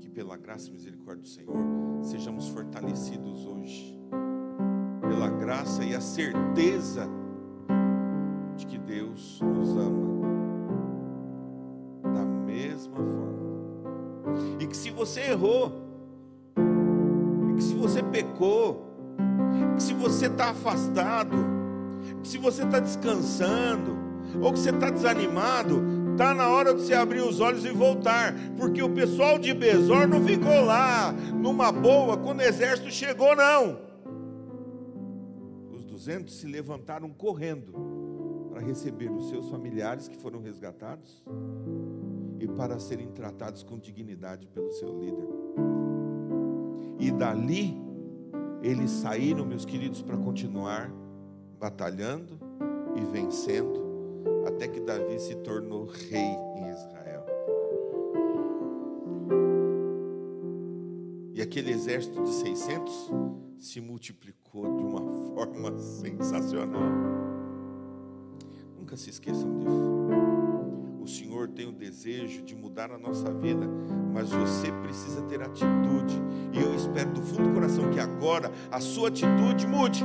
Que 0.00 0.10
pela 0.10 0.36
graça 0.36 0.70
e 0.70 0.72
misericórdia 0.72 1.22
do 1.22 1.28
Senhor 1.28 1.56
sejamos 2.02 2.48
fortalecidos 2.48 3.46
hoje. 3.46 3.96
Pela 5.02 5.28
graça 5.28 5.84
e 5.84 5.94
a 5.94 6.00
certeza 6.00 7.08
de 8.56 8.66
que 8.66 8.78
Deus 8.78 9.40
nos 9.40 9.76
ama 9.76 9.99
você 15.00 15.30
errou, 15.30 15.72
que 17.56 17.62
se 17.62 17.74
você 17.74 18.02
pecou, 18.02 18.86
que 19.74 19.82
se 19.82 19.94
você 19.94 20.26
está 20.26 20.50
afastado, 20.50 21.38
que 22.22 22.28
se 22.28 22.36
você 22.36 22.64
está 22.64 22.78
descansando, 22.78 23.96
ou 24.42 24.52
que 24.52 24.58
você 24.58 24.68
está 24.68 24.90
desanimado, 24.90 25.82
está 26.12 26.34
na 26.34 26.50
hora 26.50 26.74
de 26.74 26.82
você 26.82 26.92
abrir 26.92 27.22
os 27.22 27.40
olhos 27.40 27.64
e 27.64 27.70
voltar, 27.70 28.34
porque 28.58 28.82
o 28.82 28.90
pessoal 28.90 29.38
de 29.38 29.54
Besor 29.54 30.06
não 30.06 30.22
ficou 30.22 30.66
lá 30.66 31.12
numa 31.12 31.72
boa 31.72 32.18
quando 32.18 32.40
o 32.40 32.42
exército 32.42 32.90
chegou, 32.90 33.34
não. 33.34 33.78
Os 35.72 35.82
duzentos 35.82 36.38
se 36.38 36.46
levantaram 36.46 37.08
correndo 37.08 37.72
para 38.50 38.60
receber 38.60 39.10
os 39.10 39.30
seus 39.30 39.48
familiares 39.48 40.08
que 40.08 40.18
foram 40.18 40.42
resgatados 40.42 41.24
e 42.40 42.48
para 42.48 42.78
serem 42.78 43.08
tratados 43.08 43.62
com 43.62 43.78
dignidade 43.78 44.46
pelo 44.46 44.72
seu 44.72 44.98
líder. 44.98 45.28
E 46.98 47.10
dali 47.12 47.78
eles 48.62 48.90
saíram, 48.90 49.44
meus 49.44 49.64
queridos, 49.64 50.02
para 50.02 50.16
continuar 50.16 50.90
batalhando 51.58 52.38
e 52.96 53.00
vencendo, 53.12 53.80
até 54.46 54.66
que 54.66 54.80
Davi 54.80 55.18
se 55.18 55.34
tornou 55.36 55.86
rei 55.86 56.36
em 56.56 56.70
Israel. 56.70 57.24
E 61.34 61.42
aquele 61.42 61.70
exército 61.70 62.22
de 62.22 62.30
600 62.30 63.10
se 63.58 63.80
multiplicou 63.80 64.76
de 64.76 64.84
uma 64.84 65.02
forma 65.34 65.76
sensacional. 65.80 66.82
Nunca 68.78 68.96
se 68.96 69.10
esqueçam 69.10 69.58
disso. 69.58 70.29
O 71.00 71.08
Senhor 71.08 71.48
tem 71.48 71.66
o 71.66 71.72
desejo 71.72 72.42
de 72.42 72.54
mudar 72.54 72.92
a 72.92 72.98
nossa 72.98 73.32
vida, 73.32 73.66
mas 74.12 74.28
você 74.28 74.70
precisa 74.82 75.22
ter 75.22 75.40
atitude. 75.40 76.20
E 76.52 76.60
eu 76.60 76.74
espero 76.74 77.10
do 77.10 77.22
fundo 77.22 77.48
do 77.48 77.54
coração 77.54 77.90
que 77.90 77.98
agora 77.98 78.52
a 78.70 78.80
sua 78.80 79.08
atitude 79.08 79.66
mude. 79.66 80.04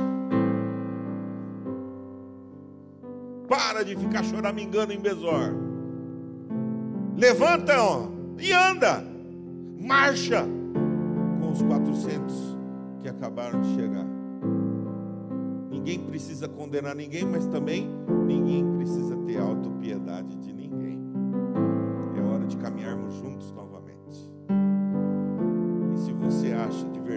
Para 3.46 3.84
de 3.84 3.94
ficar 3.94 4.24
choramingando 4.24 4.90
em 4.94 4.98
Besor. 4.98 5.54
Levanta 7.14 7.78
ó, 7.78 8.08
e 8.38 8.50
anda. 8.52 9.04
Marcha 9.78 10.46
com 11.40 11.52
os 11.52 11.60
400 11.60 12.56
que 13.02 13.08
acabaram 13.08 13.60
de 13.60 13.74
chegar. 13.74 14.06
Ninguém 15.70 16.00
precisa 16.00 16.48
condenar 16.48 16.96
ninguém, 16.96 17.26
mas 17.26 17.46
também 17.46 17.86
ninguém 18.26 18.64
precisa 18.76 19.14
ter 19.18 19.38
autopiedade 19.38 20.34
de 20.36 20.55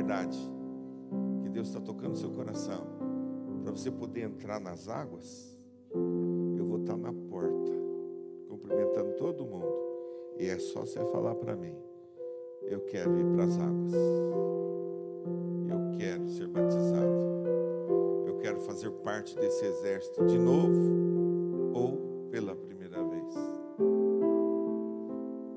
verdade 0.10 0.40
que 1.44 1.50
Deus 1.50 1.68
está 1.68 1.80
tocando 1.80 2.18
seu 2.18 2.32
coração 2.32 2.84
para 3.62 3.72
você 3.72 3.92
poder 3.92 4.22
entrar 4.22 4.60
nas 4.60 4.88
águas, 4.88 5.56
eu 6.58 6.66
vou 6.66 6.80
estar 6.80 6.98
na 6.98 7.14
porta, 7.14 7.72
cumprimentando 8.50 9.14
todo 9.18 9.46
mundo. 9.46 9.72
E 10.40 10.48
é 10.48 10.58
só 10.58 10.80
você 10.82 11.00
falar 11.12 11.36
para 11.36 11.56
mim: 11.56 11.76
eu 12.64 12.82
quero 12.86 13.20
ir 13.20 13.26
para 13.36 13.44
as 13.44 13.60
águas. 13.60 13.94
Eu 15.70 15.98
quero 16.00 16.28
ser 16.30 16.48
batizado 16.48 17.30
quero 18.42 18.60
fazer 18.62 18.90
parte 19.04 19.36
desse 19.36 19.66
exército 19.66 20.26
de 20.26 20.38
novo 20.38 21.74
ou 21.74 22.30
pela 22.32 22.56
primeira 22.56 23.04
vez. 23.04 23.36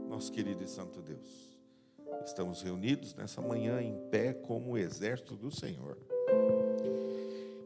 Nosso 0.08 0.32
querido 0.32 0.64
e 0.64 0.68
santo 0.68 1.00
Deus, 1.00 1.51
estamos 2.28 2.62
reunidos 2.62 3.14
nessa 3.14 3.40
manhã 3.40 3.80
em 3.80 3.96
pé 4.10 4.32
como 4.32 4.72
o 4.72 4.78
exército 4.78 5.36
do 5.36 5.50
Senhor. 5.50 5.98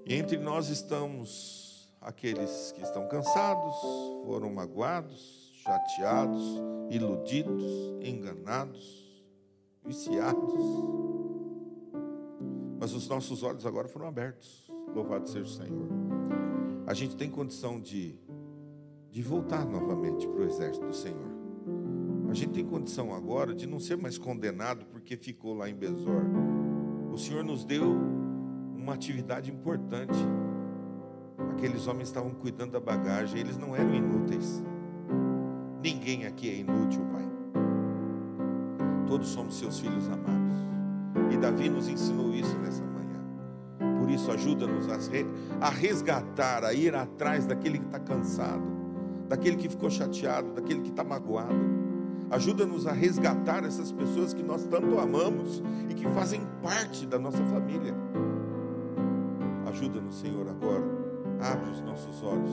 E 0.04 0.14
entre 0.14 0.38
nós 0.38 0.68
estamos 0.68 1.90
aqueles 2.00 2.72
que 2.72 2.82
estão 2.82 3.09
cansados, 3.09 3.74
foram 4.24 4.52
magoados, 4.52 5.52
chateados, 5.62 6.42
iludidos, 6.90 7.64
enganados, 8.00 9.24
viciados. 9.84 10.54
Mas 12.78 12.92
os 12.92 13.09
nossos 13.09 13.42
olhos 13.42 13.66
agora 13.66 13.88
foram 13.88 14.07
abertos 14.07 14.66
Louvado 14.96 15.28
seja 15.28 15.44
o 15.44 15.48
Senhor. 15.48 15.88
A 16.86 16.94
gente 16.94 17.16
tem 17.16 17.30
condição 17.30 17.78
de, 17.78 18.18
de 19.11 19.20
voltar 19.20 19.66
novamente 19.66 20.26
para 20.26 20.40
o 20.40 20.44
exército 20.44 20.86
do 20.86 20.94
Senhor. 20.94 21.36
A 22.29 22.35
gente 22.35 22.53
tem 22.53 22.64
condição 22.64 23.14
agora 23.14 23.55
de 23.55 23.66
não 23.66 23.79
ser 23.79 23.97
mais 23.97 24.18
condenado 24.18 24.85
porque 24.87 25.16
ficou 25.16 25.55
lá 25.55 25.68
em 25.68 25.74
Besor. 25.74 26.22
O 27.12 27.16
Senhor 27.16 27.45
nos 27.45 27.64
deu 27.64 27.97
uma 28.77 28.95
atividade 28.95 29.51
importante. 29.51 30.18
Aqueles 31.53 31.87
homens 31.87 32.09
estavam 32.09 32.31
cuidando 32.31 32.72
da 32.72 32.81
bagagem, 32.81 33.41
eles 33.41 33.57
não 33.57 33.74
eram 33.74 33.95
inúteis. 33.95 34.62
Ninguém 35.83 36.27
aqui 36.27 36.51
é 36.51 36.57
inútil, 36.57 37.01
Pai. 37.12 37.24
Todos 39.07 39.29
somos 39.29 39.59
seus 39.59 39.79
filhos 39.79 40.09
amados. 40.09 40.57
E 41.33 41.37
Davi 41.37 41.68
nos 41.68 41.89
ensinou 41.89 42.35
isso 42.35 42.57
nessa 42.59 42.85
manhã. 42.85 43.20
Por 43.99 44.11
isso, 44.11 44.31
ajuda-nos 44.31 44.89
a 45.61 45.70
resgatar, 45.70 46.64
a 46.64 46.72
ir 46.72 46.95
atrás 46.95 47.47
daquele 47.47 47.79
que 47.79 47.87
está 47.87 47.99
cansado, 47.99 48.64
daquele 49.29 49.57
que 49.57 49.68
ficou 49.68 49.91
chateado, 49.91 50.53
daquele 50.53 50.83
que 50.83 50.91
está 50.91 51.05
magoado. 51.05 51.76
Ajuda-nos 52.31 52.87
a 52.87 52.93
resgatar 52.93 53.64
essas 53.64 53.93
pessoas 53.93 54.35
que 54.35 54.43
nós 54.43 54.64
tanto 54.64 54.99
amamos 54.99 55.62
e 55.89 55.95
que 55.95 56.05
fazem 56.09 56.43
parte 56.62 57.07
da 57.07 57.18
nossa 57.18 57.43
família. 57.45 57.95
Ajuda-nos, 59.68 60.18
Senhor, 60.18 60.49
agora. 60.49 60.85
Abre 61.41 61.70
os 61.70 61.83
nossos 61.83 62.22
olhos, 62.22 62.51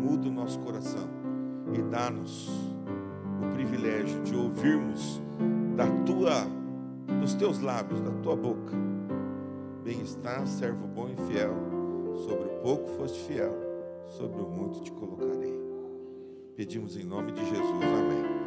muda 0.00 0.28
o 0.28 0.32
nosso 0.32 0.58
coração 0.60 1.06
e 1.72 1.82
dá-nos 1.82 2.48
o 3.42 3.52
privilégio 3.52 4.22
de 4.22 4.34
ouvirmos 4.34 5.20
da 5.76 5.86
tua, 6.06 6.46
dos 7.20 7.34
teus 7.34 7.60
lábios, 7.60 8.00
da 8.00 8.10
tua 8.10 8.34
boca 8.34 8.84
Bem-estar, 9.84 10.46
servo 10.46 10.86
bom 10.86 11.10
e 11.10 11.16
fiel. 11.26 11.54
Sobre 12.26 12.46
o 12.46 12.60
pouco 12.62 12.88
foste 12.96 13.20
fiel, 13.26 13.52
sobre 14.06 14.40
o 14.40 14.48
muito 14.48 14.80
te 14.80 14.90
colocarei. 14.90 15.60
Pedimos 16.56 16.96
em 16.96 17.04
nome 17.04 17.32
de 17.32 17.44
Jesus. 17.44 17.82
Amém. 17.82 18.43